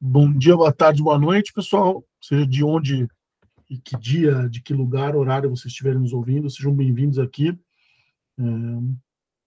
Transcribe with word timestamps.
Bom 0.00 0.32
dia, 0.32 0.56
boa 0.56 0.72
tarde, 0.72 1.02
boa 1.02 1.18
noite, 1.18 1.52
pessoal. 1.52 2.04
Seja 2.20 2.46
de 2.46 2.62
onde 2.62 3.08
e 3.68 3.78
que 3.78 3.98
dia, 3.98 4.48
de 4.48 4.62
que 4.62 4.72
lugar, 4.72 5.16
horário 5.16 5.50
vocês 5.50 5.72
estiverem 5.72 5.98
nos 5.98 6.12
ouvindo, 6.12 6.48
sejam 6.48 6.72
bem-vindos 6.72 7.18
aqui. 7.18 7.48
É, 8.38 8.42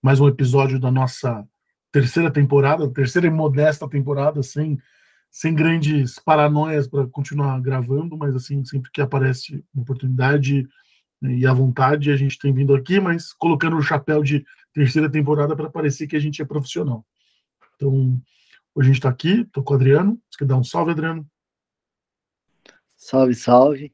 mais 0.03 0.19
um 0.19 0.27
episódio 0.27 0.77
da 0.77 0.91
nossa 0.91 1.47
terceira 1.89 2.29
temporada, 2.29 2.91
terceira 2.91 3.27
e 3.27 3.29
modesta 3.29 3.87
temporada, 3.87 4.43
sem, 4.43 4.77
sem 5.29 5.55
grandes 5.55 6.19
paranoias 6.19 6.85
para 6.85 7.07
continuar 7.07 7.57
gravando, 7.61 8.17
mas 8.17 8.35
assim, 8.35 8.65
sempre 8.65 8.91
que 8.91 8.99
aparece 8.99 9.63
uma 9.73 9.83
oportunidade 9.83 10.67
e 11.21 11.47
à 11.47 11.53
vontade, 11.53 12.11
a 12.11 12.17
gente 12.17 12.37
tem 12.37 12.53
vindo 12.53 12.75
aqui, 12.75 12.99
mas 12.99 13.31
colocando 13.31 13.77
o 13.77 13.81
chapéu 13.81 14.21
de 14.21 14.43
terceira 14.73 15.09
temporada 15.09 15.55
para 15.55 15.69
parecer 15.69 16.07
que 16.07 16.15
a 16.17 16.19
gente 16.19 16.41
é 16.41 16.45
profissional. 16.45 17.05
Então, 17.77 18.21
Hoje 18.73 18.87
a 18.87 18.93
gente 18.93 18.99
está 18.99 19.09
aqui, 19.09 19.41
estou 19.41 19.63
com 19.63 19.73
o 19.73 19.75
Adriano. 19.75 20.17
Você 20.29 20.37
quer 20.39 20.45
dar 20.45 20.55
um 20.55 20.63
salve, 20.63 20.91
Adriano? 20.91 21.29
Salve, 22.95 23.35
salve. 23.35 23.93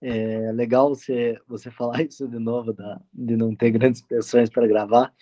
É 0.00 0.52
legal 0.52 0.88
você, 0.88 1.38
você 1.46 1.70
falar 1.70 2.00
isso 2.02 2.26
de 2.26 2.38
novo, 2.38 2.72
da, 2.72 2.98
de 3.12 3.36
não 3.36 3.54
ter 3.54 3.70
grandes 3.70 4.00
pessoas 4.00 4.48
para 4.48 4.66
gravar. 4.66 5.12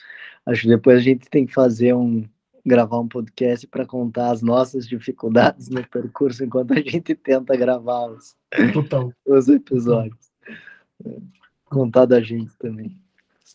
Acho 0.47 0.63
que 0.63 0.69
depois 0.69 0.99
a 0.99 1.03
gente 1.03 1.29
tem 1.29 1.45
que 1.45 1.53
fazer 1.53 1.93
um 1.93 2.25
gravar 2.67 2.99
um 2.99 3.09
podcast 3.09 3.67
para 3.67 3.85
contar 3.85 4.31
as 4.31 4.41
nossas 4.41 4.89
dificuldades 4.89 5.69
no 5.69 5.87
percurso 5.87 6.43
enquanto 6.43 6.73
a 6.73 6.81
gente 6.81 7.15
tenta 7.15 7.55
gravar 7.57 8.07
os, 8.07 8.35
Total. 8.73 9.13
os 9.27 9.49
episódios. 9.49 10.33
Contar 11.67 12.07
da 12.07 12.23
gente 12.23 12.57
também. 12.57 12.99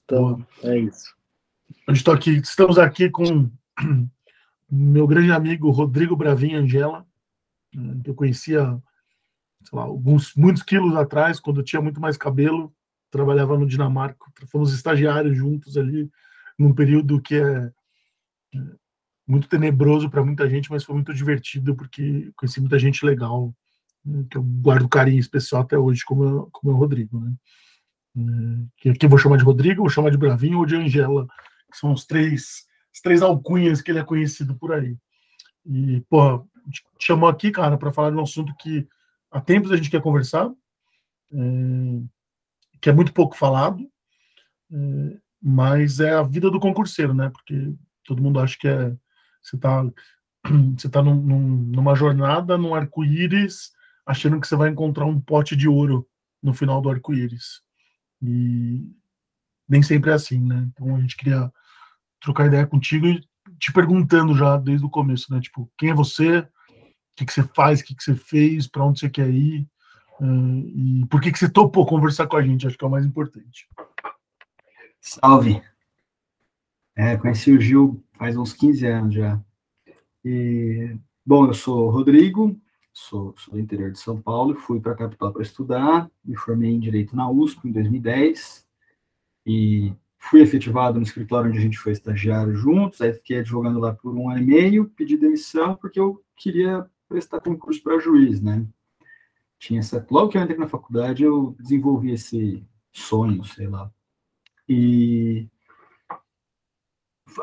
Então, 0.03 0.45
Boa. 0.61 0.75
é 0.75 0.79
isso. 0.79 1.15
A 1.87 1.93
gente 1.93 2.03
tá 2.03 2.13
aqui, 2.13 2.37
estamos 2.37 2.77
aqui 2.77 3.09
com 3.09 3.49
meu 4.71 5.07
grande 5.07 5.31
amigo 5.31 5.69
Rodrigo 5.71 6.15
Bravin 6.15 6.55
Angela, 6.55 7.05
né, 7.73 7.99
que 8.03 8.09
eu 8.09 8.15
conhecia 8.15 8.81
lá, 9.73 9.83
alguns 9.83 10.35
muitos 10.35 10.63
quilos 10.63 10.95
atrás, 10.95 11.39
quando 11.39 11.59
eu 11.59 11.63
tinha 11.63 11.81
muito 11.81 11.99
mais 11.99 12.17
cabelo, 12.17 12.73
trabalhava 13.11 13.57
no 13.57 13.67
Dinamarca, 13.67 14.25
fomos 14.47 14.73
estagiários 14.73 15.35
juntos 15.35 15.77
ali, 15.77 16.09
num 16.57 16.73
período 16.73 17.21
que 17.21 17.35
é, 17.35 17.71
é 18.53 18.59
muito 19.27 19.47
tenebroso 19.47 20.09
para 20.09 20.23
muita 20.23 20.49
gente, 20.49 20.69
mas 20.69 20.83
foi 20.83 20.95
muito 20.95 21.13
divertido 21.13 21.75
porque 21.75 22.31
conheci 22.35 22.59
muita 22.59 22.77
gente 22.77 23.05
legal, 23.05 23.53
né, 24.05 24.25
que 24.29 24.37
eu 24.37 24.43
guardo 24.43 24.87
carinho 24.87 25.19
especial 25.19 25.61
até 25.61 25.77
hoje, 25.77 26.03
como, 26.05 26.49
como 26.51 26.71
é 26.71 26.75
o 26.75 26.77
Rodrigo, 26.77 27.19
né? 27.19 27.33
É, 28.17 28.21
que 28.77 28.89
aqui 28.89 29.05
eu 29.05 29.09
vou 29.09 29.19
chamar 29.19 29.37
de 29.37 29.43
Rodrigo, 29.43 29.81
vou 29.81 29.89
chamar 29.89 30.09
de 30.09 30.17
Bravinho 30.17 30.57
ou 30.57 30.65
de 30.65 30.75
Angela, 30.75 31.27
que 31.71 31.77
são 31.77 31.93
os 31.93 32.05
três 32.05 32.67
as 32.93 33.01
três 33.01 33.21
alcunhas 33.21 33.81
que 33.81 33.91
ele 33.91 33.99
é 33.99 34.03
conhecido 34.03 34.55
por 34.55 34.73
aí. 34.73 34.97
E, 35.65 36.01
pô, 36.09 36.39
te 36.69 36.83
chamou 36.99 37.29
aqui, 37.29 37.51
cara, 37.51 37.77
para 37.77 37.91
falar 37.91 38.11
de 38.11 38.17
um 38.17 38.23
assunto 38.23 38.53
que 38.59 38.87
há 39.31 39.39
tempos 39.39 39.71
a 39.71 39.77
gente 39.77 39.89
quer 39.89 40.01
conversar, 40.01 40.49
é, 41.31 41.37
que 42.81 42.89
é 42.89 42.93
muito 42.93 43.13
pouco 43.13 43.35
falado, 43.35 43.79
é, 44.71 45.17
mas 45.41 45.99
é 45.99 46.13
a 46.13 46.23
vida 46.23 46.49
do 46.49 46.59
concurseiro, 46.59 47.13
né? 47.13 47.29
Porque 47.29 47.73
todo 48.03 48.21
mundo 48.21 48.39
acha 48.39 48.57
que 48.57 48.67
é 48.67 48.95
você 49.41 49.57
tá 49.57 49.83
você 50.77 50.89
tá 50.89 51.01
num, 51.01 51.15
num, 51.15 51.39
numa 51.39 51.95
jornada 51.95 52.57
num 52.57 52.75
arco-íris, 52.75 53.71
achando 54.05 54.39
que 54.39 54.47
você 54.47 54.55
vai 54.55 54.69
encontrar 54.69 55.05
um 55.05 55.19
pote 55.19 55.55
de 55.55 55.67
ouro 55.67 56.07
no 56.41 56.53
final 56.53 56.81
do 56.81 56.89
arco-íris. 56.89 57.61
E 58.21 58.85
nem 59.67 59.81
sempre 59.81 60.09
é 60.11 60.13
assim, 60.13 60.39
né? 60.39 60.67
Então 60.71 60.95
a 60.95 60.99
gente 60.99 61.15
queria 61.15 61.51
trocar 62.19 62.47
ideia 62.47 62.65
contigo 62.65 63.07
e 63.07 63.21
te 63.59 63.71
perguntando 63.73 64.35
já 64.35 64.57
desde 64.57 64.85
o 64.85 64.89
começo, 64.89 65.33
né? 65.33 65.39
Tipo, 65.39 65.69
quem 65.77 65.89
é 65.89 65.93
você? 65.93 66.39
O 66.39 66.45
que, 67.15 67.25
que 67.25 67.33
você 67.33 67.43
faz? 67.43 67.81
O 67.81 67.85
que, 67.85 67.95
que 67.95 68.03
você 68.03 68.15
fez? 68.15 68.67
Para 68.67 68.85
onde 68.85 68.99
você 68.99 69.09
quer 69.09 69.29
ir? 69.29 69.67
Uh, 70.19 70.67
e 70.67 71.05
por 71.09 71.21
que, 71.21 71.31
que 71.31 71.39
você 71.39 71.49
topou 71.49 71.85
conversar 71.85 72.27
com 72.27 72.37
a 72.37 72.41
gente? 72.41 72.67
Acho 72.67 72.77
que 72.77 72.83
é 72.83 72.87
o 72.87 72.91
mais 72.91 73.05
importante. 73.05 73.67
Salve! 75.01 75.61
É, 76.95 77.15
conheci 77.15 77.51
o 77.51 77.61
Gil 77.61 78.03
faz 78.19 78.35
uns 78.35 78.51
15 78.51 78.85
anos 78.85 79.15
já. 79.15 79.41
E, 80.23 80.97
bom, 81.25 81.47
eu 81.47 81.53
sou 81.53 81.89
Rodrigo, 81.89 82.59
sou, 82.91 83.33
sou 83.37 83.53
do 83.53 83.59
interior 83.59 83.91
de 83.91 83.99
São 83.99 84.21
Paulo, 84.21 84.55
fui 84.55 84.81
para 84.81 84.91
a 84.91 84.97
capital 84.97 85.31
para 85.31 85.41
estudar, 85.41 86.11
me 86.23 86.35
formei 86.35 86.71
em 86.71 86.79
Direito 86.79 87.15
na 87.15 87.29
USP 87.29 87.69
em 87.69 87.71
2010 87.71 88.67
e 89.45 89.93
Fui 90.19 90.41
efetivado 90.41 90.99
no 90.99 91.03
escritório 91.03 91.49
onde 91.49 91.57
a 91.57 91.61
gente 91.61 91.79
foi 91.79 91.93
estagiário 91.93 92.53
juntos, 92.53 93.01
aí 93.01 93.13
fiquei 93.13 93.39
advogando 93.39 93.79
lá 93.79 93.93
por 93.93 94.13
um 94.13 94.29
ano 94.29 94.41
e 94.41 94.45
meio, 94.45 94.89
pedi 94.89 95.17
demissão 95.17 95.75
porque 95.75 95.99
eu 95.99 96.21
queria 96.35 96.85
prestar 97.07 97.39
concurso 97.39 97.81
para 97.81 97.99
juiz, 97.99 98.41
né? 98.41 98.65
Tinha 99.57 99.79
essa... 99.79 100.05
Logo 100.11 100.29
que 100.29 100.37
eu 100.37 100.41
entrei 100.41 100.57
na 100.57 100.67
faculdade, 100.67 101.23
eu 101.23 101.55
desenvolvi 101.59 102.11
esse 102.11 102.63
sonho, 102.91 103.43
sei 103.43 103.67
lá. 103.67 103.91
E 104.67 105.47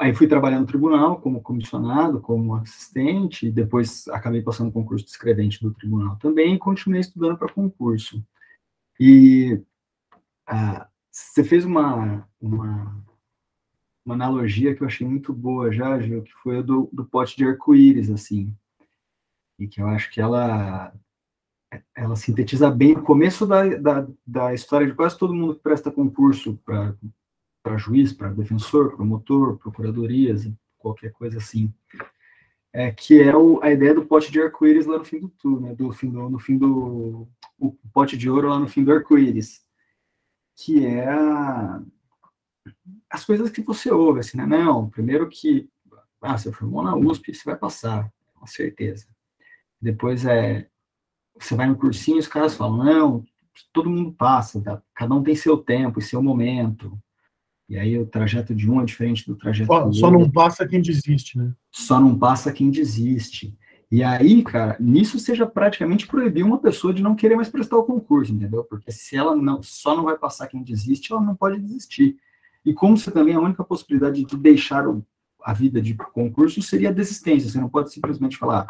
aí 0.01 0.15
fui 0.15 0.27
trabalhar 0.27 0.61
no 0.61 0.67
tribunal 0.67 1.21
como 1.21 1.43
comissionado, 1.43 2.21
como 2.21 2.55
assistente, 2.55 3.47
e 3.47 3.51
depois 3.51 4.07
acabei 4.09 4.43
passando 4.43 4.73
concurso 4.73 5.05
de 5.05 5.11
escrevente 5.11 5.61
do 5.63 5.73
tribunal 5.73 6.17
também, 6.17 6.55
e 6.55 6.59
continuei 6.59 7.01
estudando 7.01 7.39
para 7.39 7.53
concurso. 7.53 8.23
E 9.01 9.61
ah, 10.47 10.89
você 11.17 11.43
fez 11.43 11.65
uma, 11.65 12.29
uma, 12.39 13.03
uma, 14.05 14.15
analogia 14.15 14.75
que 14.75 14.83
eu 14.83 14.87
achei 14.87 15.07
muito 15.07 15.33
boa 15.33 15.73
já, 15.73 15.99
Gil, 15.99 16.23
que 16.23 16.33
foi 16.43 16.59
a 16.59 16.63
do, 16.63 16.91
do 16.93 17.07
pote 17.07 17.35
de 17.39 17.47
arco-íris, 17.47 18.11
assim. 18.11 18.55
E 19.59 19.67
que 19.67 19.81
eu 19.81 19.87
acho 19.87 20.11
que 20.11 20.21
ela, 20.21 20.93
ela 21.95 22.17
sintetiza 22.17 22.71
bem 22.71 22.93
o 22.93 23.03
começo 23.03 23.47
da, 23.47 23.65
da, 23.77 24.07
da 24.27 24.53
história 24.53 24.87
de 24.87 24.93
quase 24.93 25.17
todo 25.17 25.35
mundo 25.35 25.55
que 25.55 25.63
presta 25.63 25.91
concurso 25.91 26.59
para 26.63 27.79
juiz, 27.79 28.13
para 28.13 28.29
defensor, 28.29 28.95
promotor, 28.95 29.57
procuradorias, 29.57 30.47
qualquer 30.77 31.13
coisa 31.13 31.39
assim. 31.39 31.73
É, 32.75 32.91
que 32.91 33.23
é 33.23 33.35
o, 33.35 33.59
a 33.63 33.73
ideia 33.73 33.95
do 33.95 34.05
pote 34.05 34.31
de 34.31 34.39
arco-íris 34.39 34.85
lá 34.85 34.99
no 34.99 35.05
fim 35.05 35.19
do 35.19 35.31
túnel, 35.31 35.71
né? 35.71 35.75
do 35.75 35.91
fim 35.93 36.11
do, 36.11 36.29
no 36.29 36.39
fim 36.39 36.59
do 36.59 37.27
o 37.59 37.75
pote 37.91 38.19
de 38.19 38.29
ouro 38.29 38.51
lá 38.51 38.59
no 38.59 38.69
fim 38.69 38.85
do 38.85 38.93
arco-íris 38.93 39.66
que 40.57 40.87
é 40.87 41.07
a, 41.09 41.83
as 43.11 43.25
coisas 43.25 43.51
que 43.51 43.61
você 43.61 43.91
ouve, 43.91 44.21
assim, 44.21 44.39
né? 44.39 44.47
Não, 44.47 44.89
primeiro 44.89 45.29
que, 45.29 45.69
ah, 46.21 46.37
você 46.37 46.51
formou 46.51 46.83
na 46.83 46.97
USP, 46.97 47.35
você 47.35 47.45
vai 47.45 47.57
passar, 47.57 48.11
com 48.35 48.47
certeza. 48.47 49.07
Depois 49.81 50.25
é, 50.25 50.69
você 51.39 51.55
vai 51.55 51.67
no 51.67 51.77
cursinho, 51.77 52.19
os 52.19 52.27
caras 52.27 52.55
falam, 52.55 52.83
não, 52.83 53.25
todo 53.73 53.91
mundo 53.91 54.13
passa, 54.13 54.61
tá? 54.61 54.83
cada 54.95 55.15
um 55.15 55.23
tem 55.23 55.35
seu 55.35 55.59
tempo 55.59 55.99
e 55.99 56.03
seu 56.03 56.23
momento. 56.23 56.99
E 57.69 57.77
aí 57.79 57.99
o 57.99 58.07
trajeto 58.07 58.55
de 58.55 58.71
um 58.71 58.81
é 58.81 58.85
diferente 58.85 59.27
do 59.27 59.37
trajeto 59.37 59.67
só, 59.67 59.81
do 59.81 59.85
outro. 59.87 60.01
Só 60.01 60.11
não 60.11 60.31
passa 60.31 60.67
quem 60.67 60.81
desiste, 60.81 61.37
né? 61.37 61.53
Só 61.71 62.01
não 62.01 62.19
passa 62.19 62.53
quem 62.53 62.71
desiste. 62.71 63.57
E 63.91 64.03
aí, 64.03 64.43
cara, 64.43 64.77
nisso 64.81 65.19
seja 65.19 65.47
praticamente 65.47 66.09
proibir 66.09 66.45
uma 66.45 66.59
pessoa 66.59 66.93
de 66.93 67.03
não 67.03 67.15
querer 67.15 67.37
mais 67.37 67.49
prestar 67.49 67.77
o 67.77 67.85
concurso, 67.85 68.33
entendeu? 68.33 68.65
Porque 68.65 68.91
se 68.91 69.17
ela 69.17 69.35
não 69.37 69.63
só 69.63 69.97
não 69.97 70.05
vai 70.05 70.19
passar 70.19 70.49
quem 70.49 70.63
desiste, 70.63 71.13
ela 71.13 71.23
não 71.23 71.37
pode 71.37 71.61
desistir. 71.61 72.17
E 72.65 72.75
como 72.75 72.97
você 72.97 73.13
também 73.13 73.35
a 73.35 73.41
única 73.41 73.63
possibilidade 73.63 74.25
de 74.25 74.37
deixar 74.37 74.89
o, 74.89 75.07
a 75.41 75.53
vida 75.53 75.81
de 75.81 75.95
concurso 75.95 76.61
seria 76.61 76.89
a 76.89 76.93
desistência. 76.93 77.49
Você 77.49 77.61
não 77.61 77.69
pode 77.69 77.93
simplesmente 77.93 78.37
falar, 78.37 78.67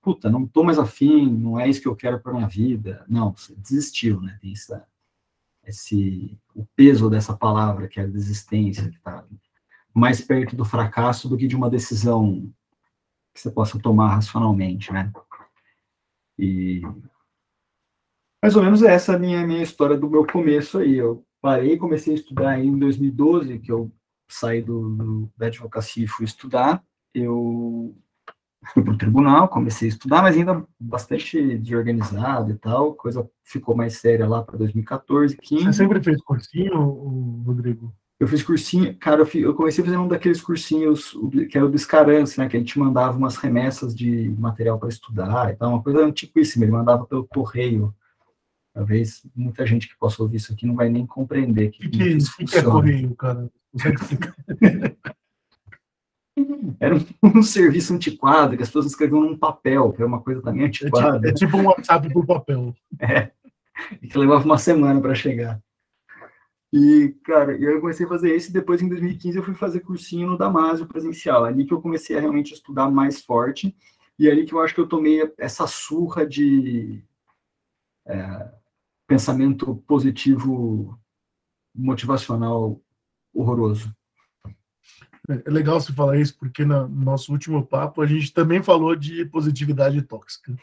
puta, 0.00 0.30
não 0.30 0.46
tô 0.46 0.62
mais 0.62 0.78
afim, 0.78 1.28
não 1.28 1.58
é 1.58 1.68
isso 1.68 1.80
que 1.80 1.88
eu 1.88 1.96
quero 1.96 2.20
para 2.20 2.32
minha 2.32 2.46
vida. 2.46 3.04
Não, 3.08 3.32
você 3.32 3.52
desistiu, 3.56 4.20
né? 4.20 4.38
Tem 4.40 4.52
essa, 4.52 4.86
esse 5.66 6.38
o 6.54 6.64
peso 6.76 7.10
dessa 7.10 7.36
palavra 7.36 7.88
que 7.88 7.98
é 7.98 8.04
a 8.04 8.06
desistência, 8.06 8.88
que 8.88 8.98
está 8.98 9.24
mais 9.92 10.20
perto 10.20 10.54
do 10.54 10.64
fracasso 10.64 11.28
do 11.28 11.36
que 11.36 11.48
de 11.48 11.56
uma 11.56 11.68
decisão 11.68 12.48
que 13.34 13.40
você 13.40 13.50
possa 13.50 13.78
tomar 13.78 14.14
racionalmente, 14.14 14.92
né? 14.92 15.12
E 16.38 16.82
mais 18.42 18.56
ou 18.56 18.62
menos 18.62 18.82
essa 18.82 19.12
é 19.12 19.16
a 19.16 19.18
minha, 19.18 19.46
minha 19.46 19.62
história 19.62 19.96
do 19.96 20.08
meu 20.08 20.26
começo 20.26 20.78
aí. 20.78 20.96
Eu 20.96 21.24
parei, 21.40 21.76
comecei 21.76 22.14
a 22.14 22.16
estudar 22.16 22.58
em 22.58 22.78
2012, 22.78 23.58
que 23.58 23.70
eu 23.70 23.92
saí 24.28 24.62
do, 24.62 24.96
do, 24.96 25.32
da 25.36 25.46
advocacia 25.46 26.04
e 26.04 26.08
fui 26.08 26.24
estudar. 26.24 26.82
Eu 27.14 27.94
fui 28.72 28.82
para 28.82 28.94
o 28.94 28.98
tribunal, 28.98 29.48
comecei 29.48 29.88
a 29.88 29.92
estudar, 29.92 30.22
mas 30.22 30.36
ainda 30.36 30.66
bastante 30.78 31.58
desorganizado 31.58 32.52
e 32.52 32.58
tal. 32.58 32.94
Coisa 32.94 33.28
ficou 33.44 33.76
mais 33.76 33.98
séria 33.98 34.26
lá 34.26 34.42
para 34.42 34.56
2014, 34.56 35.36
15. 35.36 35.64
Você 35.64 35.72
sempre 35.74 36.02
fez 36.02 36.22
cursinho, 36.22 36.78
Rodrigo? 37.44 37.94
Eu 38.20 38.28
fiz 38.28 38.42
cursinho, 38.42 38.94
cara, 38.98 39.22
eu, 39.22 39.26
fiz, 39.26 39.42
eu 39.42 39.54
comecei 39.54 39.82
fazendo 39.82 40.02
um 40.02 40.08
daqueles 40.08 40.42
cursinhos 40.42 41.16
que 41.50 41.56
era 41.56 41.64
o 41.64 41.70
Descarance, 41.70 42.38
né? 42.38 42.46
Que 42.50 42.56
a 42.58 42.60
gente 42.60 42.78
mandava 42.78 43.16
umas 43.16 43.36
remessas 43.36 43.94
de 43.94 44.28
material 44.38 44.78
para 44.78 44.90
estudar 44.90 45.50
e 45.50 45.56
tal, 45.56 45.70
uma 45.70 45.82
coisa 45.82 46.04
antiquíssima, 46.04 46.66
ele 46.66 46.72
mandava 46.72 47.06
pelo 47.06 47.26
correio. 47.26 47.94
Talvez 48.74 49.22
muita 49.34 49.66
gente 49.66 49.88
que 49.88 49.98
possa 49.98 50.22
ouvir 50.22 50.36
isso 50.36 50.52
aqui 50.52 50.66
não 50.66 50.76
vai 50.76 50.90
nem 50.90 51.06
compreender 51.06 51.70
que, 51.70 51.88
que, 51.88 52.18
que, 52.18 52.44
que 52.44 52.58
é 52.58 52.62
correio, 52.62 53.16
cara? 53.16 53.50
era 56.78 56.94
um, 56.94 57.04
um, 57.22 57.42
serviço 57.42 57.94
antiquado, 57.94 58.54
que 58.54 58.62
as 58.62 58.68
pessoas 58.68 58.86
escreviam 58.86 59.22
num 59.22 59.36
papel, 59.36 59.92
que 59.92 60.02
era 60.02 60.06
uma 60.06 60.20
coisa 60.20 60.42
também 60.42 60.66
antiquada. 60.66 61.26
É, 61.26 61.32
tipo, 61.32 61.44
é 61.44 61.46
tipo 61.46 61.56
um 61.56 61.66
WhatsApp 61.68 62.12
por 62.12 62.26
papel. 62.26 62.74
É, 63.00 63.30
e 64.02 64.08
que 64.08 64.18
levava 64.18 64.44
uma 64.44 64.58
semana 64.58 65.00
para 65.00 65.14
chegar. 65.14 65.58
E, 66.72 67.16
cara, 67.24 67.56
eu 67.56 67.80
comecei 67.80 68.06
a 68.06 68.08
fazer 68.08 68.34
isso 68.34 68.50
e 68.50 68.52
depois, 68.52 68.80
em 68.80 68.88
2015, 68.88 69.36
eu 69.36 69.42
fui 69.42 69.54
fazer 69.54 69.80
cursinho 69.80 70.28
no 70.28 70.38
Damásio 70.38 70.86
presencial. 70.86 71.44
Ali 71.44 71.66
que 71.66 71.74
eu 71.74 71.82
comecei 71.82 72.16
a 72.16 72.20
realmente 72.20 72.54
estudar 72.54 72.88
mais 72.90 73.20
forte 73.22 73.76
e 74.18 74.30
ali 74.30 74.44
que 74.44 74.54
eu 74.54 74.60
acho 74.60 74.74
que 74.74 74.80
eu 74.80 74.88
tomei 74.88 75.32
essa 75.36 75.66
surra 75.66 76.24
de 76.26 77.02
é, 78.06 78.52
pensamento 79.06 79.74
positivo, 79.86 80.96
motivacional 81.74 82.80
horroroso. 83.34 83.92
É, 85.28 85.42
é 85.46 85.50
legal 85.50 85.80
você 85.80 85.92
falar 85.92 86.18
isso, 86.18 86.38
porque 86.38 86.64
no 86.64 86.86
nosso 86.88 87.32
último 87.32 87.66
papo 87.66 88.00
a 88.00 88.06
gente 88.06 88.32
também 88.32 88.62
falou 88.62 88.94
de 88.94 89.24
positividade 89.24 90.00
tóxica, 90.02 90.56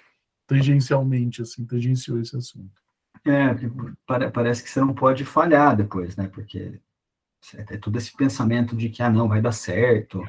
tangencialmente, 0.45 1.41
assim, 1.41 1.65
tangenciou 1.65 2.19
esse 2.21 2.37
assunto. 2.37 2.86
É, 3.29 4.29
parece 4.29 4.63
que 4.63 4.69
você 4.69 4.79
não 4.79 4.93
pode 4.93 5.25
falhar 5.25 5.75
depois, 5.75 6.15
né? 6.15 6.27
Porque 6.27 6.79
é 7.55 7.77
todo 7.77 7.97
esse 7.97 8.15
pensamento 8.15 8.75
de 8.75 8.89
que, 8.89 9.01
ah, 9.01 9.09
não, 9.09 9.27
vai 9.27 9.41
dar 9.41 9.51
certo. 9.51 10.23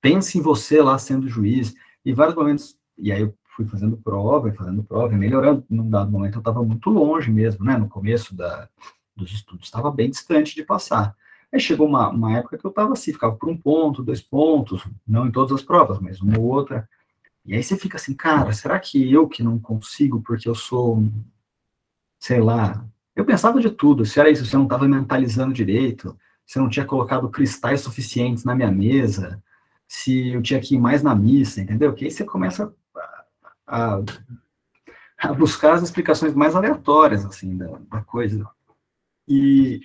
Pense 0.00 0.38
em 0.38 0.42
você 0.42 0.80
lá 0.82 0.98
sendo 0.98 1.28
juiz. 1.28 1.74
E 2.04 2.12
vários 2.12 2.36
momentos, 2.36 2.76
e 2.96 3.12
aí 3.12 3.22
eu 3.22 3.34
fui 3.56 3.66
fazendo 3.66 3.96
prova, 3.96 4.52
fazendo 4.52 4.82
prova, 4.82 5.16
melhorando. 5.16 5.64
Num 5.68 5.88
dado 5.88 6.10
momento 6.10 6.36
eu 6.36 6.40
estava 6.40 6.62
muito 6.62 6.90
longe 6.90 7.30
mesmo, 7.30 7.64
né? 7.64 7.76
No 7.76 7.88
começo 7.88 8.34
da, 8.34 8.68
dos 9.14 9.32
estudos, 9.32 9.66
estava 9.66 9.90
bem 9.90 10.10
distante 10.10 10.54
de 10.54 10.64
passar. 10.64 11.14
Aí 11.52 11.60
chegou 11.60 11.86
uma, 11.86 12.08
uma 12.08 12.38
época 12.38 12.56
que 12.56 12.64
eu 12.64 12.70
estava 12.70 12.92
assim, 12.92 13.12
ficava 13.12 13.34
por 13.34 13.48
um 13.48 13.56
ponto, 13.56 14.02
dois 14.02 14.22
pontos, 14.22 14.86
não 15.06 15.26
em 15.26 15.32
todas 15.32 15.52
as 15.52 15.62
provas, 15.62 15.98
mas 15.98 16.20
uma 16.20 16.38
ou 16.38 16.44
outra. 16.44 16.88
E 17.44 17.54
aí 17.54 17.62
você 17.62 17.76
fica 17.76 17.96
assim, 17.96 18.14
cara, 18.14 18.52
será 18.52 18.78
que 18.78 19.12
eu 19.12 19.26
que 19.28 19.42
não 19.42 19.58
consigo 19.58 20.22
porque 20.22 20.48
eu 20.48 20.54
sou 20.54 21.02
sei 22.20 22.40
lá. 22.40 22.86
Eu 23.16 23.24
pensava 23.24 23.58
de 23.58 23.70
tudo, 23.70 24.04
se 24.04 24.20
era 24.20 24.30
isso, 24.30 24.44
se 24.44 24.54
eu 24.54 24.58
não 24.58 24.66
estava 24.66 24.86
mentalizando 24.86 25.54
direito, 25.54 26.16
se 26.46 26.58
eu 26.58 26.62
não 26.62 26.70
tinha 26.70 26.84
colocado 26.84 27.28
cristais 27.30 27.80
suficientes 27.80 28.44
na 28.44 28.54
minha 28.54 28.70
mesa, 28.70 29.42
se 29.88 30.28
eu 30.28 30.42
tinha 30.42 30.60
que 30.60 30.76
ir 30.76 30.78
mais 30.78 31.02
na 31.02 31.14
missa, 31.14 31.60
entendeu? 31.60 31.92
Que 31.94 32.04
aí 32.04 32.10
você 32.10 32.24
começa 32.24 32.72
a, 33.66 33.94
a, 33.96 34.02
a 35.18 35.32
buscar 35.32 35.74
as 35.74 35.82
explicações 35.82 36.34
mais 36.34 36.54
aleatórias, 36.54 37.24
assim, 37.24 37.56
da, 37.56 37.78
da 37.90 38.02
coisa. 38.02 38.46
E, 39.26 39.80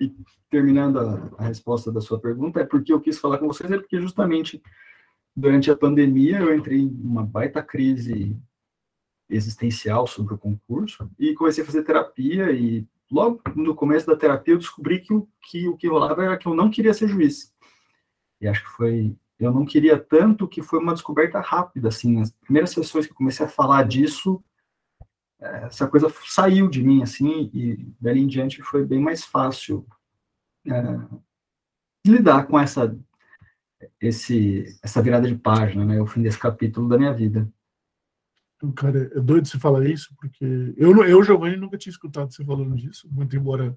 e 0.00 0.14
terminando 0.50 0.98
a, 0.98 1.30
a, 1.38 1.44
resposta 1.44 1.90
da 1.90 2.00
sua 2.00 2.20
pergunta, 2.20 2.60
é 2.60 2.64
porque 2.64 2.92
eu 2.92 3.00
quis 3.00 3.18
falar 3.18 3.38
com 3.38 3.46
vocês, 3.46 3.70
é 3.70 3.78
porque 3.78 4.00
justamente 4.00 4.62
durante 5.34 5.70
a 5.70 5.76
pandemia 5.76 6.40
eu 6.40 6.54
entrei 6.54 6.80
em 6.80 6.88
uma 6.88 7.24
baita 7.24 7.62
crise 7.62 8.36
existencial 9.34 10.06
sobre 10.06 10.34
o 10.34 10.38
concurso 10.38 11.10
e 11.18 11.34
comecei 11.34 11.62
a 11.62 11.66
fazer 11.66 11.82
terapia 11.82 12.50
e 12.52 12.86
logo 13.10 13.40
no 13.54 13.74
começo 13.74 14.06
da 14.06 14.16
terapia 14.16 14.54
eu 14.54 14.58
descobri 14.58 15.00
que 15.00 15.12
o 15.12 15.28
que, 15.42 15.68
o 15.68 15.76
que 15.76 15.88
rolava 15.88 16.24
era 16.24 16.36
que 16.36 16.46
eu 16.46 16.54
não 16.54 16.70
queria 16.70 16.94
ser 16.94 17.08
juiz. 17.08 17.52
E 18.40 18.46
acho 18.46 18.62
que 18.64 18.70
foi 18.70 19.16
eu 19.38 19.52
não 19.52 19.64
queria 19.64 19.98
tanto 19.98 20.46
que 20.46 20.62
foi 20.62 20.78
uma 20.78 20.92
descoberta 20.92 21.40
rápida 21.40 21.88
assim, 21.88 22.20
as 22.20 22.30
primeiras 22.30 22.70
sessões 22.70 23.06
que 23.06 23.12
eu 23.12 23.16
comecei 23.16 23.44
a 23.44 23.48
falar 23.48 23.82
disso 23.84 24.42
essa 25.40 25.88
coisa 25.88 26.12
saiu 26.24 26.68
de 26.68 26.82
mim 26.82 27.02
assim 27.02 27.50
e 27.52 27.92
dali 28.00 28.20
em 28.20 28.26
diante 28.28 28.62
foi 28.62 28.84
bem 28.84 29.00
mais 29.00 29.24
fácil 29.24 29.84
é, 30.66 30.72
lidar 32.06 32.46
com 32.46 32.58
essa 32.58 32.96
esse 34.00 34.78
essa 34.82 35.02
virada 35.02 35.26
de 35.26 35.34
página, 35.34 35.84
né, 35.84 36.00
o 36.00 36.06
fim 36.06 36.22
desse 36.22 36.38
capítulo 36.38 36.88
da 36.88 36.98
minha 36.98 37.12
vida. 37.12 37.48
Cara, 38.76 39.10
é 39.14 39.20
doido 39.20 39.48
você 39.48 39.58
falar 39.58 39.86
isso, 39.86 40.14
porque 40.16 40.44
eu, 40.76 41.04
eu 41.04 41.24
Giovanni, 41.24 41.56
nunca 41.56 41.76
tinha 41.76 41.90
escutado 41.90 42.32
você 42.32 42.44
falando 42.44 42.76
disso, 42.76 43.08
muito 43.10 43.36
embora 43.36 43.76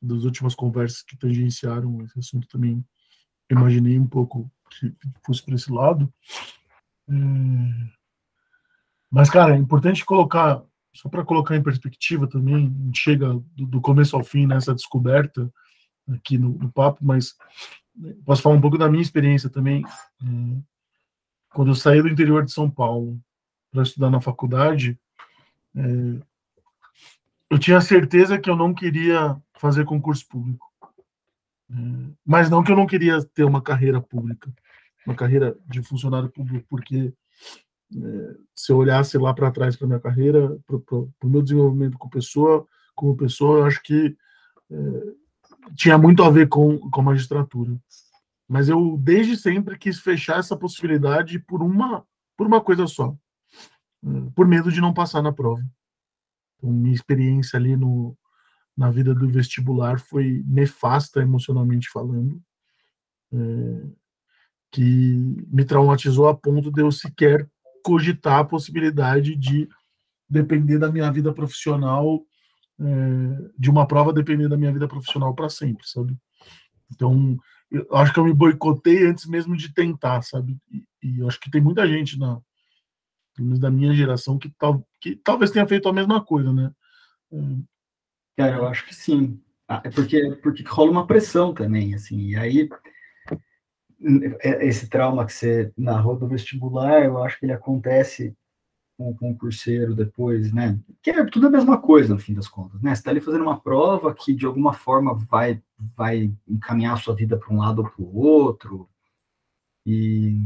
das 0.00 0.24
últimas 0.24 0.54
conversas 0.54 1.02
que 1.02 1.18
tangenciaram 1.18 2.02
esse 2.02 2.18
assunto 2.18 2.48
também 2.48 2.84
imaginei 3.50 3.98
um 3.98 4.06
pouco 4.06 4.50
que 4.70 4.94
fosse 5.24 5.42
para 5.42 5.54
esse 5.54 5.70
lado. 5.70 6.12
É... 7.08 7.12
Mas, 9.10 9.30
cara, 9.30 9.54
é 9.54 9.58
importante 9.58 10.04
colocar, 10.04 10.62
só 10.94 11.08
para 11.08 11.24
colocar 11.24 11.56
em 11.56 11.62
perspectiva 11.62 12.26
também, 12.26 12.74
chega 12.94 13.28
do, 13.28 13.66
do 13.66 13.80
começo 13.80 14.16
ao 14.16 14.24
fim 14.24 14.46
nessa 14.46 14.74
descoberta 14.74 15.50
aqui 16.08 16.38
no, 16.38 16.50
no, 16.50 16.70
papo, 16.70 17.04
mas 17.04 17.34
posso 18.24 18.42
falar 18.42 18.56
um 18.56 18.60
pouco 18.60 18.78
da 18.78 18.88
minha 18.88 19.02
experiência 19.02 19.48
também. 19.48 19.84
É... 20.22 20.26
Quando 21.50 21.70
eu 21.70 21.74
saí 21.74 22.02
do 22.02 22.08
interior 22.08 22.44
de 22.44 22.52
São 22.52 22.70
Paulo, 22.70 23.18
para 23.76 23.82
estudar 23.82 24.10
na 24.10 24.22
faculdade, 24.22 24.98
é, 25.76 25.80
eu 27.50 27.58
tinha 27.58 27.78
certeza 27.82 28.38
que 28.38 28.48
eu 28.48 28.56
não 28.56 28.72
queria 28.72 29.36
fazer 29.58 29.84
concurso 29.84 30.26
público. 30.26 30.66
É, 31.70 31.74
mas 32.24 32.48
não 32.48 32.64
que 32.64 32.72
eu 32.72 32.76
não 32.76 32.86
queria 32.86 33.22
ter 33.22 33.44
uma 33.44 33.60
carreira 33.60 34.00
pública, 34.00 34.50
uma 35.06 35.14
carreira 35.14 35.54
de 35.68 35.82
funcionário 35.82 36.30
público, 36.30 36.66
porque 36.70 37.12
é, 37.94 38.36
se 38.54 38.72
eu 38.72 38.78
olhasse 38.78 39.18
lá 39.18 39.34
para 39.34 39.50
trás 39.50 39.76
para 39.76 39.86
minha 39.86 40.00
carreira, 40.00 40.58
para 40.66 40.96
o 40.96 41.12
meu 41.24 41.42
desenvolvimento 41.42 41.98
como 41.98 42.10
pessoa, 42.10 42.66
como 42.94 43.14
pessoa, 43.14 43.58
eu 43.58 43.64
acho 43.66 43.82
que 43.82 44.16
é, 44.70 44.76
tinha 45.74 45.98
muito 45.98 46.22
a 46.22 46.30
ver 46.30 46.48
com, 46.48 46.78
com 46.78 47.00
a 47.02 47.04
magistratura. 47.04 47.76
Mas 48.48 48.70
eu 48.70 48.96
desde 48.98 49.36
sempre 49.36 49.76
quis 49.76 49.98
fechar 49.98 50.38
essa 50.38 50.56
possibilidade 50.56 51.38
por 51.38 51.62
uma 51.62 52.06
por 52.36 52.46
uma 52.46 52.60
coisa 52.60 52.86
só, 52.86 53.16
por 54.34 54.46
medo 54.46 54.70
de 54.70 54.80
não 54.80 54.94
passar 54.94 55.22
na 55.22 55.32
prova. 55.32 55.62
Então, 56.56 56.70
minha 56.70 56.94
experiência 56.94 57.56
ali 57.58 57.76
no, 57.76 58.16
na 58.76 58.90
vida 58.90 59.14
do 59.14 59.28
vestibular 59.28 59.98
foi 59.98 60.44
nefasta 60.46 61.20
emocionalmente 61.20 61.88
falando, 61.90 62.40
é, 63.32 63.82
que 64.70 65.44
me 65.48 65.64
traumatizou 65.64 66.28
a 66.28 66.36
ponto 66.36 66.70
de 66.70 66.80
eu 66.80 66.92
sequer 66.92 67.48
cogitar 67.82 68.40
a 68.40 68.44
possibilidade 68.44 69.36
de 69.36 69.68
depender 70.28 70.78
da 70.78 70.90
minha 70.90 71.10
vida 71.10 71.32
profissional, 71.32 72.20
é, 72.80 73.50
de 73.58 73.70
uma 73.70 73.86
prova 73.86 74.12
depender 74.12 74.48
da 74.48 74.56
minha 74.56 74.72
vida 74.72 74.88
profissional 74.88 75.34
para 75.34 75.48
sempre, 75.48 75.86
sabe? 75.88 76.16
Então, 76.92 77.36
eu 77.70 77.86
acho 77.96 78.12
que 78.12 78.20
eu 78.20 78.24
me 78.24 78.32
boicotei 78.32 79.06
antes 79.06 79.26
mesmo 79.26 79.56
de 79.56 79.72
tentar, 79.72 80.22
sabe? 80.22 80.56
E, 80.70 80.84
e 81.02 81.18
eu 81.20 81.28
acho 81.28 81.40
que 81.40 81.50
tem 81.50 81.60
muita 81.60 81.86
gente 81.86 82.18
na, 82.18 82.40
pelo 83.36 83.48
menos 83.48 83.60
da 83.60 83.70
minha 83.70 83.94
geração, 83.94 84.38
que, 84.38 84.48
tal, 84.58 84.84
que 85.00 85.14
talvez 85.16 85.50
tenha 85.50 85.66
feito 85.66 85.88
a 85.88 85.92
mesma 85.92 86.24
coisa, 86.24 86.52
né? 86.52 86.72
Cara, 88.36 88.56
eu 88.56 88.66
acho 88.66 88.86
que 88.86 88.94
sim. 88.94 89.40
Ah, 89.68 89.82
é 89.84 89.90
porque, 89.90 90.36
porque 90.42 90.62
rola 90.62 90.90
uma 90.90 91.06
pressão 91.06 91.52
também, 91.52 91.94
assim, 91.94 92.18
e 92.30 92.36
aí 92.36 92.68
é, 94.40 94.66
esse 94.66 94.88
trauma 94.88 95.24
que 95.26 95.32
você 95.32 95.72
narrou 95.76 96.16
do 96.16 96.28
vestibular, 96.28 97.04
eu 97.04 97.22
acho 97.22 97.38
que 97.38 97.46
ele 97.46 97.52
acontece 97.52 98.36
com 98.96 99.10
o 99.10 99.16
concurseiro 99.16 99.94
depois, 99.94 100.52
né? 100.52 100.78
Que 101.02 101.10
é 101.10 101.24
tudo 101.26 101.48
a 101.48 101.50
mesma 101.50 101.78
coisa, 101.78 102.14
no 102.14 102.20
fim 102.20 102.32
das 102.32 102.48
contas, 102.48 102.80
né? 102.80 102.94
Você 102.94 103.00
está 103.00 103.10
ali 103.10 103.20
fazendo 103.20 103.42
uma 103.42 103.60
prova 103.60 104.14
que, 104.14 104.32
de 104.34 104.46
alguma 104.46 104.72
forma, 104.72 105.14
vai, 105.14 105.62
vai 105.96 106.32
encaminhar 106.48 106.94
a 106.94 106.96
sua 106.96 107.14
vida 107.14 107.36
para 107.36 107.52
um 107.52 107.58
lado 107.58 107.82
ou 107.82 107.90
para 107.90 108.02
o 108.02 108.16
outro, 108.16 108.88
e 109.84 110.40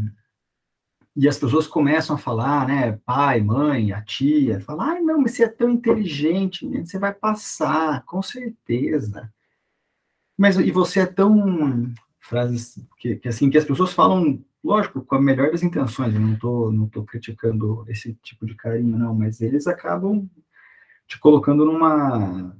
e 1.20 1.28
as 1.28 1.36
pessoas 1.36 1.66
começam 1.66 2.16
a 2.16 2.18
falar, 2.18 2.66
né, 2.66 2.98
pai, 3.04 3.42
mãe, 3.42 3.92
a 3.92 4.00
tia, 4.00 4.58
falar, 4.58 4.92
ai, 4.92 5.02
não, 5.02 5.20
mas 5.20 5.32
você 5.32 5.44
é 5.44 5.48
tão 5.48 5.68
inteligente, 5.68 6.66
você 6.66 6.98
vai 6.98 7.12
passar, 7.12 8.02
com 8.06 8.22
certeza. 8.22 9.30
Mas, 10.34 10.56
e 10.56 10.70
você 10.70 11.00
é 11.00 11.06
tão, 11.06 11.92
frases 12.20 12.82
que, 12.96 13.16
que, 13.16 13.28
assim, 13.28 13.50
que 13.50 13.58
as 13.58 13.66
pessoas 13.66 13.92
falam, 13.92 14.42
lógico, 14.64 15.02
com 15.02 15.14
a 15.14 15.20
melhor 15.20 15.50
das 15.50 15.62
intenções, 15.62 16.14
eu 16.14 16.20
não 16.22 16.36
tô, 16.36 16.72
não 16.72 16.88
tô 16.88 17.04
criticando 17.04 17.84
esse 17.86 18.14
tipo 18.22 18.46
de 18.46 18.54
carinho, 18.54 18.96
não, 18.96 19.14
mas 19.14 19.42
eles 19.42 19.66
acabam 19.66 20.26
te 21.06 21.18
colocando 21.18 21.66
numa, 21.66 22.56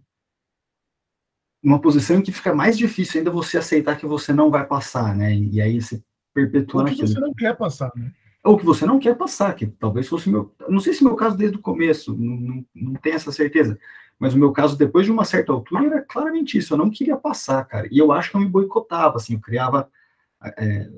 numa 1.63 1.81
posição 1.81 2.19
em 2.19 2.23
que 2.23 2.31
fica 2.31 2.55
mais 2.55 2.77
difícil 2.77 3.21
ainda 3.21 3.31
você 3.31 3.57
aceitar 3.57 3.97
que 3.97 4.05
você 4.05 4.35
não 4.35 4.51
vai 4.51 4.67
passar, 4.67 5.17
né, 5.17 5.35
e 5.35 5.63
aí 5.63 5.81
você 5.81 6.05
perpetua 6.35 6.85
Porque 6.85 7.07
você 7.07 7.19
não 7.19 7.33
quer 7.33 7.57
passar, 7.57 7.91
né? 7.97 8.13
Ou 8.43 8.57
que 8.57 8.65
você 8.65 8.87
não 8.87 8.99
quer 8.99 9.17
passar, 9.17 9.55
que 9.55 9.67
talvez 9.67 10.09
fosse 10.09 10.31
meu. 10.31 10.55
Não 10.69 10.81
sei 10.81 10.95
se 10.95 11.05
meu 11.05 11.15
caso 11.15 11.37
desde 11.37 11.57
o 11.59 11.63
começo, 11.63 12.17
não, 12.17 12.37
não, 12.37 12.67
não 12.75 12.95
tenho 12.95 13.17
essa 13.17 13.31
certeza, 13.31 13.79
mas 14.19 14.35
o 14.35 14.39
meu 14.39 14.53
caso, 14.53 14.77
depois 14.77 15.07
de 15.07 15.13
uma 15.13 15.25
certa 15.25 15.53
altura, 15.53 15.87
era 15.87 16.03
claramente 16.03 16.59
isso, 16.59 16.75
eu 16.75 16.79
não 16.79 16.91
queria 16.91 17.17
passar, 17.17 17.65
cara. 17.65 17.89
E 17.91 17.99
eu 17.99 18.13
acho 18.13 18.31
que 18.31 18.37
eu 18.37 18.41
me 18.41 18.47
boicotava, 18.47 19.17
assim, 19.17 19.35
eu 19.35 19.41
criava. 19.41 19.91
É, 20.59 20.91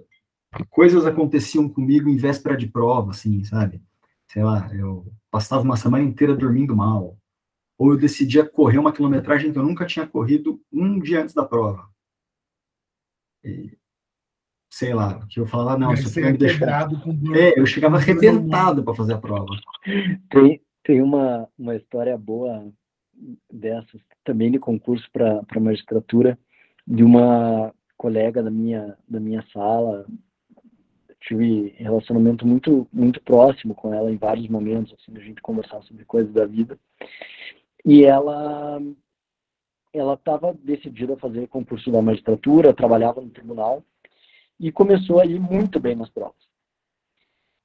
coisas 0.71 1.07
aconteciam 1.07 1.69
comigo 1.69 2.09
em 2.09 2.17
véspera 2.17 2.57
de 2.57 2.67
prova, 2.67 3.11
assim, 3.11 3.45
sabe? 3.45 3.83
Sei 4.29 4.43
lá, 4.43 4.69
eu 4.75 5.07
passava 5.31 5.63
uma 5.63 5.77
semana 5.77 6.05
inteira 6.05 6.35
dormindo 6.35 6.77
mal. 6.77 7.17
Ou 7.79 7.93
eu 7.93 7.99
decidia 7.99 8.45
correr 8.45 8.79
uma 8.79 8.93
quilometragem 8.93 9.53
que 9.53 9.59
eu 9.59 9.63
nunca 9.63 9.87
tinha 9.87 10.07
corrido 10.07 10.61
um 10.73 10.99
dia 11.01 11.23
antes 11.23 11.35
da 11.35 11.45
prova. 11.45 11.89
E 13.45 13.77
sei 14.73 14.95
lá, 14.95 15.21
que 15.29 15.39
eu 15.39 15.47
falava, 15.47 15.79
não, 15.79 15.95
Você 15.95 16.25
é 16.25 16.33
quebrado 16.35 16.99
com. 17.01 17.11
É, 17.37 17.61
eu 17.61 17.67
chegava 17.67 17.97
arrebentado 17.97 18.83
para 18.83 18.95
fazer 18.95 19.13
a 19.13 19.19
prova. 19.19 19.55
Tem, 20.31 20.63
tem 20.83 21.03
uma, 21.03 21.47
uma 21.59 21.77
história 21.77 22.17
boa 22.17 22.67
dessas, 23.53 24.01
também 24.25 24.51
de 24.51 24.59
concurso 24.59 25.07
para 25.13 25.61
magistratura, 25.61 26.39
de 26.87 27.05
uma 27.05 27.73
colega 27.99 28.43
da 28.43 28.51
minha, 28.51 28.97
da 29.07 29.21
minha 29.21 29.45
sala, 29.53 30.07
tive 31.21 31.75
relacionamento 31.77 32.47
muito 32.47 32.89
muito 32.91 33.21
próximo 33.21 33.75
com 33.75 33.93
ela 33.93 34.11
em 34.11 34.17
vários 34.17 34.49
momentos, 34.49 34.95
assim, 34.95 35.17
a 35.17 35.21
gente 35.23 35.43
conversar 35.43 35.83
sobre 35.83 36.07
coisas 36.07 36.33
da 36.33 36.47
vida. 36.47 36.79
E 37.85 38.05
ela 38.05 38.81
ela 39.93 40.15
estava 40.15 40.55
decidida 40.55 41.13
a 41.13 41.19
fazer 41.19 41.47
concurso 41.49 41.93
da 41.93 42.01
magistratura, 42.01 42.73
trabalhava 42.73 43.21
no 43.21 43.29
tribunal 43.29 43.85
e 44.63 44.71
começou 44.71 45.21
a 45.21 45.27
ir 45.27 45.41
muito 45.41 45.81
bem 45.81 45.97
nas 45.97 46.09
provas. 46.09 46.41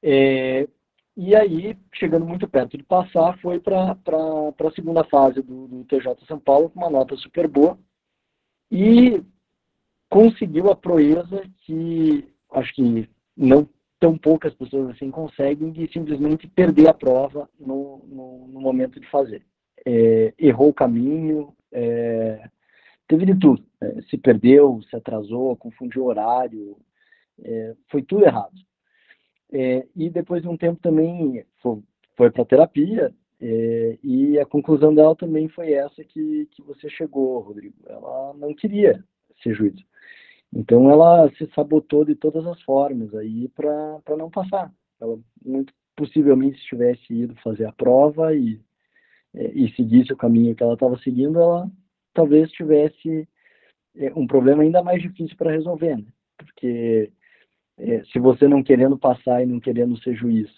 É, 0.01 0.67
e 1.15 1.35
aí, 1.35 1.77
chegando 1.93 2.25
muito 2.25 2.47
perto 2.47 2.75
de 2.75 2.83
passar, 2.83 3.37
foi 3.39 3.59
para 3.59 3.91
a 3.91 4.71
segunda 4.75 5.03
fase 5.03 5.43
do, 5.43 5.67
do 5.67 5.83
TJ 5.85 6.25
São 6.27 6.39
Paulo 6.39 6.71
com 6.71 6.79
uma 6.79 6.89
nota 6.89 7.15
super 7.17 7.47
boa 7.47 7.77
e 8.71 9.23
conseguiu 10.09 10.71
a 10.71 10.75
proeza 10.75 11.43
que 11.65 12.27
acho 12.51 12.73
que 12.73 13.07
não 13.35 13.69
tão 13.99 14.17
poucas 14.17 14.53
pessoas 14.55 14.89
assim 14.89 15.11
conseguem 15.11 15.71
de 15.71 15.91
simplesmente 15.91 16.47
perder 16.47 16.87
a 16.87 16.93
prova 16.93 17.47
no, 17.59 18.03
no, 18.07 18.47
no 18.47 18.59
momento 18.59 18.99
de 18.99 19.07
fazer. 19.09 19.43
É, 19.85 20.33
errou 20.39 20.69
o 20.69 20.73
caminho, 20.73 21.53
é, 21.71 22.49
teve 23.07 23.25
de 23.25 23.35
tudo. 23.35 23.63
É, 23.81 24.01
se 24.03 24.17
perdeu, 24.17 24.81
se 24.89 24.95
atrasou, 24.95 25.55
confundiu 25.55 26.05
horário, 26.05 26.77
é, 27.43 27.75
foi 27.89 28.01
tudo 28.01 28.25
errado. 28.25 28.55
É, 29.51 29.87
e 29.95 30.09
depois 30.09 30.41
de 30.41 30.47
um 30.47 30.57
tempo 30.57 30.79
também 30.81 31.45
foi, 31.61 31.81
foi 32.15 32.31
para 32.31 32.45
terapia, 32.45 33.13
é, 33.39 33.97
e 34.03 34.39
a 34.39 34.45
conclusão 34.45 34.93
dela 34.93 35.15
também 35.15 35.47
foi 35.47 35.73
essa 35.73 36.03
que, 36.03 36.47
que 36.51 36.61
você 36.63 36.89
chegou, 36.89 37.39
Rodrigo. 37.39 37.75
Ela 37.87 38.33
não 38.33 38.53
queria 38.53 39.03
ser 39.41 39.53
juiz. 39.53 39.75
Então 40.53 40.89
ela 40.89 41.29
se 41.37 41.45
sabotou 41.53 42.03
de 42.03 42.15
todas 42.15 42.45
as 42.47 42.61
formas 42.63 43.13
aí 43.13 43.47
para 43.49 44.17
não 44.17 44.29
passar. 44.29 44.71
Ela 44.99 45.19
muito 45.45 45.73
possivelmente 45.95 46.59
se 46.59 46.65
tivesse 46.67 47.13
ido 47.13 47.35
fazer 47.41 47.65
a 47.65 47.71
prova 47.71 48.33
e, 48.35 48.61
é, 49.33 49.51
e 49.51 49.71
seguisse 49.75 50.13
o 50.13 50.17
caminho 50.17 50.55
que 50.55 50.63
ela 50.63 50.73
estava 50.73 50.97
seguindo, 50.99 51.39
ela 51.39 51.69
talvez 52.13 52.51
tivesse 52.51 53.27
é, 53.95 54.11
um 54.15 54.27
problema 54.27 54.63
ainda 54.63 54.83
mais 54.83 55.01
difícil 55.01 55.35
para 55.35 55.51
resolver, 55.51 55.97
né? 55.97 56.05
porque 56.37 57.11
se 58.11 58.19
você 58.19 58.47
não 58.47 58.63
querendo 58.63 58.97
passar 58.97 59.43
e 59.43 59.45
não 59.45 59.59
querendo 59.59 59.97
ser 60.01 60.15
juiz, 60.15 60.49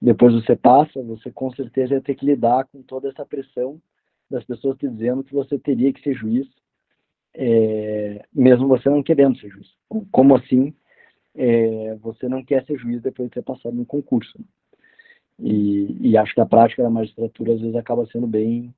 depois 0.00 0.32
você 0.32 0.56
passa, 0.56 1.02
você 1.02 1.30
com 1.30 1.50
certeza 1.52 1.94
ia 1.94 2.00
ter 2.00 2.14
que 2.14 2.24
lidar 2.24 2.66
com 2.66 2.82
toda 2.82 3.08
essa 3.08 3.26
pressão 3.26 3.80
das 4.30 4.44
pessoas 4.44 4.78
te 4.78 4.88
dizendo 4.88 5.24
que 5.24 5.34
você 5.34 5.58
teria 5.58 5.92
que 5.92 6.00
ser 6.00 6.14
juiz 6.14 6.46
é, 7.34 8.24
mesmo 8.32 8.68
você 8.68 8.88
não 8.88 9.02
querendo 9.02 9.38
ser 9.38 9.50
juiz. 9.50 9.68
Como 10.10 10.36
assim 10.36 10.74
é, 11.34 11.96
você 12.00 12.28
não 12.28 12.44
quer 12.44 12.64
ser 12.64 12.78
juiz 12.78 13.02
depois 13.02 13.28
de 13.28 13.34
ter 13.34 13.42
passado 13.42 13.74
no 13.74 13.84
concurso? 13.84 14.38
E, 15.38 16.10
e, 16.10 16.18
acho 16.18 16.34
que 16.34 16.40
a 16.40 16.46
prática 16.46 16.82
da 16.82 16.90
magistratura 16.90 17.54
às 17.54 17.60
vezes 17.60 17.74
acaba 17.74 18.04
sendo 18.06 18.26
bem, 18.26 18.74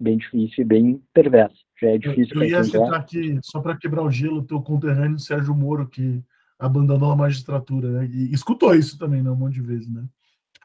bem 0.00 0.16
difícil 0.16 0.62
e 0.62 0.64
bem 0.64 1.02
perversa. 1.12 1.56
Já 1.78 1.90
é 1.90 1.98
difícil. 1.98 2.36
Eu, 2.36 2.42
eu 2.42 2.48
ia 2.48 2.64
citar 2.64 2.94
aqui, 2.94 3.38
só 3.42 3.60
para 3.60 3.76
quebrar 3.76 4.02
o 4.02 4.10
gelo, 4.10 4.38
o 4.38 4.44
teu 4.44 4.62
conterrâneo 4.62 5.18
Sérgio 5.18 5.54
Moro, 5.54 5.86
que 5.86 6.22
abandonou 6.58 7.10
a 7.10 7.16
magistratura, 7.16 7.90
né? 7.90 8.06
E 8.06 8.32
escutou 8.32 8.74
isso 8.74 8.98
também, 8.98 9.22
né? 9.22 9.30
Um 9.30 9.36
monte 9.36 9.54
de 9.54 9.62
vezes, 9.62 9.88
né? 9.88 10.06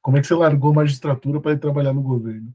Como 0.01 0.17
é 0.17 0.21
que 0.21 0.27
você 0.27 0.33
largou 0.33 0.71
a 0.71 0.75
magistratura 0.75 1.39
para 1.39 1.51
ir 1.51 1.60
trabalhar 1.60 1.93
no 1.93 2.01
governo? 2.01 2.53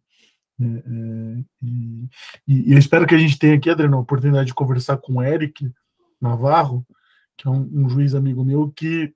É, 0.61 0.65
é, 0.65 1.45
e, 1.63 2.09
e, 2.49 2.73
eu 2.73 2.79
espero 2.79 3.07
que 3.07 3.15
a 3.15 3.19
gente 3.19 3.39
tenha 3.39 3.55
aqui, 3.55 3.69
Adriano, 3.69 3.97
a 3.97 4.01
oportunidade 4.01 4.49
de 4.49 4.55
conversar 4.55 4.97
com 4.97 5.15
o 5.17 5.23
Eric 5.23 5.71
Navarro, 6.21 6.87
que 7.37 7.47
é 7.47 7.51
um, 7.51 7.85
um 7.85 7.89
juiz 7.89 8.15
amigo 8.15 8.45
meu, 8.45 8.71
que 8.73 9.15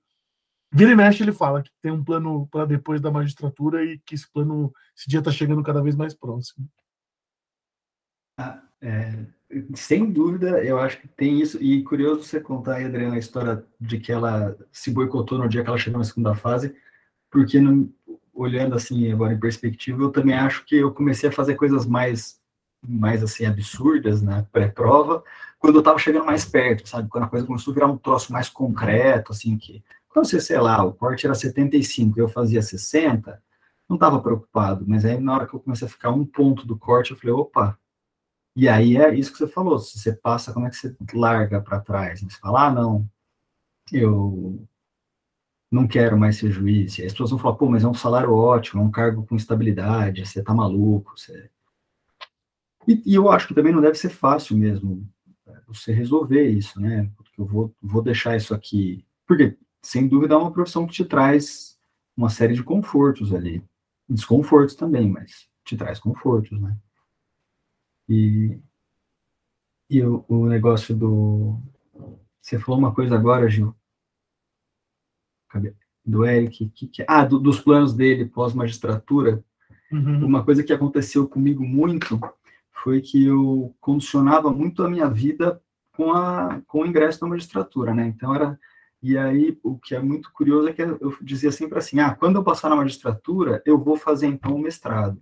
vira 0.71 0.91
e 0.91 0.95
mexe 0.95 1.23
ele 1.23 1.33
fala 1.33 1.63
que 1.63 1.71
tem 1.81 1.91
um 1.91 2.03
plano 2.03 2.47
para 2.47 2.65
depois 2.65 3.01
da 3.01 3.11
magistratura 3.11 3.83
e 3.83 3.99
que 3.99 4.15
esse 4.15 4.31
plano, 4.31 4.71
esse 4.95 5.09
dia 5.09 5.19
está 5.19 5.31
chegando 5.31 5.63
cada 5.63 5.81
vez 5.81 5.95
mais 5.95 6.13
próximo. 6.13 6.69
Ah, 8.37 8.61
é, 8.81 9.25
sem 9.75 10.11
dúvida, 10.11 10.63
eu 10.63 10.79
acho 10.79 10.99
que 10.99 11.07
tem 11.07 11.39
isso. 11.39 11.61
E 11.61 11.83
curioso 11.83 12.23
você 12.23 12.39
contar 12.39 12.75
aí, 12.75 12.85
Adriana, 12.85 13.15
a 13.15 13.19
história 13.19 13.63
de 13.79 13.99
que 13.99 14.11
ela 14.11 14.57
se 14.71 14.91
boicotou 14.91 15.37
no 15.37 15.47
dia 15.47 15.63
que 15.63 15.69
ela 15.69 15.77
chegou 15.77 15.99
na 15.99 16.05
segunda 16.05 16.33
fase, 16.35 16.73
porque 17.29 17.59
olhando 18.33 18.75
assim 18.75 19.11
agora 19.11 19.33
em 19.33 19.39
perspectiva, 19.39 20.01
eu 20.01 20.09
também 20.11 20.35
acho 20.35 20.65
que 20.65 20.77
eu 20.77 20.91
comecei 20.93 21.29
a 21.29 21.31
fazer 21.31 21.55
coisas 21.55 21.85
mais 21.85 22.39
mais 22.83 23.21
assim 23.23 23.45
absurdas, 23.45 24.23
né, 24.23 24.47
pré-prova, 24.51 25.23
quando 25.59 25.75
eu 25.75 25.79
estava 25.81 25.99
chegando 25.99 26.25
mais 26.25 26.43
perto, 26.45 26.89
sabe? 26.89 27.07
Quando 27.09 27.25
a 27.25 27.27
coisa 27.27 27.45
começou 27.45 27.71
a 27.71 27.75
virar 27.75 27.87
um 27.87 27.97
troço 27.97 28.33
mais 28.33 28.49
concreto, 28.49 29.31
assim 29.31 29.55
que 29.57 29.83
quando 30.09 30.25
você, 30.25 30.41
sei 30.41 30.59
lá, 30.59 30.83
o 30.83 30.93
corte 30.93 31.25
era 31.25 31.35
75 31.35 32.17
e 32.17 32.21
eu 32.21 32.27
fazia 32.27 32.61
60, 32.61 33.41
não 33.87 33.95
estava 33.95 34.19
preocupado, 34.19 34.83
mas 34.87 35.05
aí 35.05 35.19
na 35.19 35.35
hora 35.35 35.47
que 35.47 35.53
eu 35.53 35.59
comecei 35.59 35.87
a 35.87 35.91
ficar 35.91 36.09
um 36.09 36.25
ponto 36.25 36.65
do 36.65 36.77
corte, 36.77 37.11
eu 37.11 37.17
falei, 37.17 37.33
opa. 37.33 37.77
E 38.55 38.67
aí 38.67 38.97
é 38.97 39.13
isso 39.13 39.31
que 39.31 39.37
você 39.37 39.47
falou, 39.47 39.79
se 39.79 39.97
você 39.97 40.13
passa, 40.13 40.53
como 40.53 40.67
é 40.67 40.69
que 40.69 40.75
você 40.75 40.95
larga 41.13 41.61
para 41.61 41.79
trás? 41.79 42.19
Você 42.21 42.37
fala, 42.39 42.67
ah, 42.67 42.71
não, 42.71 43.09
eu 43.91 44.67
não 45.71 45.87
quero 45.87 46.17
mais 46.17 46.37
ser 46.37 46.51
juiz. 46.51 46.97
E 46.97 47.05
as 47.05 47.13
pessoas 47.13 47.29
vão 47.29 47.39
falar, 47.39 47.55
pô, 47.55 47.69
mas 47.69 47.83
é 47.83 47.87
um 47.87 47.93
salário 47.93 48.33
ótimo, 48.33 48.81
é 48.81 48.85
um 48.85 48.91
cargo 48.91 49.25
com 49.25 49.37
estabilidade, 49.37 50.25
você 50.25 50.43
tá 50.43 50.53
maluco. 50.53 51.17
Você... 51.17 51.49
E, 52.85 53.01
e, 53.05 53.15
eu 53.15 53.31
acho 53.31 53.47
que 53.47 53.53
também 53.53 53.71
não 53.71 53.81
deve 53.81 53.95
ser 53.95 54.09
fácil 54.09 54.57
mesmo 54.57 55.07
é, 55.47 55.61
você 55.67 55.93
resolver 55.93 56.45
isso, 56.49 56.79
né? 56.79 57.09
Porque 57.15 57.39
eu 57.39 57.45
vou, 57.45 57.73
vou 57.81 58.01
deixar 58.01 58.35
isso 58.35 58.53
aqui. 58.53 59.05
Porque, 59.25 59.57
sem 59.81 60.07
dúvida, 60.07 60.33
é 60.33 60.37
uma 60.37 60.51
profissão 60.51 60.85
que 60.85 60.93
te 60.93 61.05
traz 61.05 61.79
uma 62.17 62.29
série 62.29 62.53
de 62.53 62.63
confortos 62.63 63.33
ali. 63.33 63.63
Desconfortos 64.09 64.75
também, 64.75 65.09
mas 65.09 65.47
te 65.63 65.77
traz 65.77 65.99
confortos, 65.99 66.59
né? 66.59 66.75
E, 68.11 68.59
e 69.89 70.03
o, 70.03 70.25
o 70.27 70.45
negócio 70.45 70.93
do. 70.93 71.57
Você 72.41 72.59
falou 72.59 72.77
uma 72.77 72.93
coisa 72.93 73.15
agora, 73.15 73.49
Gil, 73.49 73.73
do 76.05 76.25
Eric, 76.25 76.69
que, 76.71 76.87
que 76.87 77.05
ah, 77.07 77.23
do, 77.23 77.39
dos 77.39 77.61
planos 77.61 77.93
dele 77.93 78.25
pós-magistratura, 78.25 79.41
uhum. 79.89 80.25
uma 80.25 80.43
coisa 80.43 80.61
que 80.61 80.73
aconteceu 80.73 81.25
comigo 81.25 81.63
muito 81.63 82.19
foi 82.83 82.99
que 82.99 83.23
eu 83.25 83.73
condicionava 83.79 84.51
muito 84.51 84.83
a 84.83 84.89
minha 84.89 85.07
vida 85.07 85.61
com, 85.95 86.11
a, 86.11 86.61
com 86.67 86.81
o 86.81 86.85
ingresso 86.85 87.23
na 87.23 87.29
magistratura, 87.29 87.93
né? 87.93 88.07
Então 88.07 88.35
era 88.35 88.59
e 89.01 89.17
aí 89.17 89.57
o 89.63 89.77
que 89.79 89.95
é 89.95 89.99
muito 89.99 90.33
curioso 90.33 90.67
é 90.67 90.73
que 90.73 90.81
eu 90.81 91.15
dizia 91.21 91.51
sempre 91.51 91.79
assim, 91.79 91.99
ah, 92.01 92.13
quando 92.13 92.35
eu 92.35 92.43
passar 92.43 92.69
na 92.69 92.75
magistratura, 92.75 93.63
eu 93.65 93.79
vou 93.79 93.95
fazer 93.95 94.27
então 94.27 94.53
o 94.53 94.59
mestrado. 94.59 95.19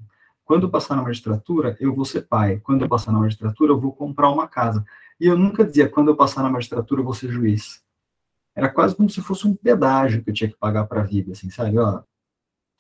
Quando 0.50 0.64
eu 0.64 0.70
passar 0.72 0.96
na 0.96 1.04
magistratura, 1.04 1.78
eu 1.80 1.94
vou 1.94 2.04
ser 2.04 2.22
pai. 2.22 2.58
Quando 2.58 2.82
eu 2.82 2.90
passar 2.90 3.12
na 3.12 3.20
magistratura, 3.20 3.74
eu 3.74 3.80
vou 3.80 3.94
comprar 3.94 4.32
uma 4.32 4.48
casa. 4.48 4.84
E 5.20 5.28
eu 5.28 5.38
nunca 5.38 5.64
dizia, 5.64 5.88
quando 5.88 6.08
eu 6.08 6.16
passar 6.16 6.42
na 6.42 6.50
magistratura, 6.50 7.02
eu 7.02 7.06
vou 7.06 7.14
ser 7.14 7.30
juiz 7.30 7.84
era 8.60 8.70
quase 8.70 8.96
como 8.96 9.10
se 9.10 9.22
fosse 9.22 9.48
um 9.48 9.56
pedágio 9.56 10.22
que 10.22 10.30
eu 10.30 10.34
tinha 10.34 10.50
que 10.50 10.58
pagar 10.58 10.86
para 10.86 11.02
a 11.02 11.06
vida, 11.06 11.32
assim, 11.32 11.50
sabe? 11.50 11.78
Ó, 11.78 12.02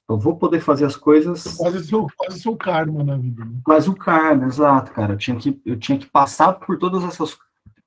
eu 0.10 0.18
vou 0.18 0.36
poder 0.36 0.60
fazer 0.60 0.86
as 0.86 0.96
coisas. 0.96 1.56
Quase 1.56 1.86
seu, 1.86 2.08
quase 2.18 2.42
seu 2.42 2.56
karma 2.58 3.04
na 3.04 3.16
vida. 3.16 3.46
Né? 3.46 3.62
Quase 3.64 3.90
o 3.90 3.96
karma, 3.96 4.46
exato, 4.48 4.92
cara. 4.92 5.14
Eu 5.14 5.18
tinha, 5.18 5.38
que, 5.38 5.62
eu 5.66 5.80
tinha 5.80 5.98
que 5.98 6.08
passar 6.08 6.54
por 6.54 6.78
todas 6.78 7.04
essas. 7.04 7.38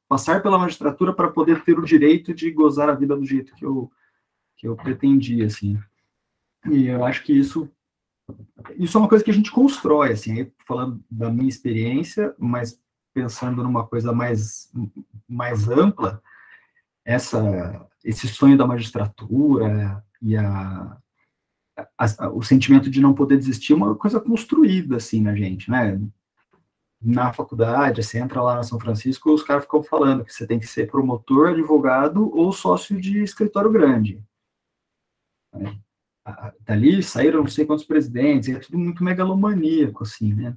passar 0.08 0.42
pela 0.42 0.58
magistratura 0.58 1.12
para 1.12 1.30
poder 1.30 1.62
ter 1.64 1.78
o 1.78 1.84
direito 1.84 2.32
de 2.32 2.50
gozar 2.50 2.88
a 2.88 2.94
vida 2.94 3.16
do 3.16 3.26
jeito 3.26 3.54
que 3.56 3.64
eu, 3.64 3.90
que 4.56 4.66
eu 4.66 4.76
pretendia, 4.76 5.46
assim. 5.46 5.78
E 6.70 6.86
eu 6.86 7.04
acho 7.04 7.22
que 7.24 7.32
isso. 7.32 7.68
Isso 8.76 8.96
é 8.96 9.00
uma 9.00 9.08
coisa 9.08 9.24
que 9.24 9.30
a 9.30 9.34
gente 9.34 9.50
constrói, 9.50 10.12
assim, 10.12 10.50
falando 10.66 11.02
da 11.10 11.30
minha 11.30 11.48
experiência, 11.48 12.34
mas 12.38 12.80
pensando 13.12 13.62
numa 13.62 13.86
coisa 13.86 14.12
mais, 14.12 14.70
mais 15.28 15.68
ampla, 15.68 16.22
essa, 17.04 17.86
esse 18.04 18.28
sonho 18.28 18.56
da 18.56 18.66
magistratura 18.66 20.02
e 20.20 20.36
a, 20.36 20.96
a, 21.98 22.28
o 22.28 22.42
sentimento 22.42 22.88
de 22.90 23.00
não 23.00 23.14
poder 23.14 23.36
desistir 23.36 23.72
é 23.72 23.76
uma 23.76 23.94
coisa 23.94 24.20
construída, 24.20 24.96
assim, 24.96 25.20
na 25.20 25.34
gente, 25.34 25.70
né? 25.70 26.00
Na 27.00 27.32
faculdade, 27.32 28.02
você 28.02 28.18
entra 28.18 28.40
lá 28.40 28.54
na 28.54 28.62
São 28.62 28.78
Francisco, 28.78 29.32
os 29.32 29.42
caras 29.42 29.64
ficam 29.64 29.82
falando 29.82 30.24
que 30.24 30.32
você 30.32 30.46
tem 30.46 30.60
que 30.60 30.66
ser 30.66 30.88
promotor, 30.88 31.48
advogado 31.48 32.30
ou 32.36 32.52
sócio 32.52 33.00
de 33.00 33.22
escritório 33.22 33.72
grande. 33.72 34.22
Dali 36.64 37.02
saíram 37.02 37.40
não 37.40 37.48
sei 37.48 37.66
quantos 37.66 37.84
presidentes, 37.84 38.48
é 38.48 38.58
tudo 38.58 38.78
muito 38.78 39.02
megalomaníaco, 39.02 40.04
assim, 40.04 40.32
né? 40.34 40.56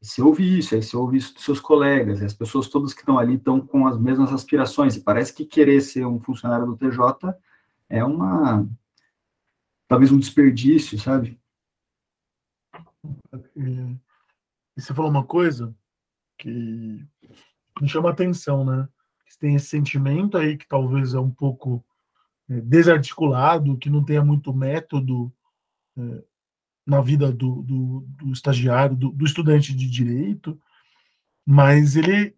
você 0.00 0.22
ouve 0.22 0.58
isso, 0.58 0.74
aí 0.74 0.82
você 0.82 0.96
ouve 0.96 1.16
isso 1.16 1.34
dos 1.34 1.44
seus 1.44 1.60
colegas, 1.60 2.20
e 2.20 2.24
as 2.24 2.32
pessoas 2.32 2.68
todas 2.68 2.94
que 2.94 3.00
estão 3.00 3.18
ali 3.18 3.34
estão 3.34 3.60
com 3.60 3.86
as 3.86 3.98
mesmas 3.98 4.32
aspirações, 4.32 4.96
e 4.96 5.02
parece 5.02 5.34
que 5.34 5.44
querer 5.44 5.80
ser 5.80 6.06
um 6.06 6.20
funcionário 6.20 6.66
do 6.66 6.76
TJ 6.76 7.34
é 7.88 8.04
uma, 8.04 8.66
talvez 9.88 10.12
um 10.12 10.18
desperdício, 10.18 10.98
sabe? 10.98 11.38
E 13.56 14.80
você 14.80 14.94
falou 14.94 15.10
uma 15.10 15.24
coisa 15.24 15.74
que 16.36 17.04
me 17.80 17.88
chama 17.88 18.10
atenção, 18.10 18.64
né? 18.64 18.88
Você 19.26 19.38
tem 19.38 19.54
esse 19.56 19.66
sentimento 19.66 20.38
aí 20.38 20.56
que 20.56 20.66
talvez 20.66 21.12
é 21.12 21.18
um 21.18 21.30
pouco 21.30 21.84
desarticulado, 22.48 23.76
que 23.76 23.90
não 23.90 24.04
tenha 24.04 24.24
muito 24.24 24.54
método 24.54 25.32
é, 25.96 26.24
na 26.86 27.00
vida 27.00 27.30
do, 27.30 27.62
do, 27.62 28.06
do 28.08 28.32
estagiário, 28.32 28.96
do, 28.96 29.10
do, 29.10 29.24
estudante 29.24 29.74
de 29.74 29.88
direito, 29.88 30.58
mas 31.44 31.96
ele, 31.96 32.34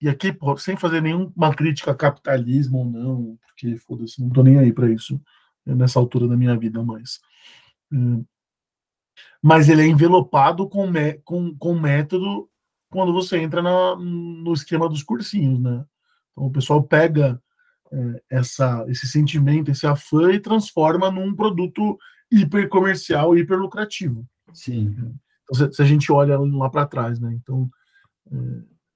e 0.00 0.08
aqui 0.08 0.34
sem 0.58 0.76
fazer 0.76 1.02
nenhuma 1.02 1.54
crítica 1.54 1.90
a 1.90 1.94
capitalismo 1.94 2.78
ou 2.78 2.84
não, 2.86 3.38
porque 3.46 3.76
foda-se, 3.76 4.22
não 4.22 4.30
tô 4.30 4.42
nem 4.42 4.58
aí 4.58 4.72
para 4.72 4.90
isso 4.90 5.20
né, 5.66 5.74
nessa 5.74 5.98
altura 5.98 6.26
da 6.26 6.36
minha 6.36 6.56
vida, 6.56 6.82
mas. 6.82 7.20
É, 7.92 7.96
mas 9.42 9.68
ele 9.68 9.82
é 9.82 9.86
envelopado 9.86 10.68
com, 10.68 10.86
com, 11.24 11.56
com 11.56 11.78
método 11.78 12.48
quando 12.90 13.12
você 13.12 13.38
entra 13.38 13.62
na, 13.62 13.96
no 13.96 14.52
esquema 14.52 14.88
dos 14.88 15.02
cursinhos, 15.02 15.58
né? 15.58 15.84
Então 16.32 16.46
o 16.46 16.50
pessoal 16.50 16.82
pega 16.82 17.30
é, 17.32 17.40
essa, 18.28 18.84
esse 18.88 19.06
sentimento, 19.06 19.70
esse 19.70 19.86
afã 19.86 20.32
e 20.32 20.40
transforma 20.40 21.10
num 21.10 21.34
produto 21.34 21.98
hiper 22.30 22.68
comercial, 22.68 23.36
hiper 23.36 23.58
lucrativo. 23.58 24.24
Sim. 24.52 24.94
Então, 25.42 25.54
se, 25.54 25.72
se 25.72 25.82
a 25.82 25.84
gente 25.84 26.12
olha 26.12 26.38
lá 26.38 26.70
para 26.70 26.86
trás, 26.86 27.18
né? 27.20 27.32
Então, 27.34 27.68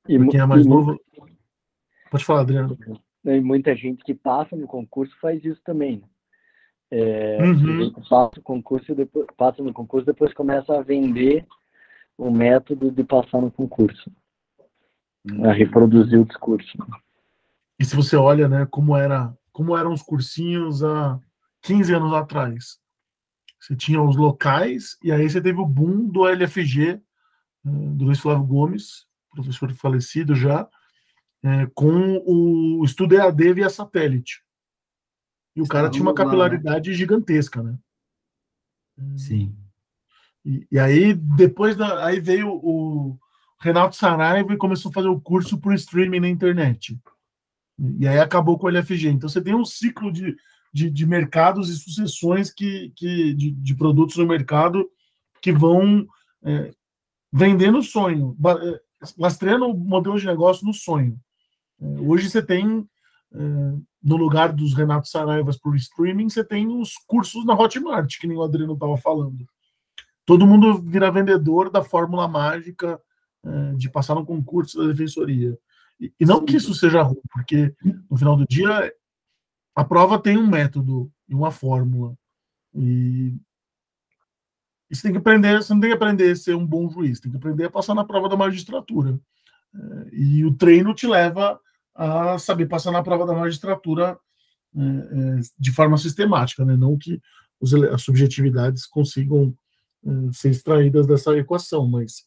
é, 0.07 0.29
quem 0.31 0.41
é 0.41 0.47
mais 0.47 0.67
novo. 0.67 0.99
Pode 2.11 2.25
falar, 2.25 2.43
Adriano. 2.43 2.79
E 3.25 3.41
muita 3.41 3.75
gente 3.75 4.05
que 4.05 4.15
passa 4.15 4.55
no 4.55 4.67
concurso 4.67 5.17
faz 5.21 5.45
isso 5.45 5.61
também. 5.65 5.99
Né? 5.99 6.09
É, 6.91 7.43
uhum. 7.43 7.93
Passa, 8.09 8.39
o 8.39 8.43
concurso 8.43 8.95
depois, 8.95 9.27
passa 9.37 9.63
no 9.63 9.73
concurso 9.73 10.07
depois 10.07 10.33
começa 10.33 10.79
a 10.79 10.83
vender 10.83 11.45
o 12.17 12.31
método 12.31 12.93
de 12.93 13.03
passar 13.03 13.41
no 13.41 13.51
concurso. 13.51 14.13
Uhum. 15.29 15.49
A 15.49 15.53
reproduzir 15.53 16.21
o 16.21 16.25
discurso. 16.25 16.77
E 17.79 17.85
se 17.85 17.97
você 17.97 18.17
olha, 18.17 18.49
né, 18.49 18.67
como 18.67 18.97
era, 18.97 19.37
como 19.53 19.77
eram 19.77 19.93
os 19.93 20.03
cursinhos 20.03 20.83
há 20.83 21.19
15 21.63 21.95
anos 21.95 22.13
atrás. 22.13 22.79
Você 23.61 23.75
tinha 23.75 24.03
os 24.03 24.17
locais, 24.17 24.99
e 25.03 25.11
aí 25.11 25.29
você 25.29 25.41
teve 25.41 25.59
o 25.59 25.67
boom 25.67 26.07
do 26.07 26.27
LFG, 26.29 27.01
né, 27.65 27.91
do 27.97 28.05
Luiz 28.05 28.21
Flávio 28.21 28.45
Gomes, 28.45 29.07
professor 29.31 29.73
falecido 29.73 30.35
já, 30.35 30.69
é, 31.43 31.67
com 31.75 32.23
o 32.27 32.85
estudo 32.85 33.15
EAD 33.15 33.55
via 33.55 33.69
satélite. 33.69 34.43
E 35.57 35.63
o 35.63 35.67
cara 35.67 35.91
tinha 35.91 36.03
uma 36.03 36.15
capilaridade 36.15 36.91
né? 36.91 36.97
gigantesca, 36.97 37.63
né? 37.63 37.79
Sim. 39.17 39.57
E, 40.45 40.67
e, 40.71 40.79
aí, 40.79 41.15
depois 41.15 41.77
da. 41.77 42.05
Aí 42.05 42.21
veio 42.21 42.49
o 42.49 43.19
Renato 43.61 43.97
Saraiva 43.97 44.53
e 44.53 44.59
começou 44.59 44.91
a 44.91 44.95
fazer 44.95 45.09
o 45.09 45.21
curso 45.21 45.59
por 45.59 45.73
streaming 45.75 46.21
na 46.21 46.29
internet. 46.29 46.99
E 47.79 48.07
aí 48.07 48.19
acabou 48.19 48.59
com 48.59 48.67
o 48.67 48.71
LFG. 48.71 49.09
Então 49.09 49.29
você 49.29 49.43
tem 49.43 49.55
um 49.55 49.65
ciclo 49.65 50.13
de, 50.13 50.37
de, 50.73 50.91
de 50.91 51.07
mercados 51.07 51.69
e 51.69 51.77
sucessões 51.77 52.53
que, 52.53 52.93
que, 52.97 53.35
de, 53.35 53.51
de, 53.51 53.75
produtos 53.75 54.17
no 54.17 54.27
mercado 54.27 54.89
que 55.41 55.53
vão 55.53 56.07
é, 56.43 56.73
vendendo 57.33 57.79
o 57.79 57.83
sonho, 57.83 58.37
é, 58.63 58.81
lastreando 59.19 59.67
o 59.67 59.75
modelo 59.75 60.19
de 60.19 60.27
negócio 60.27 60.67
no 60.67 60.73
sonho. 60.73 61.19
É, 61.81 62.01
hoje 62.01 62.31
você 62.31 62.43
tem, 62.43 62.89
é, 63.33 63.39
no 64.03 64.17
lugar 64.17 64.53
dos 64.53 64.75
Renato 64.75 65.09
Saraivas 65.09 65.59
por 65.59 65.75
streaming, 65.77 66.29
você 66.29 66.45
tem 66.45 66.69
os 66.69 66.95
cursos 67.07 67.45
na 67.45 67.55
Hotmart, 67.55 68.19
que 68.19 68.27
nem 68.27 68.37
o 68.37 68.43
Adriano 68.43 68.75
estava 68.75 68.97
falando. 68.97 69.45
Todo 70.25 70.47
mundo 70.47 70.79
vira 70.81 71.11
vendedor 71.11 71.71
da 71.71 71.83
fórmula 71.83 72.27
mágica 72.27 73.01
é, 73.45 73.75
de 73.75 73.91
passar 73.91 74.15
no 74.15 74.25
concurso 74.25 74.79
da 74.79 74.87
defensoria. 74.87 75.59
E, 76.01 76.13
não 76.21 76.45
que 76.45 76.57
isso 76.57 76.75
seja 76.75 77.03
ruim, 77.03 77.21
porque 77.33 77.75
no 78.11 78.17
final 78.17 78.37
do 78.37 78.47
dia 78.47 78.93
a 79.75 79.85
prova 79.85 80.19
tem 80.19 80.37
um 80.37 80.47
método 80.47 81.11
e 81.29 81.35
uma 81.35 81.51
fórmula. 81.51 82.17
E, 82.75 83.35
e 84.91 84.97
você 84.97 85.03
tem 85.03 85.13
que 85.13 85.19
aprender, 85.19 85.63
você 85.63 85.73
não 85.73 85.81
tem 85.81 85.91
que 85.91 85.97
aprender 85.97 86.31
a 86.31 86.37
ser 86.37 86.55
um 86.55 86.67
bom 86.67 86.89
juiz, 86.91 87.21
tem 87.21 87.31
que 87.31 87.37
aprender 87.37 87.65
a 87.65 87.71
passar 87.71 87.95
na 87.95 88.05
prova 88.05 88.29
da 88.29 88.37
magistratura. 88.37 89.19
É, 89.75 90.09
e 90.13 90.45
o 90.45 90.55
treino 90.55 90.95
te 90.95 91.07
leva 91.07 91.61
a 91.95 92.39
saber 92.39 92.67
passar 92.67 92.91
na 92.91 93.03
prova 93.03 93.27
da 93.27 93.35
magistratura 93.35 94.19
é, 94.77 94.81
é, 94.81 95.41
de 95.59 95.73
forma 95.73 95.97
sistemática, 95.97 96.65
né? 96.65 96.77
não 96.77 96.99
que 96.99 97.21
as 97.93 98.03
subjetividades 98.03 98.85
consigam 98.85 99.57
ser 100.33 100.51
extraídas 100.51 101.07
dessa 101.07 101.35
equação, 101.35 101.89
mas 101.89 102.27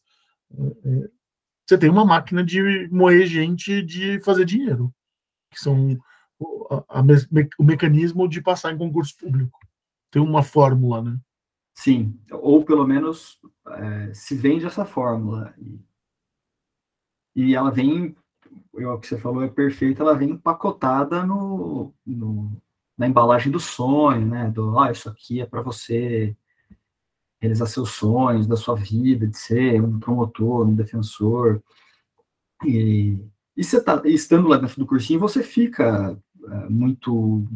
você 1.68 1.76
tem 1.76 1.90
uma 1.90 2.04
máquina 2.04 2.42
de 2.42 2.88
moer 2.90 3.26
gente 3.26 3.82
de 3.82 4.18
fazer 4.20 4.46
dinheiro, 4.46 4.90
que 5.50 5.60
são 5.60 5.98
a, 6.70 7.00
a, 7.00 7.04
o 7.58 7.62
mecanismo 7.62 8.26
de 8.26 8.40
passar 8.40 8.72
em 8.72 8.78
concurso 8.78 9.14
público. 9.18 9.58
Tem 10.10 10.22
uma 10.22 10.42
fórmula, 10.42 11.02
né? 11.02 11.20
Sim, 11.74 12.18
ou 12.32 12.64
pelo 12.64 12.86
menos 12.86 13.38
é, 13.68 14.14
se 14.14 14.34
vende 14.34 14.64
essa 14.64 14.86
fórmula. 14.86 15.54
E, 15.58 15.78
e 17.36 17.54
ela 17.54 17.70
vem, 17.70 18.16
o 18.72 18.98
que 18.98 19.06
você 19.06 19.18
falou 19.18 19.42
é 19.42 19.48
perfeito, 19.48 20.00
ela 20.00 20.16
vem 20.16 20.30
empacotada 20.30 21.22
no, 21.26 21.92
no, 22.06 22.62
na 22.96 23.06
embalagem 23.06 23.52
do 23.52 23.60
sonho, 23.60 24.26
né? 24.26 24.50
Do, 24.50 24.78
ah, 24.78 24.90
isso 24.90 25.10
aqui 25.10 25.42
é 25.42 25.46
para 25.46 25.60
você 25.60 26.34
realizar 27.40 27.66
seus 27.66 27.90
sonhos 27.90 28.46
da 28.46 28.56
sua 28.56 28.74
vida, 28.74 29.26
de 29.26 29.36
ser 29.36 29.82
um 29.82 29.98
promotor, 29.98 30.66
um 30.66 30.74
defensor. 30.74 31.62
E, 32.64 33.18
e 33.56 33.64
você 33.64 33.82
tá, 33.82 34.02
estando 34.04 34.48
lá 34.48 34.56
dentro 34.56 34.78
do 34.78 34.86
cursinho, 34.86 35.20
você 35.20 35.42
fica 35.42 36.18
é, 36.44 36.68
muito 36.68 37.46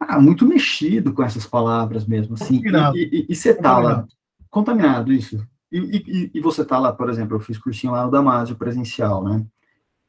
ah, 0.00 0.20
muito 0.20 0.46
mexido 0.46 1.12
com 1.12 1.22
essas 1.22 1.44
palavras 1.44 2.06
mesmo, 2.06 2.34
assim. 2.34 2.62
E, 2.94 2.98
e, 2.98 3.26
e, 3.28 3.34
você 3.34 3.54
tá 3.54 3.78
lá, 3.78 4.06
contaminado, 4.48 5.12
isso. 5.12 5.44
E, 5.70 6.30
e, 6.34 6.40
você 6.40 6.64
tá 6.64 6.78
lá, 6.78 6.92
por 6.92 7.10
exemplo, 7.10 7.36
eu 7.36 7.40
fiz 7.40 7.58
cursinho 7.58 7.92
lá 7.92 8.04
no 8.04 8.10
Damásio 8.10 8.56
presencial, 8.56 9.22
né? 9.22 9.44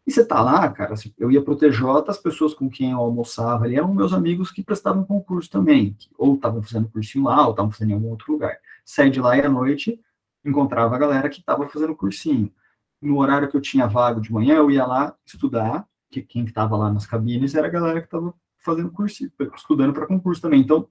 E 0.10 0.12
você 0.12 0.26
tá 0.26 0.42
lá, 0.42 0.68
cara, 0.70 0.94
assim, 0.94 1.14
eu 1.20 1.30
ia 1.30 1.40
pro 1.40 1.56
TJ, 1.56 2.10
as 2.10 2.18
pessoas 2.18 2.56
com 2.56 2.68
quem 2.68 2.90
eu 2.94 2.98
almoçava 2.98 3.66
ali 3.66 3.76
eram 3.76 3.94
meus 3.94 4.12
amigos 4.12 4.50
que 4.50 4.64
prestavam 4.64 5.04
concurso 5.04 5.48
também, 5.52 5.94
que 5.94 6.10
ou 6.18 6.34
estavam 6.34 6.64
fazendo 6.64 6.90
cursinho 6.90 7.26
lá, 7.26 7.46
ou 7.46 7.52
estavam 7.52 7.70
fazendo 7.70 7.92
em 7.92 7.94
algum 7.94 8.10
outro 8.10 8.32
lugar. 8.32 8.58
Saí 8.84 9.12
de 9.12 9.22
lá 9.22 9.38
e 9.38 9.42
à 9.42 9.48
noite 9.48 10.02
encontrava 10.44 10.96
a 10.96 10.98
galera 10.98 11.30
que 11.30 11.42
estava 11.42 11.70
fazendo 11.70 11.96
cursinho. 11.96 12.52
No 13.00 13.20
horário 13.20 13.48
que 13.52 13.56
eu 13.56 13.62
tinha 13.62 13.86
vago 13.86 14.20
de 14.20 14.34
manhã, 14.34 14.56
eu 14.56 14.72
ia 14.72 14.84
lá 14.84 15.14
estudar, 15.24 15.86
que 16.10 16.24
quem 16.24 16.44
estava 16.44 16.76
lá 16.76 16.92
nas 16.92 17.06
cabines 17.06 17.54
era 17.54 17.68
a 17.68 17.70
galera 17.70 18.00
que 18.02 18.08
estava 18.08 18.34
fazendo 18.58 18.90
curso, 18.90 19.32
estudando 19.56 19.94
para 19.94 20.08
concurso 20.08 20.42
também. 20.42 20.62
Então, 20.62 20.88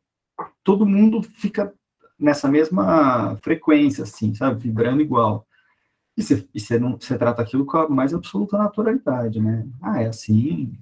todo 0.63 0.87
mundo 0.87 1.25
fica 1.25 1.75
nessa 2.17 2.47
mesma 2.47 3.37
frequência, 3.43 4.05
assim, 4.05 4.33
sabe? 4.33 4.61
Vibrando 4.61 5.03
igual. 5.03 5.45
E 6.19 6.23
você, 6.23 6.49
e 6.53 6.59
você, 6.59 6.81
não, 6.81 6.99
você 6.99 7.17
trata 7.17 7.41
aquilo 7.41 7.65
com 7.65 7.77
a 7.77 7.89
mais 7.89 8.13
absoluta 8.13 8.59
naturalidade, 8.59 9.41
né? 9.41 9.65
Ah, 9.81 10.03
é 10.03 10.09
assim. 10.09 10.77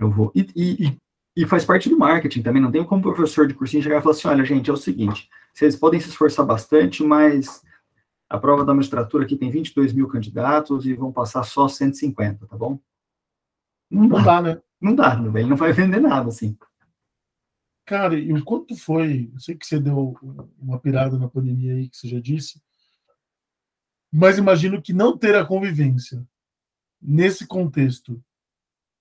Eu 0.00 0.10
vou. 0.10 0.32
E, 0.34 0.48
e, 0.56 0.98
e 1.36 1.46
faz 1.46 1.64
parte 1.64 1.88
do 1.88 1.96
marketing 1.96 2.42
também. 2.42 2.60
Não 2.60 2.72
tem 2.72 2.84
como 2.84 3.00
professor 3.00 3.46
de 3.46 3.54
cursinho 3.54 3.84
chegar 3.84 3.98
e 3.98 4.02
falar 4.02 4.16
assim: 4.16 4.26
olha, 4.26 4.44
gente, 4.44 4.68
é 4.68 4.72
o 4.72 4.76
seguinte, 4.76 5.30
vocês 5.54 5.76
podem 5.76 6.00
se 6.00 6.08
esforçar 6.08 6.44
bastante, 6.44 7.04
mas 7.04 7.62
a 8.28 8.36
prova 8.36 8.64
da 8.64 8.74
magistratura 8.74 9.24
aqui 9.24 9.36
tem 9.36 9.48
22 9.48 9.92
mil 9.92 10.08
candidatos 10.08 10.84
e 10.84 10.94
vão 10.94 11.12
passar 11.12 11.44
só 11.44 11.68
150, 11.68 12.48
tá 12.48 12.56
bom? 12.56 12.80
Não 13.88 14.08
dá, 14.08 14.16
não 14.16 14.24
dá 14.24 14.42
né? 14.42 14.60
Não 14.80 14.94
dá, 14.96 15.14
ele 15.38 15.48
não 15.48 15.56
vai 15.56 15.72
vender 15.72 16.00
nada, 16.00 16.30
assim. 16.30 16.58
Cara, 17.84 18.18
e 18.18 18.32
o 18.32 18.44
quanto 18.44 18.76
foi? 18.76 19.30
Eu 19.32 19.38
sei 19.38 19.54
que 19.54 19.64
você 19.64 19.78
deu 19.78 20.16
uma 20.58 20.80
pirada 20.80 21.16
na 21.16 21.28
pandemia 21.28 21.74
aí, 21.74 21.88
que 21.88 21.96
você 21.96 22.08
já 22.08 22.18
disse, 22.18 22.60
mas 24.18 24.38
imagino 24.38 24.80
que 24.80 24.94
não 24.94 25.14
ter 25.14 25.36
a 25.36 25.44
convivência 25.44 26.26
nesse 27.02 27.46
contexto 27.46 28.18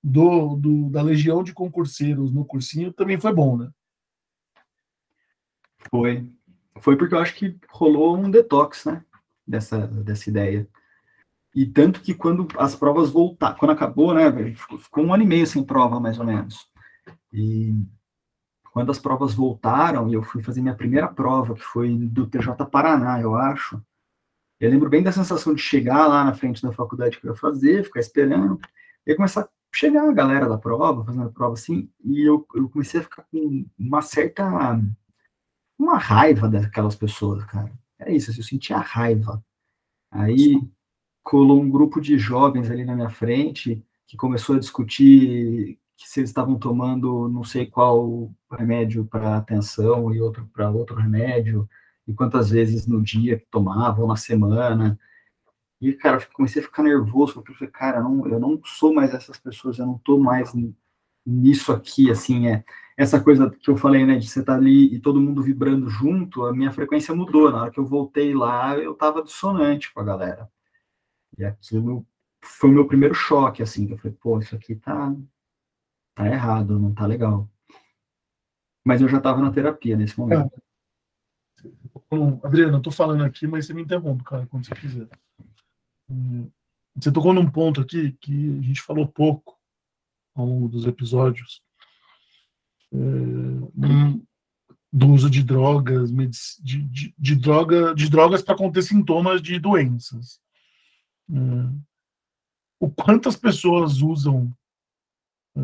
do, 0.03 0.57
do, 0.57 0.89
da 0.89 1.01
legião 1.01 1.41
de 1.41 1.53
concurseiros 1.53 2.33
no 2.33 2.43
cursinho 2.43 2.91
também 2.91 3.17
foi 3.17 3.33
bom, 3.33 3.55
né? 3.55 3.71
Foi. 5.89 6.29
Foi 6.81 6.97
porque 6.97 7.15
eu 7.15 7.19
acho 7.19 7.33
que 7.33 7.57
rolou 7.69 8.17
um 8.17 8.29
detox, 8.29 8.83
né? 8.83 9.05
Dessa, 9.47 9.87
dessa 9.87 10.29
ideia. 10.29 10.67
E 11.55 11.65
tanto 11.65 12.01
que 12.01 12.13
quando 12.13 12.45
as 12.57 12.75
provas 12.75 13.09
voltaram, 13.09 13.57
quando 13.57 13.71
acabou, 13.71 14.13
né? 14.13 14.53
Ficou, 14.53 14.77
ficou 14.77 15.05
um 15.05 15.13
ano 15.13 15.23
e 15.23 15.27
meio 15.27 15.47
sem 15.47 15.63
prova, 15.63 15.97
mais 15.97 16.19
ou 16.19 16.25
menos. 16.25 16.69
E 17.31 17.73
quando 18.73 18.91
as 18.91 18.99
provas 18.99 19.33
voltaram, 19.33 20.09
e 20.09 20.13
eu 20.13 20.21
fui 20.21 20.43
fazer 20.43 20.61
minha 20.61 20.75
primeira 20.75 21.07
prova, 21.07 21.55
que 21.55 21.63
foi 21.63 21.95
do 21.95 22.27
TJ 22.27 22.65
Paraná, 22.69 23.21
eu 23.21 23.33
acho, 23.33 23.81
eu 24.59 24.69
lembro 24.69 24.89
bem 24.89 25.03
da 25.03 25.11
sensação 25.11 25.53
de 25.53 25.61
chegar 25.61 26.07
lá 26.07 26.23
na 26.23 26.33
frente 26.33 26.61
da 26.61 26.71
faculdade 26.71 27.19
que 27.19 27.27
eu 27.27 27.31
ia 27.31 27.37
fazer, 27.37 27.83
ficar 27.83 27.99
esperando, 27.99 28.59
e 29.05 29.15
começar 29.15 29.41
a 29.41 29.49
chegar 29.73 30.07
a 30.09 30.13
galera 30.13 30.47
da 30.47 30.57
prova, 30.57 31.03
fazendo 31.03 31.27
a 31.27 31.31
prova 31.31 31.53
assim, 31.53 31.89
e 32.03 32.21
eu, 32.21 32.45
eu 32.55 32.69
comecei 32.69 32.99
a 32.99 33.03
ficar 33.03 33.23
com 33.23 33.65
uma 33.77 34.01
certa. 34.01 34.45
uma 35.77 35.97
raiva 35.97 36.47
daquelas 36.47 36.95
pessoas, 36.95 37.43
cara. 37.45 37.71
É 37.99 38.13
isso, 38.13 38.31
assim, 38.31 38.39
eu 38.39 38.45
sentia 38.45 38.77
raiva. 38.77 39.43
Aí 40.11 40.61
colou 41.23 41.61
um 41.61 41.69
grupo 41.69 41.99
de 41.99 42.17
jovens 42.17 42.69
ali 42.69 42.85
na 42.85 42.95
minha 42.95 43.09
frente 43.09 43.83
que 44.07 44.15
começou 44.15 44.55
a 44.55 44.59
discutir 44.59 45.79
que 45.97 46.07
se 46.07 46.19
eles 46.19 46.29
estavam 46.29 46.57
tomando 46.57 47.27
não 47.29 47.43
sei 47.43 47.65
qual 47.65 48.31
remédio 48.51 49.05
para 49.05 49.37
atenção 49.37 50.13
e 50.13 50.21
outro 50.21 50.47
para 50.53 50.69
outro 50.69 50.95
remédio, 50.95 51.67
e 52.07 52.13
quantas 52.13 52.49
vezes 52.49 52.87
no 52.87 53.01
dia 53.01 53.39
que 53.39 53.45
tomavam, 53.49 54.07
na 54.07 54.15
semana. 54.15 54.99
E, 55.81 55.93
cara, 55.93 56.17
eu 56.17 56.27
comecei 56.33 56.61
a 56.61 56.65
ficar 56.65 56.83
nervoso, 56.83 57.33
porque 57.33 57.51
eu 57.51 57.55
falei, 57.55 57.71
cara, 57.71 58.01
não, 58.01 58.27
eu 58.27 58.39
não 58.39 58.59
sou 58.63 58.93
mais 58.93 59.13
essas 59.13 59.37
pessoas, 59.37 59.79
eu 59.79 59.85
não 59.85 59.97
tô 59.99 60.17
mais 60.17 60.53
nisso 61.25 61.71
aqui, 61.71 62.11
assim, 62.11 62.47
é 62.47 62.63
essa 62.97 63.21
coisa 63.21 63.49
que 63.49 63.69
eu 63.69 63.75
falei, 63.75 64.05
né, 64.05 64.17
de 64.17 64.27
você 64.27 64.39
estar 64.39 64.53
tá 64.53 64.57
ali 64.57 64.93
e 64.93 64.99
todo 64.99 65.19
mundo 65.19 65.43
vibrando 65.43 65.89
junto, 65.89 66.45
a 66.45 66.53
minha 66.53 66.71
frequência 66.71 67.13
mudou. 67.13 67.51
Na 67.51 67.63
hora 67.63 67.71
que 67.71 67.79
eu 67.79 67.85
voltei 67.85 68.33
lá, 68.33 68.77
eu 68.77 68.93
tava 68.93 69.21
dissonante 69.21 69.93
com 69.93 69.99
a 69.99 70.03
galera. 70.03 70.49
E 71.37 71.43
aquilo 71.43 72.05
foi 72.41 72.69
o 72.69 72.73
meu 72.73 72.87
primeiro 72.87 73.13
choque, 73.13 73.61
assim, 73.61 73.85
que 73.87 73.93
eu 73.93 73.97
falei, 73.97 74.17
pô, 74.21 74.39
isso 74.39 74.55
aqui 74.55 74.75
tá, 74.75 75.13
tá 76.15 76.27
errado, 76.27 76.79
não 76.79 76.93
tá 76.93 77.05
legal. 77.05 77.49
Mas 78.85 79.01
eu 79.01 79.09
já 79.09 79.19
tava 79.19 79.41
na 79.41 79.51
terapia 79.51 79.97
nesse 79.97 80.17
momento. 80.17 80.51
Bom, 82.09 82.39
Adriano, 82.43 82.77
eu 82.77 82.81
tô 82.81 82.91
falando 82.91 83.23
aqui, 83.23 83.47
mas 83.47 83.65
você 83.65 83.73
me 83.73 83.81
interrompe, 83.81 84.23
cara, 84.23 84.45
quando 84.47 84.65
você 84.65 84.75
quiser. 84.75 85.07
Hum, 86.09 86.49
você 86.95 87.11
tocou 87.11 87.33
num 87.33 87.49
ponto 87.49 87.81
aqui 87.81 88.13
que 88.21 88.57
a 88.59 88.61
gente 88.61 88.81
falou 88.81 89.07
pouco 89.07 89.57
ao 90.35 90.45
longo 90.45 90.67
dos 90.67 90.85
episódios, 90.85 91.61
é, 92.93 92.97
do 94.91 95.11
uso 95.11 95.29
de 95.29 95.43
drogas, 95.43 96.11
de, 96.61 96.81
de, 96.83 97.15
de 97.17 97.35
droga, 97.35 97.95
de 97.95 98.09
drogas 98.09 98.41
para 98.41 98.55
conter 98.55 98.83
sintomas 98.83 99.41
de 99.41 99.59
doenças. 99.59 100.39
É, 101.29 101.35
o 102.79 102.89
quantas 102.89 103.35
pessoas 103.35 104.01
usam 104.01 104.55
é, 105.55 105.59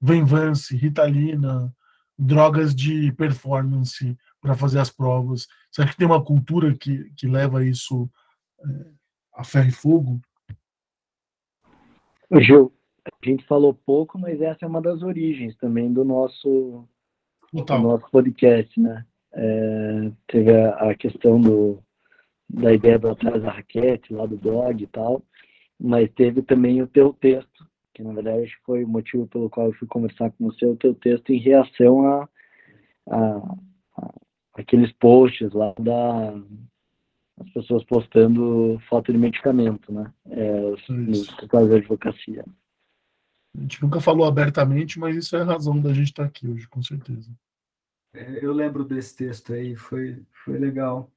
Venvance, 0.00 0.74
Ritalina, 0.76 1.72
drogas 2.18 2.74
de 2.74 3.12
performance 3.12 4.16
para 4.42 4.56
fazer 4.56 4.80
as 4.80 4.90
provas? 4.90 5.46
Será 5.70 5.88
que 5.88 5.96
tem 5.96 6.06
uma 6.06 6.22
cultura 6.22 6.74
que, 6.74 7.10
que 7.16 7.26
leva 7.28 7.64
isso 7.64 8.10
é, 8.60 8.90
a 9.36 9.44
ferro 9.44 9.68
e 9.68 9.72
fogo? 9.72 10.20
Gil, 12.40 12.72
a 13.06 13.26
gente 13.26 13.46
falou 13.46 13.72
pouco, 13.72 14.18
mas 14.18 14.40
essa 14.40 14.64
é 14.64 14.68
uma 14.68 14.82
das 14.82 15.02
origens 15.02 15.56
também 15.56 15.92
do 15.92 16.04
nosso, 16.04 16.86
do 17.52 17.78
nosso 17.78 18.10
podcast, 18.10 18.78
né? 18.80 19.06
É, 19.34 20.12
teve 20.26 20.54
a, 20.54 20.90
a, 20.90 20.94
questão 20.94 21.40
do, 21.40 21.82
da 22.48 22.72
ideia 22.72 22.98
do 22.98 23.08
Atrás 23.08 23.42
da 23.42 23.50
Raquete, 23.50 24.12
lá 24.12 24.26
do 24.26 24.36
blog 24.36 24.82
e 24.82 24.86
tal, 24.86 25.22
mas 25.80 26.10
teve 26.12 26.42
também 26.42 26.82
o 26.82 26.86
teu 26.86 27.14
texto, 27.14 27.66
que 27.94 28.02
na 28.02 28.12
verdade 28.12 28.50
foi 28.64 28.84
o 28.84 28.88
motivo 28.88 29.26
pelo 29.26 29.48
qual 29.48 29.68
eu 29.68 29.72
fui 29.74 29.88
conversar 29.88 30.30
com 30.32 30.50
você, 30.50 30.66
o 30.66 30.76
teu 30.76 30.94
texto 30.94 31.30
em 31.30 31.38
reação 31.38 32.06
a, 32.06 32.28
a, 33.08 33.36
a 33.36 33.56
aqueles 34.54 34.92
posts 34.92 35.52
lá 35.52 35.74
da 35.78 36.34
as 37.40 37.50
pessoas 37.50 37.82
postando 37.84 38.80
foto 38.88 39.10
de 39.10 39.18
medicamento, 39.18 39.92
né? 39.92 40.12
É, 40.30 40.60
nos 40.88 41.26
de 41.26 41.74
advocacia. 41.76 42.44
A 43.56 43.60
gente 43.60 43.82
nunca 43.82 44.00
falou 44.00 44.26
abertamente, 44.26 44.98
mas 44.98 45.16
isso 45.16 45.36
é 45.36 45.42
a 45.42 45.44
razão 45.44 45.80
da 45.80 45.92
gente 45.92 46.08
estar 46.08 46.24
aqui 46.24 46.46
hoje, 46.46 46.68
com 46.68 46.82
certeza. 46.82 47.30
É, 48.14 48.44
eu 48.44 48.52
lembro 48.52 48.84
desse 48.84 49.16
texto 49.16 49.52
aí, 49.52 49.74
foi, 49.74 50.22
foi 50.44 50.58
legal. 50.58 51.10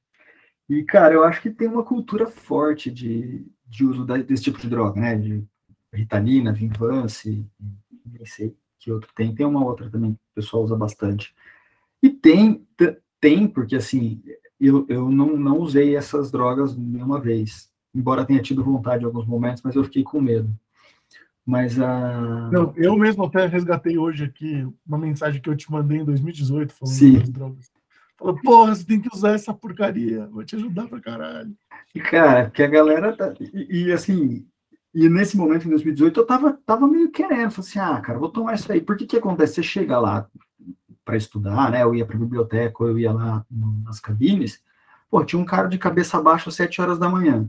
E, 0.68 0.82
cara, 0.82 1.14
eu 1.14 1.22
acho 1.22 1.40
que 1.40 1.50
tem 1.50 1.68
uma 1.68 1.84
cultura 1.84 2.26
forte 2.26 2.90
de, 2.90 3.46
de 3.66 3.84
uso 3.84 4.04
desse 4.04 4.44
tipo 4.44 4.58
de 4.58 4.68
droga, 4.68 5.00
né? 5.00 5.16
De 5.16 5.44
Ritalina, 5.92 6.52
Vinvance, 6.52 7.46
nem 8.04 8.26
sei 8.26 8.54
que 8.78 8.90
outro 8.90 9.10
tem. 9.14 9.34
Tem 9.34 9.46
uma 9.46 9.64
outra 9.64 9.88
também 9.90 10.14
que 10.14 10.20
o 10.32 10.34
pessoal 10.34 10.64
usa 10.64 10.76
bastante. 10.76 11.34
E 12.02 12.10
tem, 12.10 12.66
tem 13.26 13.48
porque, 13.48 13.74
assim, 13.74 14.22
eu, 14.60 14.86
eu 14.88 15.10
não, 15.10 15.36
não 15.36 15.58
usei 15.58 15.96
essas 15.96 16.30
drogas 16.30 16.76
nenhuma 16.76 17.20
vez. 17.20 17.68
Embora 17.92 18.24
tenha 18.24 18.40
tido 18.40 18.62
vontade 18.62 19.02
em 19.02 19.06
alguns 19.06 19.26
momentos, 19.26 19.62
mas 19.64 19.74
eu 19.74 19.82
fiquei 19.82 20.04
com 20.04 20.20
medo. 20.20 20.48
Mas 21.44 21.80
a. 21.80 22.48
Não, 22.52 22.72
eu 22.76 22.96
mesmo 22.96 23.24
até 23.24 23.46
resgatei 23.46 23.98
hoje 23.98 24.24
aqui 24.24 24.66
uma 24.86 24.98
mensagem 24.98 25.40
que 25.40 25.48
eu 25.48 25.56
te 25.56 25.70
mandei 25.70 25.98
em 25.98 26.04
2018 26.04 26.72
falando 26.72 26.94
Sim. 26.94 27.18
das 27.18 27.28
drogas. 27.28 27.70
Fala, 28.16 28.40
porra, 28.40 28.74
você 28.74 28.84
tem 28.84 29.00
que 29.00 29.08
usar 29.12 29.32
essa 29.32 29.52
porcaria, 29.52 30.26
vou 30.28 30.44
te 30.44 30.56
ajudar 30.56 30.88
pra 30.88 31.00
caralho. 31.00 31.52
E, 31.94 32.00
cara, 32.00 32.48
que 32.50 32.62
a 32.62 32.66
galera. 32.66 33.16
Tá... 33.16 33.34
E, 33.40 33.86
e, 33.86 33.92
assim, 33.92 34.46
e 34.94 35.08
nesse 35.08 35.36
momento, 35.36 35.66
em 35.66 35.70
2018, 35.70 36.20
eu 36.20 36.26
tava, 36.26 36.58
tava 36.64 36.86
meio 36.86 37.10
querendo. 37.10 37.50
Falei 37.50 37.70
assim, 37.70 37.78
ah, 37.78 38.00
cara, 38.00 38.18
vou 38.18 38.30
tomar 38.30 38.54
isso 38.54 38.70
aí. 38.70 38.80
Por 38.80 38.96
que 38.96 39.06
que 39.06 39.16
acontece? 39.16 39.54
Você 39.54 39.62
chega 39.62 39.98
lá 39.98 40.28
para 41.06 41.16
estudar, 41.16 41.70
né? 41.70 41.84
Eu 41.84 41.94
ia 41.94 42.04
pra 42.04 42.18
biblioteca, 42.18 42.82
ou 42.82 42.90
eu 42.90 42.98
ia 42.98 43.12
lá 43.12 43.46
nas 43.84 44.00
cabines. 44.00 44.62
Pô, 45.08 45.24
tinha 45.24 45.40
um 45.40 45.44
cara 45.44 45.68
de 45.68 45.78
cabeça 45.78 46.20
baixa 46.20 46.50
às 46.50 46.56
7 46.56 46.82
horas 46.82 46.98
da 46.98 47.08
manhã. 47.08 47.48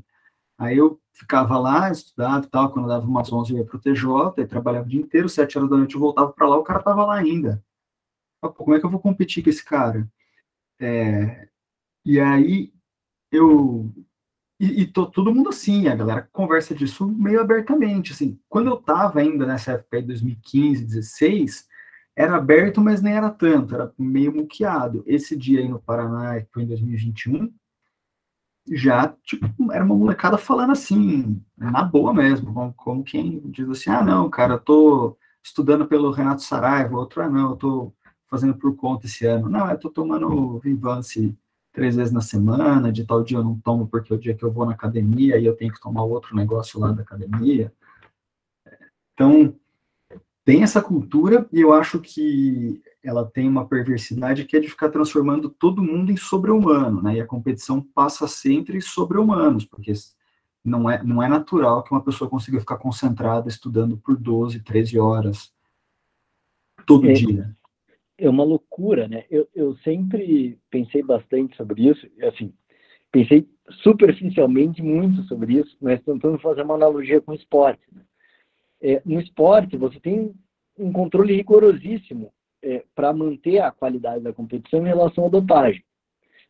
Aí 0.60 0.78
eu 0.78 1.02
ficava 1.12 1.58
lá, 1.58 1.91
estudava 1.91 2.46
e 2.46 2.50
tal, 2.50 2.72
quando 2.72 2.88
dava 2.88 3.06
umas 3.06 3.32
11 3.34 3.52
eu 3.52 3.58
ia 3.58 3.65
pro 3.65 3.80
TJ, 3.80 4.34
e 4.38 4.46
trabalhava 4.46 4.86
o 4.86 4.89
dia 4.89 5.02
inteiro, 5.02 5.28
7 5.28 5.58
horas 5.58 5.70
da 5.70 5.78
noite 5.78 5.96
eu 5.96 6.02
voltava 6.02 6.32
para 6.32 6.48
lá, 6.48 6.58
o 6.58 6.63
cara 6.63 6.84
tava 6.84 7.04
lá 7.04 7.15
ainda. 7.15 7.63
Como 8.56 8.76
é 8.76 8.80
que 8.80 8.86
eu 8.86 8.89
vou 8.89 9.00
competir 9.00 9.43
com 9.43 9.50
esse 9.50 9.65
cara? 9.65 10.08
É, 10.80 11.50
e 12.06 12.20
aí 12.20 12.72
eu 13.32 13.91
e, 14.60 14.84
e 14.84 14.88
tô, 14.88 15.06
todo 15.08 15.34
mundo 15.34 15.50
assim, 15.50 15.88
a 15.88 15.96
galera 15.96 16.30
conversa 16.32 16.74
disso 16.76 17.08
meio 17.08 17.41
abertamente, 17.41 18.13
assim. 18.13 18.39
Quando 18.50 18.67
eu 18.67 18.78
tava 18.78 19.20
ainda 19.20 19.46
nessa 19.46 19.74
época 19.74 20.02
de 20.02 20.08
2015, 20.08 20.86
16, 20.86 21.66
era 22.17 22.36
aberto, 22.36 22.82
mas 22.82 22.99
nem 22.99 23.13
era 23.13 23.30
tanto, 23.30 23.75
era 23.75 23.93
meio 23.95 24.36
muqueado. 24.36 25.03
Esse 25.06 25.38
dia 25.38 25.60
aí 25.60 25.67
no 25.69 25.80
Paraná, 25.80 26.41
que 26.41 26.47
foi 26.51 26.63
em 26.63 26.67
2021, 26.67 27.53
já, 28.71 29.15
tipo, 29.23 29.71
era 29.71 29.86
uma 29.86 29.95
molecada 29.95 30.36
falando 30.36 30.71
assim, 30.71 31.39
na 31.56 31.84
boa 31.84 32.12
mesmo, 32.12 32.51
como, 32.51 32.73
como 32.73 33.03
quem 33.03 33.39
diz 33.51 33.69
assim, 33.69 33.91
ah, 33.91 34.03
não, 34.03 34.27
cara, 34.32 34.56
eu 34.56 34.60
tô 34.60 35.15
estudando 35.43 35.86
pelo 35.88 36.10
Renato 36.10 36.41
Saraiva, 36.41 36.97
outro, 36.97 37.21
ah, 37.21 37.30
não, 37.30 37.51
eu 37.51 37.56
tô 37.56 37.93
fazendo 38.27 38.56
por 38.56 38.75
conta 38.75 39.06
esse 39.06 39.25
ano. 39.25 39.47
Não, 39.47 39.69
eu 39.69 39.77
tô 39.77 39.89
tomando 39.89 40.60
Vivance 40.60 41.38
três 41.71 41.95
vezes 41.95 42.12
na 42.12 42.21
semana, 42.21 42.91
de 42.91 43.06
tal 43.06 43.23
dia 43.23 43.38
eu 43.38 43.43
não 43.43 43.60
tomo 43.60 43.88
porque 43.88 44.12
é 44.12 44.15
o 44.15 44.19
dia 44.19 44.34
que 44.36 44.43
eu 44.43 44.51
vou 44.51 44.65
na 44.65 44.71
academia 44.71 45.38
e 45.38 45.45
eu 45.45 45.56
tenho 45.56 45.71
que 45.71 45.80
tomar 45.80 46.03
outro 46.03 46.36
negócio 46.36 46.80
lá 46.80 46.91
da 46.91 47.03
academia. 47.03 47.71
Então, 49.13 49.56
tem 50.48 50.64
essa 50.64 50.82
cultura 50.82 51.46
e 51.52 51.60
eu 51.60 51.74
acho 51.74 52.00
que 52.00 52.82
ela 53.04 53.26
tem 53.26 53.50
uma 53.50 53.68
perversidade 53.68 54.46
que 54.46 54.56
é 54.56 54.62
de 54.62 54.70
ficar 54.70 54.88
transformando 54.88 55.50
todo 55.50 55.84
mundo 55.84 56.10
em 56.10 56.16
sobre-humano, 56.16 57.02
né? 57.02 57.16
E 57.16 57.20
a 57.20 57.26
competição 57.26 57.82
passa 57.82 58.24
a 58.24 58.30
ser 58.30 58.54
entre 58.54 58.80
sobre-humanos, 58.80 59.66
porque 59.66 59.92
não 60.64 60.90
é, 60.90 61.04
não 61.04 61.22
é 61.22 61.28
natural 61.28 61.84
que 61.84 61.92
uma 61.92 62.02
pessoa 62.02 62.30
consiga 62.30 62.62
ficar 62.62 62.78
concentrada 62.78 63.50
estudando 63.50 63.98
por 63.98 64.16
12, 64.16 64.64
13 64.64 64.98
horas 64.98 65.52
todo 66.86 67.10
é, 67.10 67.12
dia. 67.12 67.54
É 68.18 68.30
uma 68.30 68.46
loucura, 68.46 69.06
né? 69.06 69.26
Eu, 69.30 69.50
eu 69.54 69.76
sempre 69.80 70.58
pensei 70.72 71.04
bastante 71.04 71.58
sobre 71.58 71.90
isso, 71.90 72.08
assim, 72.24 72.54
pensei 73.12 73.46
superficialmente 73.84 74.82
muito 74.82 75.24
sobre 75.24 75.56
isso, 75.56 75.76
mas 75.82 76.02
tentando 76.04 76.40
fazer 76.40 76.62
uma 76.62 76.76
analogia 76.76 77.20
com 77.20 77.34
o 77.34 77.36
esporte. 77.36 77.84
Né? 77.92 78.02
É, 78.82 79.02
no 79.06 79.20
esporte, 79.20 79.76
você 79.78 80.00
tem 80.00 80.34
um 80.78 80.92
controle 80.92 81.36
rigorosíssimo 81.36 82.32
é, 82.62 82.84
para 82.94 83.13
manter 83.13 83.60
a 83.60 83.72
qualidade 83.72 84.24
da 84.24 84.34
competição 84.34 84.82
em 84.82 84.90
relação 84.90 85.26
à 85.26 85.30
dopagem. 85.30 85.84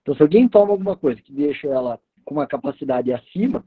Então, 0.01 0.15
se 0.15 0.21
alguém 0.21 0.47
toma 0.47 0.71
alguma 0.71 0.95
coisa 0.95 1.21
que 1.21 1.31
deixa 1.31 1.67
ela 1.67 1.99
com 2.25 2.35
uma 2.35 2.47
capacidade 2.47 3.11
acima, 3.13 3.63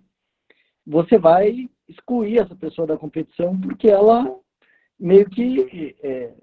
você 0.87 1.19
vai 1.19 1.69
excluir 1.89 2.39
essa 2.39 2.55
pessoa 2.55 2.87
da 2.87 2.97
competição 2.97 3.59
porque 3.61 3.89
ela 3.89 4.39
meio 4.99 5.29
que 5.29 5.97
é, 6.03 6.35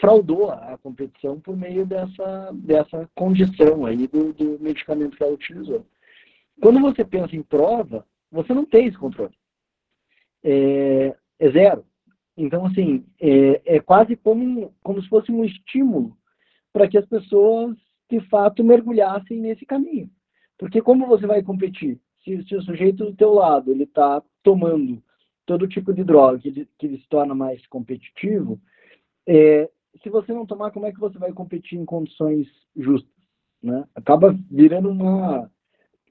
fraudou 0.00 0.50
a 0.50 0.78
competição 0.78 1.40
por 1.40 1.56
meio 1.56 1.86
dessa, 1.86 2.50
dessa 2.54 3.08
condição 3.14 3.86
aí 3.86 4.06
do, 4.08 4.32
do 4.32 4.58
medicamento 4.60 5.16
que 5.16 5.22
ela 5.22 5.34
utilizou. 5.34 5.86
Quando 6.60 6.80
você 6.80 7.04
pensa 7.04 7.34
em 7.36 7.42
prova, 7.42 8.06
você 8.30 8.52
não 8.52 8.64
tem 8.64 8.86
esse 8.86 8.96
controle. 8.96 9.34
É, 10.42 11.16
é 11.38 11.50
zero. 11.50 11.84
Então, 12.36 12.66
assim, 12.66 13.04
é, 13.20 13.76
é 13.76 13.80
quase 13.80 14.16
como, 14.16 14.74
como 14.82 15.02
se 15.02 15.08
fosse 15.08 15.30
um 15.30 15.44
estímulo 15.44 16.16
para 16.72 16.88
que 16.88 16.98
as 16.98 17.06
pessoas, 17.06 17.76
de 18.10 18.20
fato, 18.28 18.64
mergulhassem 18.64 19.40
nesse 19.40 19.64
caminho. 19.64 20.10
Porque 20.58 20.82
como 20.82 21.06
você 21.06 21.26
vai 21.26 21.42
competir? 21.42 22.00
Se, 22.24 22.42
se 22.44 22.56
o 22.56 22.62
sujeito 22.62 23.04
do 23.04 23.14
teu 23.14 23.32
lado 23.32 23.70
ele 23.70 23.84
está 23.84 24.22
tomando 24.42 25.02
todo 25.46 25.68
tipo 25.68 25.92
de 25.92 26.02
droga 26.02 26.38
que 26.38 26.48
ele, 26.48 26.68
que 26.78 26.86
ele 26.86 26.98
se 26.98 27.08
torna 27.08 27.34
mais 27.34 27.64
competitivo, 27.66 28.60
é, 29.26 29.70
se 30.02 30.08
você 30.08 30.32
não 30.32 30.46
tomar, 30.46 30.70
como 30.70 30.86
é 30.86 30.92
que 30.92 30.98
você 30.98 31.18
vai 31.18 31.32
competir 31.32 31.78
em 31.78 31.84
condições 31.84 32.48
justas? 32.76 33.12
Né? 33.62 33.84
Acaba 33.94 34.36
virando 34.50 34.90
uma, 34.90 35.50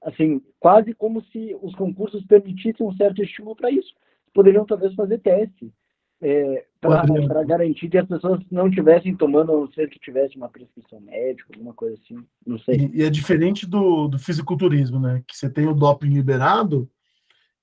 assim, 0.03 0.41
quase 0.59 0.93
como 0.93 1.21
se 1.25 1.55
os 1.61 1.75
concursos 1.75 2.25
permitissem 2.25 2.85
um 2.85 2.95
certo 2.95 3.21
estímulo 3.21 3.55
para 3.55 3.71
isso. 3.71 3.93
Poderiam 4.33 4.65
talvez 4.65 4.93
fazer 4.95 5.19
teste 5.19 5.71
é, 6.23 6.65
para 6.79 7.43
garantir 7.43 7.89
que 7.89 7.97
as 7.97 8.07
pessoas 8.07 8.39
não 8.49 8.69
estivessem 8.69 9.13
tomando, 9.13 9.51
a 9.51 9.55
não 9.55 9.71
ser 9.73 9.89
que 9.89 9.99
tivesse 9.99 10.37
uma 10.37 10.47
prescrição 10.47 11.01
médica, 11.01 11.53
alguma 11.53 11.73
coisa 11.73 11.95
assim, 12.01 12.25
não 12.47 12.57
sei. 12.59 12.89
E, 12.93 12.99
e 12.99 13.03
é 13.03 13.09
diferente 13.09 13.67
do, 13.67 14.07
do 14.07 14.17
fisiculturismo, 14.17 15.01
né? 15.01 15.21
Que 15.27 15.35
você 15.35 15.49
tem 15.49 15.67
o 15.67 15.73
doping 15.73 16.07
liberado 16.07 16.89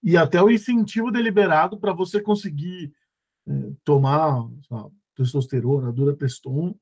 e 0.02 0.14
até 0.14 0.42
o 0.42 0.50
incentivo 0.50 1.10
deliberado 1.10 1.78
para 1.78 1.94
você 1.94 2.20
conseguir 2.20 2.92
é, 3.48 3.52
tomar 3.82 4.46
sabe, 4.68 4.90
testosterona, 5.16 5.90
durapeston, 5.90 6.74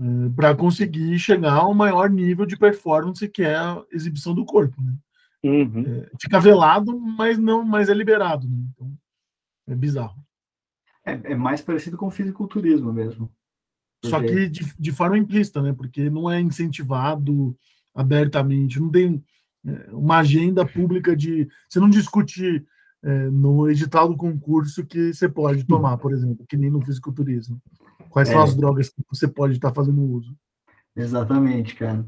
é, 0.00 0.02
para 0.34 0.56
conseguir 0.56 1.16
chegar 1.20 1.54
ao 1.54 1.72
maior 1.74 2.10
nível 2.10 2.44
de 2.44 2.56
performance 2.56 3.28
que 3.28 3.42
é 3.42 3.54
a 3.54 3.84
exibição 3.92 4.34
do 4.34 4.44
corpo, 4.44 4.82
né? 4.82 4.94
Uhum. 5.44 5.84
É, 5.86 6.10
fica 6.20 6.40
velado, 6.40 6.98
mas 6.98 7.38
não, 7.38 7.64
mas 7.64 7.88
é 7.88 7.94
liberado, 7.94 8.48
né? 8.48 8.58
Então, 8.72 8.92
é 9.68 9.74
bizarro. 9.74 10.24
É, 11.04 11.32
é, 11.32 11.34
mais 11.34 11.60
parecido 11.60 11.96
com 11.96 12.06
o 12.06 12.10
fisiculturismo 12.10 12.92
mesmo. 12.92 13.30
Porque... 14.00 14.08
Só 14.10 14.20
que 14.20 14.48
de, 14.48 14.74
de, 14.78 14.92
forma 14.92 15.18
implícita, 15.18 15.62
né? 15.62 15.72
Porque 15.72 16.10
não 16.10 16.30
é 16.30 16.40
incentivado 16.40 17.56
abertamente, 17.94 18.80
não 18.80 18.90
tem 18.90 19.24
é, 19.66 19.90
uma 19.92 20.18
agenda 20.18 20.66
pública 20.66 21.16
de. 21.16 21.48
Você 21.68 21.80
não 21.80 21.88
discute 21.88 22.64
é, 23.02 23.30
no 23.30 23.68
edital 23.70 24.08
do 24.08 24.16
concurso 24.16 24.84
que 24.84 25.12
você 25.12 25.28
pode 25.28 25.64
tomar, 25.64 25.98
por 25.98 26.12
exemplo, 26.12 26.44
que 26.48 26.56
nem 26.56 26.70
no 26.70 26.82
fisiculturismo. 26.82 27.60
Quais 28.10 28.28
são 28.28 28.40
é. 28.40 28.44
as 28.44 28.54
drogas 28.54 28.88
que 28.88 29.02
você 29.08 29.28
pode 29.28 29.54
estar 29.54 29.72
fazendo 29.72 30.02
uso? 30.02 30.36
Exatamente, 30.96 31.74
cara. 31.74 32.04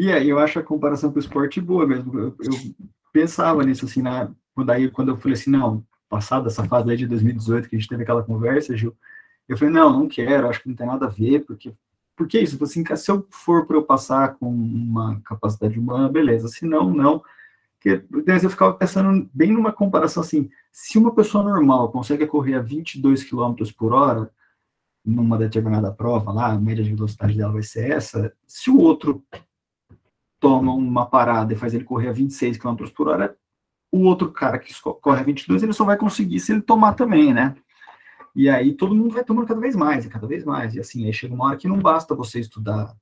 E 0.00 0.10
aí 0.10 0.30
eu 0.30 0.38
acho 0.38 0.58
a 0.58 0.62
comparação 0.62 1.12
com 1.12 1.18
o 1.18 1.20
esporte 1.20 1.60
boa 1.60 1.86
mesmo. 1.86 2.18
Eu, 2.18 2.34
eu 2.40 2.52
pensava 3.12 3.62
nisso 3.62 3.84
assim, 3.84 4.00
na, 4.00 4.30
daí 4.64 4.90
quando 4.90 5.10
eu 5.10 5.18
falei 5.18 5.34
assim, 5.34 5.50
não, 5.50 5.84
passada 6.08 6.48
essa 6.48 6.64
fase 6.64 6.90
aí 6.90 6.96
de 6.96 7.06
2018 7.06 7.68
que 7.68 7.76
a 7.76 7.78
gente 7.78 7.86
teve 7.86 8.02
aquela 8.02 8.22
conversa, 8.22 8.74
Gil, 8.74 8.96
eu 9.46 9.58
falei, 9.58 9.74
não, 9.74 9.92
não 9.92 10.08
quero, 10.08 10.48
acho 10.48 10.62
que 10.62 10.70
não 10.70 10.74
tem 10.74 10.86
nada 10.86 11.04
a 11.04 11.10
ver, 11.10 11.44
porque 11.44 11.74
por 12.16 12.26
que 12.26 12.40
isso? 12.40 12.62
Assim, 12.64 12.82
se 12.96 13.10
eu 13.10 13.26
for 13.30 13.66
para 13.66 13.76
eu 13.76 13.82
passar 13.82 14.36
com 14.36 14.48
uma 14.48 15.20
capacidade 15.20 15.78
humana, 15.78 16.08
beleza, 16.08 16.48
se 16.48 16.64
não, 16.64 16.88
não. 16.88 17.22
Porque, 17.78 18.02
eu 18.26 18.50
ficava 18.50 18.72
pensando 18.72 19.28
bem 19.34 19.52
numa 19.52 19.70
comparação 19.70 20.22
assim, 20.22 20.48
se 20.72 20.96
uma 20.96 21.14
pessoa 21.14 21.44
normal 21.44 21.92
consegue 21.92 22.26
correr 22.26 22.54
a 22.54 22.62
22 22.62 23.22
km 23.22 23.54
por 23.76 23.92
hora, 23.92 24.30
numa 25.04 25.36
determinada 25.36 25.92
prova 25.92 26.32
lá, 26.32 26.52
a 26.52 26.58
média 26.58 26.82
de 26.82 26.94
velocidade 26.94 27.36
dela 27.36 27.52
vai 27.52 27.62
ser 27.62 27.90
essa, 27.90 28.32
se 28.46 28.70
o 28.70 28.78
outro 28.78 29.22
toma 30.40 30.72
uma 30.72 31.06
parada 31.06 31.52
e 31.52 31.56
faz 31.56 31.74
ele 31.74 31.84
correr 31.84 32.08
a 32.08 32.12
26 32.12 32.56
km 32.56 32.76
por 32.96 33.08
hora, 33.08 33.36
o 33.92 34.00
outro 34.04 34.32
cara 34.32 34.58
que 34.58 34.72
corre 34.80 35.20
a 35.20 35.22
22, 35.22 35.62
ele 35.62 35.72
só 35.72 35.84
vai 35.84 35.96
conseguir 35.96 36.40
se 36.40 36.52
ele 36.52 36.62
tomar 36.62 36.94
também, 36.94 37.34
né? 37.34 37.54
E 38.34 38.48
aí 38.48 38.74
todo 38.74 38.94
mundo 38.94 39.14
vai 39.14 39.24
tomando 39.24 39.46
cada 39.46 39.60
vez 39.60 39.74
mais, 39.74 40.04
e 40.04 40.08
cada 40.08 40.26
vez 40.26 40.44
mais. 40.44 40.74
E 40.74 40.80
assim, 40.80 41.04
aí 41.04 41.12
chega 41.12 41.34
uma 41.34 41.46
hora 41.46 41.56
que 41.56 41.68
não 41.68 41.78
basta 41.78 42.14
você 42.14 42.40
estudar, 42.40 42.96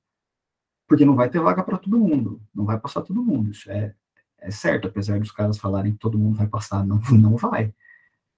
porque 0.87 1.05
não 1.05 1.15
vai 1.15 1.29
ter 1.29 1.39
vaga 1.39 1.63
para 1.63 1.77
todo 1.77 1.99
mundo, 1.99 2.41
não 2.53 2.65
vai 2.65 2.79
passar 2.79 3.01
todo 3.03 3.23
mundo. 3.23 3.51
Isso 3.51 3.71
é, 3.71 3.93
é 4.39 4.51
certo, 4.51 4.87
apesar 4.87 5.19
dos 5.19 5.31
caras 5.31 5.57
falarem 5.57 5.93
que 5.93 5.99
todo 5.99 6.17
mundo 6.17 6.37
vai 6.37 6.47
passar, 6.47 6.85
não, 6.85 6.99
não 7.11 7.37
vai. 7.37 7.73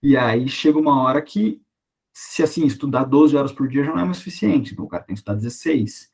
E 0.03 0.17
aí 0.17 0.47
chega 0.49 0.77
uma 0.77 1.01
hora 1.01 1.21
que, 1.21 1.61
se 2.13 2.43
assim, 2.43 2.65
estudar 2.65 3.05
12 3.05 3.37
horas 3.37 3.51
por 3.51 3.67
dia 3.67 3.83
já 3.83 3.91
não 3.91 4.01
é 4.01 4.05
mais 4.05 4.17
suficiente, 4.17 4.73
então 4.73 4.85
o 4.85 4.87
cara 4.87 5.03
tem 5.03 5.15
que 5.15 5.19
estudar 5.19 5.37
16. 5.37 6.11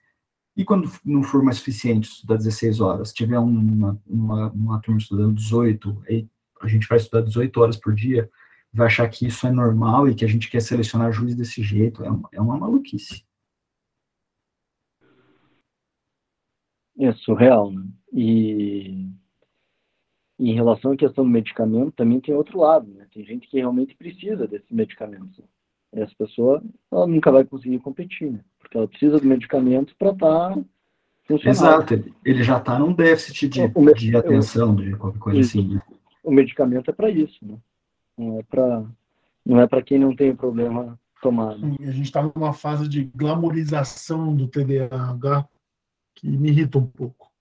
E 0.57 0.65
quando 0.65 0.89
não 1.05 1.21
for 1.21 1.43
mais 1.43 1.57
suficiente 1.57 2.09
estudar 2.09 2.37
16 2.37 2.81
horas, 2.81 3.13
tiver 3.13 3.37
uma, 3.37 4.01
uma, 4.07 4.51
uma 4.51 4.81
turma 4.81 4.99
estudando 4.99 5.35
18, 5.35 6.03
aí 6.09 6.27
a 6.59 6.67
gente 6.67 6.87
vai 6.87 6.97
estudar 6.97 7.21
18 7.21 7.61
horas 7.61 7.77
por 7.77 7.93
dia, 7.93 8.27
vai 8.73 8.87
achar 8.87 9.07
que 9.07 9.27
isso 9.27 9.45
é 9.45 9.51
normal 9.51 10.09
e 10.09 10.15
que 10.15 10.25
a 10.25 10.27
gente 10.27 10.49
quer 10.49 10.61
selecionar 10.61 11.11
juiz 11.11 11.35
desse 11.35 11.61
jeito, 11.61 12.03
é 12.03 12.09
uma, 12.09 12.29
é 12.33 12.41
uma 12.41 12.57
maluquice. 12.57 13.23
É 16.99 17.13
surreal, 17.13 17.71
né? 17.71 17.87
E, 18.11 19.07
em 20.39 20.53
relação 20.55 20.91
à 20.91 20.97
questão 20.97 21.23
do 21.23 21.29
medicamento, 21.29 21.91
também 21.91 22.19
tem 22.19 22.33
outro 22.33 22.59
lado, 22.59 22.91
né? 22.91 23.07
Tem 23.13 23.23
gente 23.23 23.47
que 23.47 23.57
realmente 23.57 23.95
precisa 23.95 24.47
desses 24.47 24.71
medicamentos. 24.71 25.37
E 25.93 25.99
essa 25.99 26.15
pessoa, 26.17 26.63
ela 26.91 27.05
nunca 27.05 27.31
vai 27.31 27.45
conseguir 27.45 27.77
competir, 27.79 28.31
né? 28.31 28.43
Porque 28.67 28.77
ela 28.77 28.87
precisa 28.87 29.17
do 29.17 29.25
medicamento 29.25 29.95
para 29.97 30.11
estar 30.11 30.49
tá 30.49 30.61
funcionando. 31.25 31.47
Exato, 31.47 32.13
ele 32.25 32.43
já 32.43 32.57
está 32.57 32.77
num 32.77 32.91
déficit 32.91 33.47
de, 33.47 33.61
o, 33.61 33.93
de 33.93 34.15
atenção, 34.15 34.75
de 34.75 34.93
qualquer 34.97 35.19
coisa 35.19 35.39
isso. 35.39 35.57
assim. 35.57 35.75
Né? 35.75 35.81
O 36.21 36.31
medicamento 36.31 36.91
é 36.91 36.93
para 36.93 37.09
isso, 37.09 37.37
né? 37.41 37.57
Não 38.17 38.39
é 38.39 38.43
para 38.43 38.85
não 39.45 39.61
é 39.61 39.67
para 39.67 39.81
quem 39.81 39.97
não 39.97 40.13
tem 40.13 40.35
problema 40.35 40.99
tomar. 41.21 41.57
Né? 41.57 41.77
A 41.79 41.91
gente 41.91 42.07
está 42.07 42.21
numa 42.21 42.51
fase 42.51 42.89
de 42.89 43.05
glamorização 43.15 44.35
do 44.35 44.47
TDAH 44.47 45.47
que 46.13 46.27
me 46.27 46.49
irrita 46.49 46.77
um 46.77 46.85
pouco. 46.85 47.31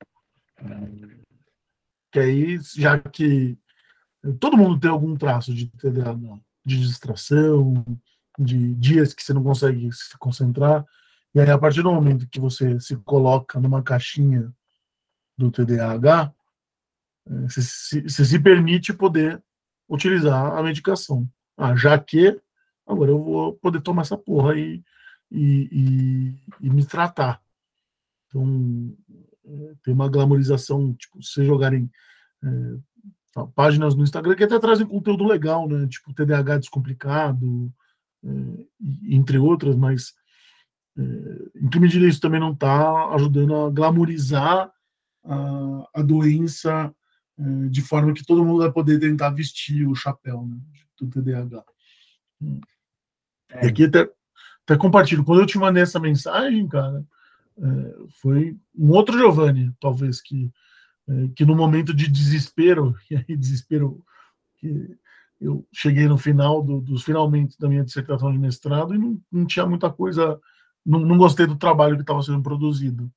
Que 2.12 2.20
aí, 2.20 2.58
já 2.76 2.96
que 3.00 3.58
todo 4.38 4.56
mundo 4.56 4.78
tem 4.78 4.88
algum 4.88 5.16
traço 5.16 5.52
de 5.52 5.66
TDAH, 5.66 6.38
de 6.64 6.80
distração, 6.80 7.84
de 8.38 8.74
dias 8.74 9.12
que 9.12 9.22
você 9.22 9.34
não 9.34 9.42
consegue 9.42 9.90
se 9.92 10.16
concentrar, 10.18 10.84
e 11.36 11.40
aí 11.40 11.50
a 11.50 11.58
partir 11.58 11.82
do 11.82 11.92
momento 11.92 12.26
que 12.26 12.40
você 12.40 12.80
se 12.80 12.96
coloca 12.96 13.60
numa 13.60 13.82
caixinha 13.82 14.50
do 15.36 15.50
TDAH, 15.50 16.32
é, 17.26 17.40
você 17.42 17.60
se, 17.60 18.08
se 18.08 18.38
permite 18.38 18.94
poder 18.94 19.44
utilizar 19.86 20.56
a 20.56 20.62
medicação. 20.62 21.28
Ah, 21.54 21.76
já 21.76 21.98
que 21.98 22.40
agora 22.86 23.10
eu 23.10 23.22
vou 23.22 23.52
poder 23.56 23.82
tomar 23.82 24.00
essa 24.00 24.16
porra 24.16 24.58
e, 24.58 24.82
e, 25.30 26.38
e, 26.58 26.70
me 26.70 26.86
tratar. 26.86 27.42
Então, 28.28 28.96
é, 29.44 29.74
tem 29.82 29.92
uma 29.92 30.08
glamorização, 30.08 30.94
tipo, 30.94 31.22
se 31.22 31.44
jogarem 31.44 31.90
é, 32.42 33.42
páginas 33.54 33.94
no 33.94 34.04
Instagram 34.04 34.34
que 34.36 34.44
até 34.44 34.58
trazem 34.58 34.86
conteúdo 34.86 35.26
legal, 35.26 35.68
né? 35.68 35.86
Tipo, 35.86 36.14
TDAH 36.14 36.56
descomplicado, 36.60 37.70
é, 38.24 38.28
entre 39.10 39.36
outras, 39.36 39.76
mas 39.76 40.14
em 40.98 41.68
que 41.68 41.78
medida 41.78 42.06
isso 42.06 42.20
também 42.20 42.40
não 42.40 42.52
está 42.52 43.14
ajudando 43.14 43.54
a 43.54 43.70
glamorizar 43.70 44.72
a, 45.24 45.88
a 45.94 46.02
doença 46.02 46.94
é, 47.38 47.68
de 47.68 47.82
forma 47.82 48.14
que 48.14 48.24
todo 48.24 48.44
mundo 48.44 48.60
vai 48.60 48.72
poder 48.72 48.98
tentar 48.98 49.30
vestir 49.30 49.86
o 49.86 49.94
chapéu 49.94 50.46
né, 50.46 50.56
do 50.98 51.08
TDAH. 51.08 51.64
É. 53.50 53.64
E 53.66 53.68
aqui 53.68 53.84
até, 53.84 54.08
até 54.64 54.76
compartilho. 54.76 55.24
Quando 55.24 55.40
eu 55.40 55.46
te 55.46 55.58
mandei 55.58 55.82
essa 55.82 56.00
mensagem, 56.00 56.66
cara, 56.66 57.04
é, 57.58 57.96
foi 58.20 58.56
um 58.74 58.90
outro 58.90 59.18
Giovanni, 59.18 59.72
talvez, 59.80 60.20
que, 60.20 60.50
é, 61.08 61.28
que 61.34 61.44
no 61.44 61.54
momento 61.54 61.92
de 61.92 62.08
desespero, 62.08 62.94
e 63.10 63.16
aí 63.16 63.36
desespero 63.36 64.02
que 64.56 64.96
eu 65.38 65.66
cheguei 65.70 66.08
no 66.08 66.16
final 66.16 66.62
do, 66.62 66.80
dos 66.80 67.04
finalmente 67.04 67.58
da 67.58 67.68
minha 67.68 67.84
dissertação 67.84 68.32
de 68.32 68.38
mestrado 68.38 68.94
e 68.94 68.98
não, 68.98 69.20
não 69.30 69.44
tinha 69.44 69.66
muita 69.66 69.90
coisa, 69.90 70.40
não, 70.86 71.00
não 71.00 71.18
gostei 71.18 71.46
do 71.46 71.56
trabalho 71.56 71.96
que 71.96 72.02
estava 72.02 72.22
sendo 72.22 72.42
produzido. 72.42 73.10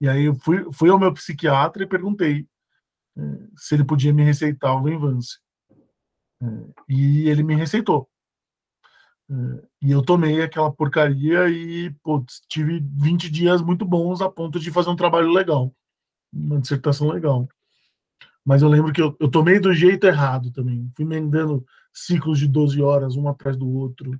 E 0.00 0.08
aí 0.08 0.26
eu 0.26 0.34
fui, 0.34 0.70
fui 0.72 0.90
ao 0.90 0.98
meu 0.98 1.12
psiquiatra 1.12 1.82
e 1.82 1.86
perguntei 1.86 2.46
se 3.56 3.74
ele 3.74 3.84
podia 3.84 4.12
me 4.12 4.22
receitar 4.22 4.74
o 4.76 4.82
Venvance. 4.82 5.38
É, 6.40 6.46
e 6.88 7.28
ele 7.28 7.42
me 7.42 7.54
receitou. 7.54 8.08
É, 9.30 9.34
e 9.82 9.90
eu 9.90 10.02
tomei 10.02 10.42
aquela 10.42 10.72
porcaria 10.72 11.48
e 11.48 11.90
putz, 12.02 12.40
tive 12.48 12.80
20 12.80 13.30
dias 13.30 13.60
muito 13.60 13.84
bons 13.84 14.20
a 14.20 14.30
ponto 14.30 14.58
de 14.58 14.70
fazer 14.70 14.90
um 14.90 14.96
trabalho 14.96 15.30
legal, 15.30 15.74
uma 16.32 16.60
dissertação 16.60 17.08
legal. 17.10 17.48
Mas 18.44 18.62
eu 18.62 18.68
lembro 18.68 18.92
que 18.92 19.02
eu, 19.02 19.14
eu 19.20 19.30
tomei 19.30 19.60
do 19.60 19.74
jeito 19.74 20.06
errado 20.06 20.50
também. 20.52 20.90
Fui 20.96 21.04
emendando 21.04 21.66
ciclos 21.92 22.38
de 22.38 22.48
12 22.48 22.80
horas, 22.80 23.16
um 23.16 23.28
atrás 23.28 23.56
do 23.56 23.68
outro. 23.68 24.18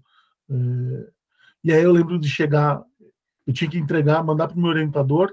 É, 0.51 1.13
e 1.65 1.73
aí 1.73 1.83
eu 1.83 1.93
lembro 1.93 2.19
de 2.19 2.29
chegar, 2.29 2.83
eu 3.47 3.53
tinha 3.53 3.71
que 3.71 3.79
entregar, 3.79 4.23
mandar 4.23 4.49
para 4.49 4.57
o 4.57 4.61
meu 4.61 4.71
orientador, 4.71 5.33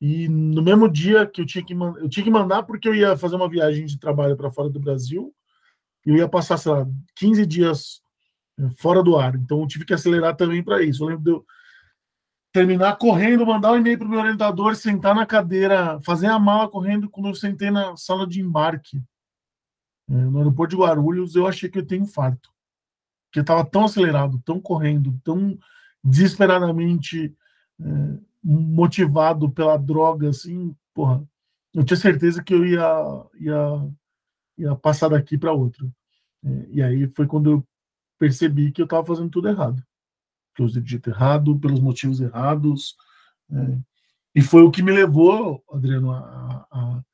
e 0.00 0.28
no 0.28 0.62
mesmo 0.62 0.88
dia 0.88 1.26
que 1.26 1.42
eu 1.42 1.46
tinha 1.46 1.64
que 1.64 1.74
eu 1.74 2.08
tinha 2.08 2.24
que 2.24 2.30
mandar 2.30 2.62
porque 2.62 2.88
eu 2.88 2.94
ia 2.94 3.16
fazer 3.16 3.36
uma 3.36 3.48
viagem 3.48 3.84
de 3.84 3.98
trabalho 3.98 4.36
para 4.36 4.50
fora 4.50 4.70
do 4.70 4.80
Brasil, 4.80 5.34
eu 6.06 6.16
ia 6.16 6.28
passar, 6.28 6.56
sei 6.56 6.72
lá, 6.72 6.86
15 7.16 7.44
dias 7.44 8.00
eh, 8.58 8.70
fora 8.78 9.02
do 9.02 9.18
ar. 9.18 9.34
Então 9.34 9.60
eu 9.60 9.66
tive 9.66 9.84
que 9.84 9.92
acelerar 9.92 10.34
também 10.34 10.62
para 10.62 10.82
isso. 10.82 11.04
Eu 11.04 11.08
lembro 11.08 11.24
de 11.24 11.30
eu, 11.30 11.44
terminar 12.52 12.96
correndo, 12.96 13.46
mandar 13.46 13.72
um 13.72 13.76
e-mail 13.76 13.98
para 13.98 14.06
o 14.06 14.10
meu 14.10 14.20
orientador, 14.20 14.74
sentar 14.74 15.14
na 15.14 15.26
cadeira, 15.26 16.00
fazer 16.00 16.26
a 16.26 16.38
mala 16.38 16.68
correndo 16.68 17.08
quando 17.08 17.28
eu 17.28 17.34
sentei 17.34 17.70
na 17.70 17.96
sala 17.96 18.26
de 18.26 18.40
embarque 18.40 19.02
é, 20.08 20.12
no 20.12 20.38
aeroporto 20.38 20.74
de 20.74 20.82
Guarulhos, 20.82 21.36
eu 21.36 21.46
achei 21.46 21.68
que 21.68 21.78
eu 21.78 21.86
tenho 21.86 22.02
infarto. 22.02 22.50
Porque 23.30 23.40
estava 23.40 23.64
tão 23.64 23.84
acelerado, 23.84 24.42
tão 24.44 24.60
correndo, 24.60 25.16
tão 25.22 25.56
desesperadamente 26.02 27.32
é, 27.80 28.18
motivado 28.42 29.48
pela 29.50 29.76
droga, 29.76 30.30
assim, 30.30 30.74
porra, 30.92 31.24
eu 31.72 31.84
tinha 31.84 31.96
certeza 31.96 32.42
que 32.42 32.52
eu 32.52 32.66
ia, 32.66 33.26
ia, 33.38 33.90
ia 34.58 34.76
passar 34.76 35.08
daqui 35.08 35.38
para 35.38 35.52
outro. 35.52 35.94
É, 36.44 36.66
e 36.70 36.82
aí 36.82 37.06
foi 37.08 37.26
quando 37.26 37.50
eu 37.50 37.68
percebi 38.18 38.72
que 38.72 38.82
eu 38.82 38.84
estava 38.84 39.06
fazendo 39.06 39.30
tudo 39.30 39.48
errado. 39.48 39.80
Que 40.54 40.62
eu 40.62 40.66
usei 40.66 40.84
jeito 40.84 41.08
errado, 41.08 41.58
pelos 41.60 41.78
motivos 41.78 42.20
errados. 42.20 42.96
É, 43.48 43.78
e 44.34 44.42
foi 44.42 44.62
o 44.62 44.70
que 44.72 44.82
me 44.82 44.90
levou, 44.90 45.62
Adriano, 45.70 46.10
a, 46.10 46.66
a, 46.70 47.04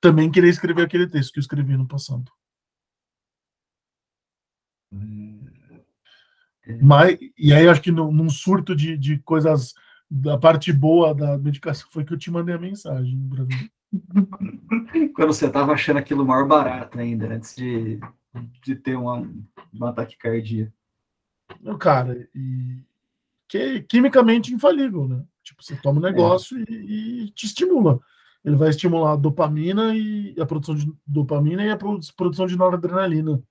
também 0.00 0.30
querer 0.30 0.48
escrever 0.48 0.82
aquele 0.82 1.06
texto 1.06 1.32
que 1.32 1.38
eu 1.38 1.42
escrevi 1.42 1.76
no 1.76 1.86
passado. 1.86 2.32
É. 4.92 5.27
Mas, 6.82 7.18
e 7.36 7.52
aí 7.52 7.66
acho 7.68 7.80
que 7.80 7.90
no, 7.90 8.12
num 8.12 8.28
surto 8.28 8.74
de, 8.74 8.96
de 8.96 9.18
coisas 9.20 9.74
da 10.10 10.38
parte 10.38 10.72
boa 10.72 11.14
da 11.14 11.38
medicação 11.38 11.88
foi 11.90 12.04
que 12.04 12.12
eu 12.12 12.18
te 12.18 12.30
mandei 12.30 12.54
a 12.54 12.58
mensagem 12.58 13.16
mim. 13.46 13.70
Quando 15.14 15.32
você 15.32 15.46
estava 15.46 15.72
achando 15.72 15.98
aquilo 15.98 16.26
maior 16.26 16.46
barato 16.46 16.98
ainda, 16.98 17.32
antes 17.32 17.54
de, 17.56 17.98
de 18.62 18.74
ter 18.76 18.96
uma, 18.96 19.18
um 19.18 19.84
ataque 19.84 20.16
cardíaco. 20.16 20.72
Cara, 21.78 22.28
e 22.34 22.82
que 23.48 23.58
é 23.58 23.80
quimicamente 23.80 24.52
infalível, 24.52 25.08
né? 25.08 25.24
Tipo, 25.42 25.62
você 25.62 25.74
toma 25.76 26.00
um 26.00 26.06
é. 26.06 26.10
negócio 26.10 26.58
é. 26.58 26.64
e, 26.68 27.24
e, 27.24 27.30
te 27.30 27.46
estimula. 27.46 27.98
Ele 28.44 28.56
vai 28.56 28.68
estimular 28.68 29.12
a 29.12 29.16
dopamina 29.16 29.96
e 29.96 30.34
a 30.38 30.46
produção 30.46 30.74
de 30.74 30.92
dopamina 31.06 31.64
e 31.64 31.70
a 31.70 31.76
produção 31.76 32.46
de 32.46 32.56
noradrenalina, 32.56 33.42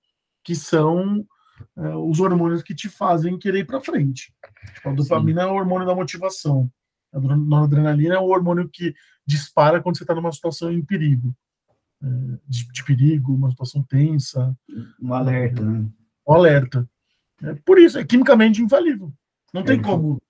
que 0.43 0.56
são 0.56 1.25
é, 1.78 1.96
os 1.96 2.20
hormônios 2.20 2.63
que 2.63 2.76
te 2.76 2.89
fazem 2.89 3.38
querer 3.38 3.60
ir 3.60 3.65
para 3.65 3.82
frente. 3.82 4.34
A 4.84 4.91
dopamina 4.91 5.43
Sim. 5.43 5.48
é 5.48 5.52
o 5.52 5.56
hormônio 5.56 5.88
da 5.88 5.96
motivação. 5.96 6.70
A 7.13 7.20
noradrenalina 7.20 8.15
é 8.15 8.20
o 8.20 8.28
hormônio 8.28 8.70
que 8.70 8.93
dispara 9.26 9.82
quando 9.82 9.98
você 9.98 10.04
está 10.04 10.13
numa 10.13 10.32
situação 10.32 10.72
em 10.72 10.84
perigo. 10.84 11.36
É, 12.04 12.08
de, 12.48 12.72
de, 12.72 12.84
perigo, 12.84 13.34
uma 13.34 13.50
situação 13.50 13.84
tensa. 13.84 14.56
Um 15.02 15.13
alerta, 15.13 15.62
né? 15.62 15.89
Um 16.28 16.34
alerta. 16.34 16.88
É, 17.41 17.54
por 17.65 17.80
isso, 17.80 17.98
é 17.98 18.06
quimicamente 18.06 18.62
infalível. 18.62 19.12
Não 19.54 19.63
tem 19.63 19.80
é, 19.80 19.82
como 19.82 20.22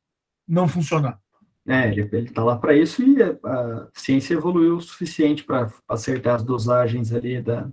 não 0.47 0.67
funcionar. 0.67 1.19
É, 1.67 1.89
ele 1.89 2.01
está 2.19 2.43
lá 2.43 2.57
para 2.57 2.73
isso 2.73 3.03
e 3.03 3.21
a, 3.21 3.37
a, 3.43 3.89
ciência 3.93 4.33
evoluiu 4.33 4.77
o 4.77 4.81
suficiente 4.81 5.43
para 5.43 5.69
acertar 5.87 6.35
as 6.35 6.43
dosagens 6.43 7.11
ali 7.11 7.41
da, 7.41 7.69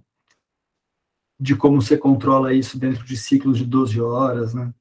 de 1.38 1.56
como 1.56 1.80
você 1.80 1.96
controla 1.96 2.54
isso 2.54 2.78
dentro 2.78 3.04
de 3.04 3.16
ciclos 3.16 3.58
de 3.58 3.66
12 3.66 4.00
horas, 4.00 4.54
né? 4.54 4.72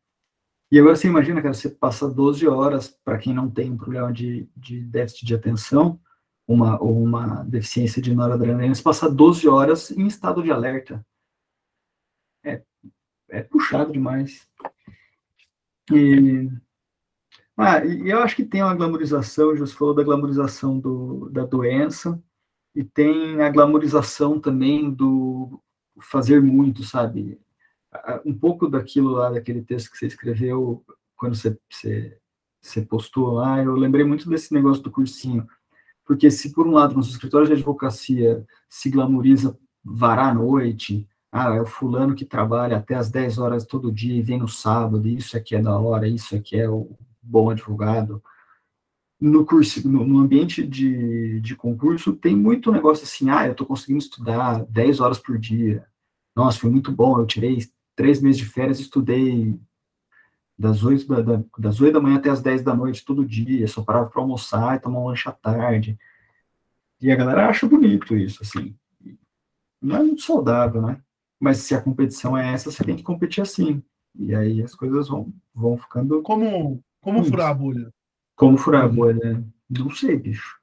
E 0.72 0.80
agora 0.80 0.96
você 0.96 1.08
imagina, 1.08 1.42
cara, 1.42 1.54
você 1.54 1.70
passa 1.70 2.10
12 2.10 2.48
horas, 2.48 2.90
para 3.04 3.18
quem 3.18 3.34
não 3.34 3.50
tem 3.50 3.72
um 3.72 3.78
problema 3.78 4.12
de, 4.12 4.50
de 4.58 4.82
déficit 4.82 5.26
de 5.26 5.36
atenção, 5.36 6.00
uma, 6.48 6.82
ou 6.82 7.02
uma 7.02 7.44
deficiência 7.44 8.02
de 8.02 8.14
noradrenalina, 8.14 8.74
você 8.74 8.82
passa 8.82 9.10
12 9.10 9.48
horas 9.48 9.92
em 9.92 10.08
estado 10.08 10.42
de 10.42 10.52
alerta. 10.52 11.06
É, 12.44 12.64
é 13.30 13.44
puxado 13.44 13.92
demais. 13.92 14.48
E, 15.92 16.50
ah, 17.56 17.86
e 17.86 18.10
eu 18.10 18.20
acho 18.20 18.36
que 18.36 18.44
tem 18.46 18.64
uma 18.64 18.76
glamorização, 18.76 19.56
você 19.56 19.76
falou 19.76 19.94
da 19.94 20.04
glamorização 20.04 20.80
do, 20.80 21.30
da 21.30 21.46
doença, 21.46 22.22
e 22.76 22.84
tem 22.84 23.42
a 23.42 23.50
glamorização 23.50 24.40
também 24.40 24.90
do 24.90 25.62
fazer 26.02 26.42
muito, 26.42 26.84
sabe? 26.84 27.40
Um 28.26 28.34
pouco 28.34 28.68
daquilo 28.68 29.12
lá, 29.12 29.30
daquele 29.30 29.62
texto 29.62 29.92
que 29.92 29.98
você 29.98 30.08
escreveu, 30.08 30.84
quando 31.16 31.36
você, 31.36 31.58
você, 31.70 32.18
você 32.62 32.82
postou 32.82 33.34
lá, 33.34 33.64
eu 33.64 33.76
lembrei 33.76 34.04
muito 34.04 34.30
desse 34.30 34.54
negócio 34.54 34.84
do 34.84 34.92
cursinho. 34.92 35.48
Porque 36.06 36.30
se, 36.30 36.52
por 36.52 36.68
um 36.68 36.72
lado, 36.72 36.96
nos 36.96 37.10
escritórios 37.10 37.50
de 37.50 37.56
advocacia 37.56 38.46
se 38.68 38.90
glamoriza 38.90 39.58
varar 39.84 40.32
à 40.32 40.34
noite, 40.34 41.08
ah, 41.32 41.56
é 41.56 41.62
o 41.62 41.66
fulano 41.66 42.14
que 42.14 42.26
trabalha 42.26 42.78
até 42.78 42.96
as 42.96 43.10
10 43.10 43.38
horas 43.40 43.66
todo 43.66 43.92
dia 43.92 44.16
e 44.16 44.22
vem 44.22 44.40
no 44.40 44.48
sábado, 44.48 45.08
isso 45.08 45.36
aqui 45.36 45.56
é 45.56 45.62
da 45.62 45.78
hora, 45.78 46.08
isso 46.08 46.36
aqui 46.36 46.60
é 46.60 46.70
o 46.70 46.96
bom 47.22 47.50
advogado. 47.50 48.22
No 49.26 49.46
curso, 49.46 49.88
no, 49.88 50.06
no 50.06 50.20
ambiente 50.20 50.68
de, 50.68 51.40
de 51.40 51.56
concurso, 51.56 52.12
tem 52.12 52.36
muito 52.36 52.74
negócio 52.74 53.06
assim, 53.06 53.30
ah, 53.30 53.46
eu 53.46 53.54
estou 53.54 53.66
conseguindo 53.66 54.00
estudar 54.00 54.66
10 54.66 55.00
horas 55.00 55.18
por 55.18 55.38
dia. 55.38 55.88
Nossa, 56.36 56.60
foi 56.60 56.70
muito 56.70 56.92
bom, 56.92 57.18
eu 57.18 57.26
tirei 57.26 57.60
três 57.96 58.22
meses 58.22 58.38
de 58.38 58.46
férias 58.46 58.80
e 58.80 58.82
estudei 58.82 59.58
das 60.60 60.84
8 60.84 61.08
da, 61.08 61.22
da, 61.22 61.44
das 61.58 61.80
8 61.80 61.94
da 61.94 62.02
manhã 62.02 62.18
até 62.18 62.30
as 62.30 62.42
10 62.42 62.64
da 62.64 62.76
noite 62.76 63.06
todo 63.06 63.26
dia, 63.26 63.66
só 63.66 63.82
parava 63.82 64.10
para 64.10 64.22
almoçar 64.22 64.76
e 64.76 64.82
tomar 64.82 65.00
um 65.00 65.08
lanche 65.08 65.30
à 65.30 65.32
tarde. 65.32 65.98
E 67.00 67.10
a 67.10 67.16
galera 67.16 67.48
acha 67.48 67.66
bonito 67.66 68.18
isso, 68.18 68.44
assim. 68.44 68.76
Não 69.82 69.96
é 69.96 70.04
muito 70.04 70.22
saudável, 70.22 70.82
né? 70.82 71.02
Mas 71.40 71.60
se 71.60 71.74
a 71.74 71.82
competição 71.82 72.38
é 72.38 72.52
essa, 72.54 72.70
você 72.70 72.84
tem 72.84 72.98
que 72.98 73.04
competir 73.04 73.42
assim. 73.42 73.82
E 74.20 74.36
aí 74.36 74.62
as 74.62 74.76
coisas 74.76 75.08
vão, 75.08 75.34
vão 75.56 75.78
ficando. 75.78 76.22
Como, 76.22 76.84
como 77.00 77.24
furar 77.24 77.52
a 77.52 77.54
bolha? 77.54 77.90
Como 78.36 78.58
furar 78.58 78.86
a 78.86 78.88
bolha? 78.88 79.44
Não 79.70 79.90
sei, 79.90 80.18
bicho. 80.18 80.58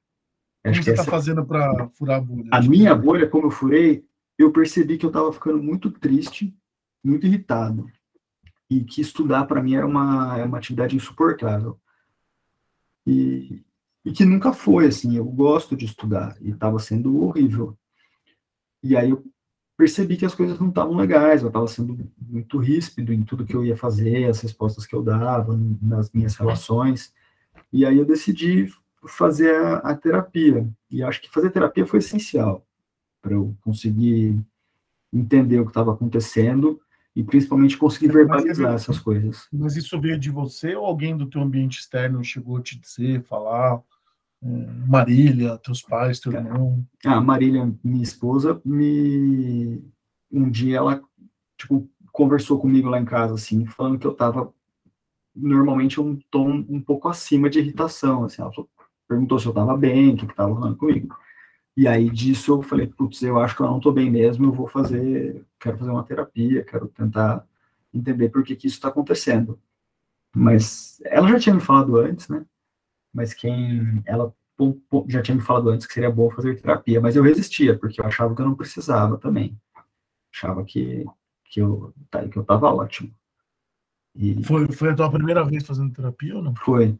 Acho 0.65 0.75
como 0.75 0.85
você 0.85 0.91
está 0.91 1.03
essa... 1.03 1.11
fazendo 1.11 1.45
para 1.45 1.89
furar 1.91 2.19
a 2.19 2.21
bolha? 2.21 2.49
A 2.51 2.61
minha 2.61 2.95
bolha, 2.95 3.29
como 3.29 3.47
eu 3.47 3.51
furei, 3.51 4.05
eu 4.39 4.53
percebi 4.53 4.99
que 4.99 5.05
eu 5.05 5.11
estava 5.11 5.33
ficando 5.33 5.63
muito 5.63 5.91
triste, 5.91 6.55
muito 7.05 7.27
irritado 7.27 7.91
e 8.71 8.85
que 8.85 9.01
estudar 9.01 9.45
para 9.47 9.63
mim 9.63 9.75
era 9.75 9.87
uma, 9.87 10.39
era 10.39 10.47
uma 10.47 10.59
atividade 10.59 10.95
insuportável. 10.95 11.79
E, 13.07 13.63
e 14.05 14.13
que 14.13 14.25
nunca 14.25 14.53
foi 14.53 14.87
assim, 14.87 15.17
eu 15.17 15.25
gosto 15.25 15.77
de 15.77 15.85
estudar 15.85 16.37
e 16.41 16.51
estava 16.51 16.79
sendo 16.79 17.23
horrível. 17.23 17.77
E 18.83 18.97
aí 18.97 19.11
eu 19.11 19.25
percebi 19.77 20.17
que 20.17 20.25
as 20.25 20.35
coisas 20.35 20.59
não 20.61 20.69
estavam 20.69 20.95
legais, 20.95 21.43
eu 21.43 21.49
estava 21.49 21.67
sendo 21.67 21.99
muito 22.19 22.59
ríspido 22.59 23.13
em 23.13 23.23
tudo 23.23 23.45
que 23.45 23.57
eu 23.57 23.65
ia 23.65 23.77
fazer, 23.77 24.27
as 24.27 24.41
respostas 24.41 24.87
que 24.87 24.95
eu 24.95 25.03
dava, 25.03 25.59
nas 25.83 26.13
minhas 26.13 26.37
relações. 26.37 27.13
E 27.73 27.85
aí 27.85 27.97
eu 27.97 28.05
decidi 28.05 28.69
fazer 29.07 29.55
a, 29.55 29.77
a 29.79 29.97
terapia. 29.97 30.69
E 30.91 31.03
acho 31.03 31.21
que 31.21 31.31
fazer 31.31 31.51
terapia 31.51 31.87
foi 31.87 31.99
essencial 31.99 32.67
para 33.23 33.35
eu 33.35 33.55
conseguir 33.63 34.39
entender 35.13 35.59
o 35.61 35.65
que 35.65 35.71
estava 35.71 35.93
acontecendo 35.93 36.81
e 37.15 37.25
principalmente 37.25 37.77
conseguir 37.77 38.09
verbalizar 38.13 38.75
essas 38.75 38.99
coisas. 38.99 39.49
Mas 39.53 39.77
isso 39.77 40.01
veio 40.01 40.19
de 40.19 40.31
você 40.31 40.75
ou 40.75 40.87
alguém 40.87 41.17
do 41.17 41.27
teu 41.27 41.41
ambiente 41.41 41.81
externo 41.81 42.23
chegou 42.23 42.57
a 42.57 42.63
te 42.63 42.79
dizer, 42.79 43.23
falar? 43.23 43.83
É, 44.43 44.47
Marília, 44.87 45.59
teus 45.59 45.83
pais, 45.83 46.21
teu 46.21 46.33
irmão? 46.33 46.87
Ah, 47.05 47.21
Marília, 47.21 47.73
minha 47.83 48.03
esposa, 48.03 48.61
me 48.65 49.83
um 50.33 50.49
dia 50.49 50.77
ela 50.77 51.03
tipo 51.59 51.91
conversou 52.13 52.59
comigo 52.59 52.89
lá 52.89 53.01
em 53.01 53.05
casa 53.05 53.35
assim, 53.35 53.67
falando 53.67 53.99
que 53.99 54.07
eu 54.07 54.15
tava 54.15 54.53
normalmente 55.35 56.01
um 56.01 56.19
tom 56.31 56.65
um 56.69 56.81
pouco 56.81 57.09
acima 57.09 57.49
de 57.49 57.59
irritação, 57.59 58.25
assim, 58.25 58.43
ela 58.43 58.53
perguntou 59.09 59.39
se 59.39 59.47
eu 59.47 59.53
tava 59.53 59.77
bem, 59.77 60.15
o 60.15 60.17
que 60.17 60.27
que 60.27 60.35
tava 60.35 60.55
falando 60.55 60.77
comigo. 60.77 61.17
E 61.77 61.89
aí 61.89 62.11
disso 62.11 62.53
eu 62.53 62.63
falei, 62.63 62.87
putz, 62.87 63.23
eu 63.23 63.39
acho 63.39 63.57
que 63.57 63.63
eu 63.63 63.67
não 63.67 63.79
estou 63.79 63.93
bem 63.93 64.11
mesmo, 64.11 64.47
eu 64.47 64.53
vou 64.53 64.67
fazer, 64.67 65.45
quero 65.59 65.79
fazer 65.79 65.91
uma 65.91 66.05
terapia, 66.05 66.65
quero 66.65 66.89
tentar 66.89 67.47
entender 67.93 68.29
por 68.29 68.43
que, 68.45 68.57
que 68.57 68.67
isso 68.67 68.77
está 68.77 68.89
acontecendo. 68.89 69.59
Mas 70.35 71.01
ela 71.05 71.29
já 71.29 71.39
tinha 71.39 71.55
me 71.55 71.61
falado 71.61 71.97
antes, 71.97 72.29
né? 72.29 72.45
Mas 73.13 73.35
quem 73.35 74.03
ela 74.07 74.35
já 75.09 75.23
tinha 75.23 75.35
me 75.35 75.41
falado 75.41 75.71
antes 75.71 75.87
que 75.87 75.95
seria 75.95 76.11
bom 76.11 76.31
fazer 76.31 76.61
terapia, 76.61 77.01
mas 77.01 77.17
eu 77.17 77.23
resistia 77.23 77.79
porque 77.79 78.01
eu 78.01 78.05
achava 78.05 78.35
que 78.35 78.43
eu 78.43 78.47
não 78.47 78.55
precisava 78.55 79.17
também. 79.19 79.59
Achava 80.33 80.65
que 80.65 81.05
que 81.45 81.61
eu 81.61 81.93
tá, 82.11 82.27
que 82.29 82.37
eu 82.37 82.43
estava 82.43 82.73
ótimo. 82.73 83.13
E... 84.15 84.43
Foi, 84.43 84.71
foi 84.73 84.91
a 84.91 84.95
tua 84.95 85.11
primeira 85.11 85.45
vez 85.45 85.67
fazendo 85.67 85.93
terapia 85.93 86.37
ou 86.37 86.43
não? 86.43 86.55
Foi, 86.57 86.99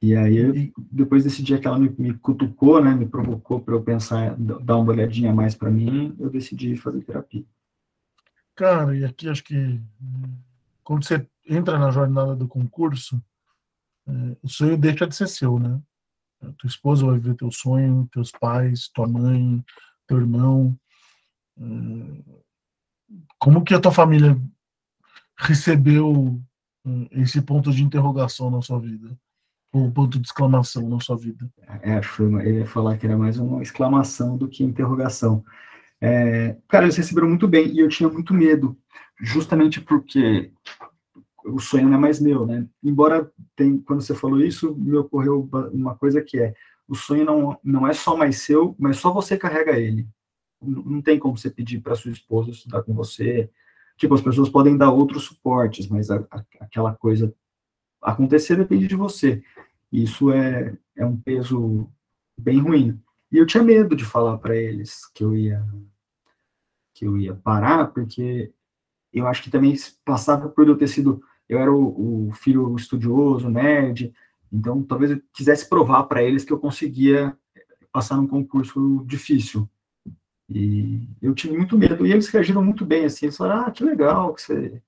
e 0.00 0.14
aí, 0.14 0.72
depois 0.92 1.24
desse 1.24 1.42
dia 1.42 1.58
que 1.58 1.66
ela 1.66 1.78
me, 1.78 1.88
me 1.98 2.14
cutucou, 2.14 2.82
né, 2.82 2.94
me 2.94 3.06
provocou 3.06 3.60
para 3.60 3.74
eu 3.74 3.82
pensar, 3.82 4.36
dar 4.36 4.76
uma 4.76 4.92
olhadinha 4.92 5.34
mais 5.34 5.54
para 5.54 5.70
mim, 5.70 6.14
eu 6.18 6.28
decidi 6.28 6.76
fazer 6.76 7.02
terapia. 7.02 7.44
Cara, 8.54 8.96
e 8.96 9.04
aqui 9.04 9.28
acho 9.28 9.42
que 9.42 9.80
quando 10.84 11.04
você 11.04 11.26
entra 11.44 11.78
na 11.78 11.90
jornada 11.90 12.36
do 12.36 12.46
concurso, 12.46 13.22
é, 14.06 14.36
o 14.42 14.48
sonho 14.48 14.76
deixa 14.76 15.06
de 15.06 15.16
ser 15.16 15.26
seu, 15.26 15.58
né? 15.58 15.80
A 16.42 16.52
tua 16.52 16.68
esposa 16.68 17.06
vai 17.06 17.18
viver 17.18 17.34
teu 17.34 17.50
sonho, 17.50 18.08
teus 18.12 18.30
pais, 18.30 18.88
tua 18.88 19.08
mãe, 19.08 19.64
teu 20.06 20.18
irmão. 20.18 20.78
É, 21.58 22.38
como 23.38 23.64
que 23.64 23.74
a 23.74 23.80
tua 23.80 23.92
família 23.92 24.38
recebeu 25.38 26.40
esse 27.10 27.40
ponto 27.42 27.70
de 27.70 27.82
interrogação 27.82 28.50
na 28.50 28.62
sua 28.62 28.78
vida? 28.80 29.16
Ou 29.72 29.90
ponto 29.90 30.18
de 30.18 30.26
exclamação 30.26 30.88
na 30.88 31.00
sua 31.00 31.16
vida? 31.16 31.50
É, 31.82 32.00
eu 32.18 32.58
ia 32.58 32.66
falar 32.66 32.96
que 32.96 33.06
era 33.06 33.16
mais 33.16 33.38
uma 33.38 33.62
exclamação 33.62 34.36
do 34.36 34.48
que 34.48 34.64
interrogação. 34.64 35.44
É, 36.00 36.56
cara, 36.68 36.84
eles 36.84 36.96
receberam 36.96 37.28
muito 37.28 37.48
bem 37.48 37.68
e 37.68 37.80
eu 37.80 37.88
tinha 37.88 38.08
muito 38.08 38.32
medo, 38.32 38.78
justamente 39.20 39.80
porque 39.80 40.52
o 41.44 41.58
sonho 41.58 41.88
não 41.88 41.96
é 41.96 42.00
mais 42.00 42.20
meu, 42.20 42.46
né? 42.46 42.66
Embora 42.82 43.30
tem, 43.54 43.78
quando 43.78 44.02
você 44.02 44.14
falou 44.14 44.40
isso, 44.40 44.74
me 44.76 44.96
ocorreu 44.96 45.48
uma 45.72 45.94
coisa 45.94 46.22
que 46.22 46.38
é 46.38 46.54
o 46.88 46.94
sonho 46.94 47.24
não, 47.24 47.58
não 47.64 47.86
é 47.86 47.92
só 47.92 48.16
mais 48.16 48.42
seu, 48.42 48.76
mas 48.78 48.98
só 48.98 49.12
você 49.12 49.36
carrega 49.36 49.78
ele. 49.78 50.08
Não 50.62 51.02
tem 51.02 51.18
como 51.18 51.36
você 51.36 51.50
pedir 51.50 51.80
para 51.80 51.96
sua 51.96 52.12
esposa 52.12 52.50
estudar 52.50 52.82
com 52.82 52.94
você. 52.94 53.50
Tipo, 53.96 54.14
as 54.14 54.20
pessoas 54.20 54.48
podem 54.48 54.76
dar 54.76 54.90
outros 54.90 55.24
suportes, 55.24 55.88
mas 55.88 56.10
a, 56.10 56.16
a, 56.30 56.44
aquela 56.60 56.94
coisa 56.94 57.34
acontecer 58.02 58.56
depende 58.56 58.86
de 58.86 58.94
você. 58.94 59.42
Isso 59.90 60.30
é, 60.30 60.76
é 60.94 61.06
um 61.06 61.16
peso 61.16 61.88
bem 62.38 62.58
ruim. 62.58 63.00
E 63.32 63.38
eu 63.38 63.46
tinha 63.46 63.62
medo 63.62 63.96
de 63.96 64.04
falar 64.04 64.38
para 64.38 64.54
eles 64.54 65.06
que 65.14 65.24
eu 65.24 65.34
ia 65.34 65.64
que 66.94 67.06
eu 67.06 67.18
ia 67.18 67.34
parar, 67.34 67.88
porque 67.88 68.50
eu 69.12 69.26
acho 69.26 69.42
que 69.42 69.50
também 69.50 69.74
passava 70.02 70.48
por 70.48 70.66
eu 70.66 70.78
ter 70.78 70.88
sido 70.88 71.22
eu 71.48 71.58
era 71.58 71.72
o, 71.72 72.28
o 72.28 72.32
filho 72.32 72.74
estudioso, 72.74 73.48
nerd, 73.48 74.12
então 74.52 74.82
talvez 74.82 75.10
eu 75.10 75.22
quisesse 75.32 75.68
provar 75.68 76.04
para 76.04 76.22
eles 76.22 76.44
que 76.44 76.52
eu 76.52 76.58
conseguia 76.58 77.36
passar 77.92 78.16
num 78.16 78.26
concurso 78.26 79.04
difícil. 79.06 79.68
E 80.48 81.08
eu 81.20 81.34
tive 81.34 81.56
muito 81.56 81.76
medo, 81.76 82.06
e 82.06 82.12
eles 82.12 82.28
reagiram 82.28 82.64
muito 82.64 82.84
bem, 82.84 83.04
assim, 83.04 83.26
eles 83.26 83.36
falaram, 83.36 83.66
ah, 83.66 83.70
que 83.70 83.82
legal 83.82 84.32
que 84.32 84.42
você 84.42 84.82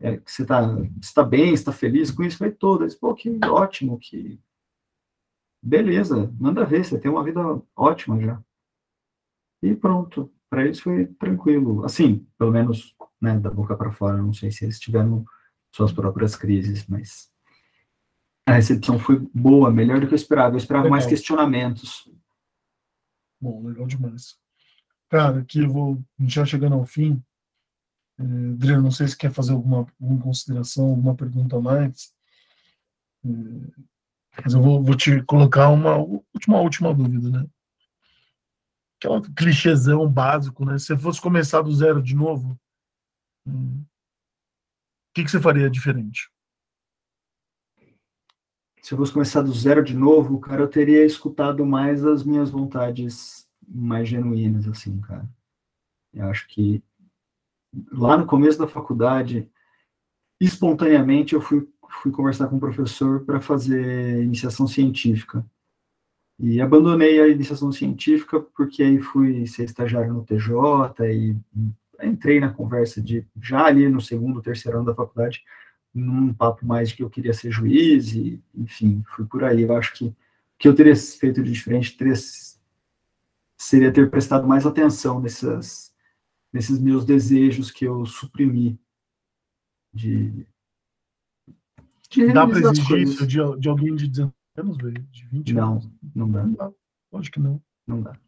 é, 0.00 0.16
que 0.18 0.30
você 0.30 0.42
está 0.42 0.76
tá 1.14 1.22
bem, 1.22 1.54
está 1.54 1.72
feliz 1.72 2.10
com 2.10 2.22
isso, 2.22 2.38
foi 2.38 2.50
todo. 2.50 2.82
Eles, 2.82 2.94
pô, 2.94 3.14
que 3.14 3.38
ótimo, 3.44 3.98
que 3.98 4.38
beleza, 5.62 6.30
manda 6.38 6.64
ver, 6.64 6.84
você 6.84 6.98
tem 6.98 7.10
uma 7.10 7.24
vida 7.24 7.40
ótima 7.74 8.20
já. 8.20 8.42
E 9.62 9.74
pronto, 9.74 10.30
para 10.50 10.64
eles 10.64 10.80
foi 10.80 11.06
tranquilo, 11.06 11.84
assim, 11.84 12.26
pelo 12.36 12.50
menos, 12.50 12.94
né, 13.20 13.38
da 13.38 13.50
boca 13.50 13.76
para 13.76 13.90
fora, 13.90 14.18
não 14.18 14.32
sei 14.32 14.50
se 14.50 14.64
eles 14.64 14.78
tiveram 14.78 15.24
suas 15.72 15.92
próprias 15.92 16.36
crises, 16.36 16.86
mas 16.86 17.32
a 18.46 18.52
recepção 18.52 18.98
foi 18.98 19.18
boa, 19.34 19.70
melhor 19.70 20.00
do 20.00 20.06
que 20.06 20.12
eu 20.12 20.16
esperava. 20.16 20.54
Eu 20.54 20.58
esperava 20.58 20.84
legal. 20.84 20.98
mais 20.98 21.06
questionamentos. 21.06 22.10
Bom, 23.40 23.66
legal 23.66 23.86
demais. 23.86 24.38
Cara, 25.14 25.42
aqui 25.42 25.60
eu 25.60 25.70
vou 25.70 26.04
já 26.26 26.44
chegando 26.44 26.74
ao 26.74 26.84
fim. 26.84 27.22
É, 28.18 28.24
não 28.24 28.90
sei 28.90 29.06
se 29.06 29.16
quer 29.16 29.30
fazer 29.30 29.52
alguma, 29.52 29.86
alguma 30.02 30.20
consideração, 30.20 30.86
alguma 30.86 31.14
pergunta 31.14 31.60
mais. 31.60 32.12
É, 33.24 33.28
mas 34.42 34.54
eu 34.54 34.60
vou, 34.60 34.82
vou, 34.82 34.96
te 34.96 35.22
colocar 35.22 35.68
uma 35.68 35.98
última, 35.98 36.60
última 36.60 36.92
dúvida, 36.92 37.30
né? 37.30 37.46
Aquela 38.98 39.22
clichêzão 39.36 40.10
básico, 40.10 40.64
né? 40.64 40.78
Se 40.78 40.86
você 40.86 40.98
fosse 40.98 41.20
começar 41.20 41.62
do 41.62 41.72
zero 41.72 42.02
de 42.02 42.16
novo, 42.16 42.58
hum, 43.46 43.84
que, 45.14 45.22
que 45.22 45.30
você 45.30 45.40
faria 45.40 45.70
diferente? 45.70 46.28
Se 48.82 48.92
eu 48.92 48.98
fosse 48.98 49.12
começar 49.12 49.42
do 49.42 49.52
zero 49.52 49.84
de 49.84 49.94
novo, 49.94 50.40
cara, 50.40 50.62
eu 50.62 50.68
teria 50.68 51.06
escutado 51.06 51.64
mais 51.64 52.04
as 52.04 52.24
minhas 52.24 52.50
vontades 52.50 53.43
mais 53.68 54.08
genuínas, 54.08 54.66
assim, 54.68 55.00
cara. 55.00 55.28
Eu 56.12 56.26
acho 56.28 56.46
que 56.48 56.82
lá 57.90 58.16
no 58.16 58.26
começo 58.26 58.58
da 58.58 58.68
faculdade, 58.68 59.48
espontaneamente, 60.40 61.34
eu 61.34 61.40
fui, 61.40 61.68
fui 62.02 62.12
conversar 62.12 62.48
com 62.48 62.56
um 62.56 62.60
professor 62.60 63.24
para 63.24 63.40
fazer 63.40 64.22
iniciação 64.22 64.66
científica. 64.66 65.44
E 66.38 66.60
abandonei 66.60 67.20
a 67.20 67.28
iniciação 67.28 67.70
científica 67.70 68.40
porque 68.40 68.82
aí 68.82 69.00
fui 69.00 69.46
ser 69.46 69.64
estagiário 69.64 70.12
no 70.12 70.24
TJ 70.24 71.06
e 71.12 71.36
entrei 72.02 72.40
na 72.40 72.52
conversa 72.52 73.00
de, 73.00 73.24
já 73.40 73.64
ali 73.64 73.88
no 73.88 74.00
segundo, 74.00 74.42
terceiro 74.42 74.78
ano 74.78 74.86
da 74.86 74.94
faculdade, 74.94 75.44
num 75.94 76.34
papo 76.34 76.66
mais 76.66 76.88
de 76.88 76.96
que 76.96 77.02
eu 77.04 77.10
queria 77.10 77.32
ser 77.32 77.52
juiz, 77.52 78.14
e, 78.14 78.42
enfim, 78.54 79.02
fui 79.14 79.24
por 79.24 79.44
aí. 79.44 79.62
Eu 79.62 79.76
acho 79.76 79.94
que 79.94 80.06
o 80.06 80.16
que 80.58 80.68
eu 80.68 80.74
teria 80.74 80.96
feito 80.96 81.42
de 81.42 81.52
diferente 81.52 81.96
teria, 81.96 82.14
seria 83.64 83.92
ter 83.92 84.10
prestado 84.10 84.46
mais 84.46 84.66
atenção 84.66 85.20
nessas, 85.20 85.94
nesses 86.52 86.78
meus 86.78 87.04
desejos 87.04 87.70
que 87.70 87.84
eu 87.86 88.04
suprimi 88.04 88.78
de. 89.92 90.46
de 92.10 92.32
dá 92.32 92.46
para 92.46 92.58
exigir 92.58 92.98
isso 92.98 93.26
de, 93.26 93.38
de, 93.58 93.68
alguém 93.68 93.94
de 93.94 94.08
19 94.08 94.32
anos? 94.56 94.78
De 95.10 95.26
20 95.28 95.54
não, 95.54 95.72
anos? 95.72 95.90
Não, 96.14 96.26
não 96.26 96.52
dá. 96.52 96.72
Acho 97.14 97.30
que 97.30 97.40
não. 97.40 97.62
Não 97.86 98.02
dá. 98.02 98.18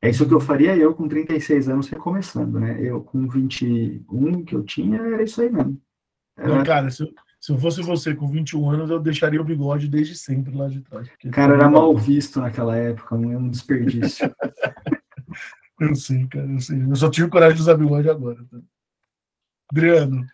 É 0.00 0.10
isso 0.10 0.26
que 0.26 0.34
eu 0.34 0.40
faria 0.40 0.76
eu 0.76 0.94
com 0.94 1.06
36 1.06 1.68
anos 1.68 1.88
recomeçando, 1.88 2.58
né? 2.58 2.80
Eu 2.80 3.04
com 3.04 3.28
21 3.28 4.44
que 4.44 4.54
eu 4.54 4.64
tinha, 4.64 4.98
era 4.98 5.22
isso 5.22 5.40
aí 5.40 5.50
mesmo. 5.50 5.80
Era... 6.36 6.56
Não, 6.56 6.64
cara, 6.64 6.90
se 6.90 7.04
eu, 7.04 7.14
se 7.42 7.50
eu 7.50 7.58
fosse 7.58 7.82
você 7.82 8.14
com 8.14 8.28
21 8.28 8.70
anos, 8.70 8.88
eu 8.88 9.00
deixaria 9.00 9.40
o 9.40 9.44
bigode 9.44 9.88
desde 9.88 10.14
sempre 10.14 10.56
lá 10.56 10.68
de 10.68 10.80
trás. 10.80 11.10
Cara, 11.32 11.54
era 11.54 11.68
mal 11.68 11.92
visto 11.96 12.40
naquela 12.40 12.76
época, 12.76 13.18
não 13.18 13.32
é 13.32 13.36
um 13.36 13.50
desperdício. 13.50 14.32
eu 15.80 15.94
sei, 15.96 16.28
cara, 16.28 16.46
eu 16.46 16.60
sei. 16.60 16.80
Eu 16.80 16.94
só 16.94 17.10
tive 17.10 17.28
coragem 17.28 17.56
de 17.56 17.62
usar 17.62 17.74
bigode 17.74 18.08
agora. 18.08 18.38
Tá? 18.48 18.58
Adriano, 19.72 20.24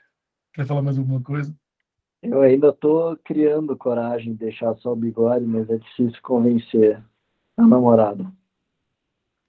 quer 0.53 0.67
falar 0.67 0.83
mais 0.83 0.99
alguma 0.99 1.23
coisa? 1.23 1.57
Eu 2.23 2.43
ainda 2.43 2.75
tô 2.75 3.17
criando 3.25 3.75
coragem 3.75 4.35
de 4.35 4.41
deixar 4.41 4.77
só 4.77 4.93
o 4.93 4.97
bigode, 4.97 5.47
mas 5.47 5.71
é 5.71 5.79
difícil 5.79 6.21
convencer 6.21 7.03
a 7.57 7.67
namorada. 7.67 8.31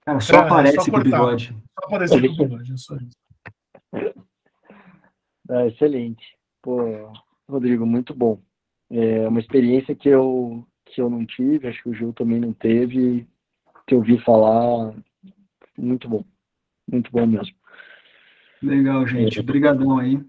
Cara, 0.06 0.18
só 0.20 0.36
é, 0.36 0.38
aparece 0.38 0.76
só 0.76 0.90
com 0.90 0.96
o 0.96 1.02
bigode. 1.02 1.54
Só 1.78 1.86
aparece 1.86 2.18
com 2.18 2.26
o 2.26 2.30
bigode, 2.48 2.72
é 2.72 2.76
só 2.78 2.96
isso. 2.96 3.16
É, 5.50 5.66
excelente. 5.66 6.38
Pô, 6.62 7.12
Rodrigo, 7.50 7.86
muito 7.86 8.14
bom. 8.14 8.40
É 8.90 9.28
uma 9.28 9.40
experiência 9.40 9.94
que 9.94 10.08
eu, 10.08 10.66
que 10.84 11.00
eu 11.00 11.08
não 11.08 11.24
tive, 11.24 11.68
acho 11.68 11.82
que 11.82 11.88
o 11.88 11.94
Gil 11.94 12.12
também 12.12 12.40
não 12.40 12.52
teve, 12.52 13.26
que 13.86 13.94
eu 13.94 13.98
ouvi 13.98 14.18
falar, 14.18 14.94
muito 15.76 16.08
bom. 16.08 16.24
Muito 16.90 17.10
bom 17.10 17.26
mesmo. 17.26 17.54
Legal, 18.62 19.06
gente. 19.06 19.38
É. 19.38 19.40
Obrigadão 19.40 19.98
aí. 19.98 20.20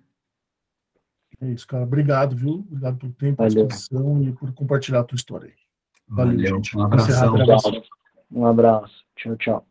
É 1.42 1.50
isso, 1.50 1.68
cara. 1.68 1.84
Obrigado, 1.84 2.36
viu? 2.36 2.66
Obrigado 2.70 2.98
pelo 2.98 3.14
tempo, 3.14 3.38
pela 3.38 3.50
disposição 3.50 4.22
e 4.22 4.32
por 4.32 4.54
compartilhar 4.54 5.00
a 5.00 5.04
tua 5.04 5.16
história 5.16 5.48
aí. 5.48 5.54
Valeu, 6.08 6.36
Valeu 6.36 6.56
gente. 6.56 6.78
Um 6.78 6.82
abração. 6.84 7.34
Um 8.32 8.46
abraço. 8.46 9.06
Tchau, 9.16 9.36
tchau. 9.38 9.71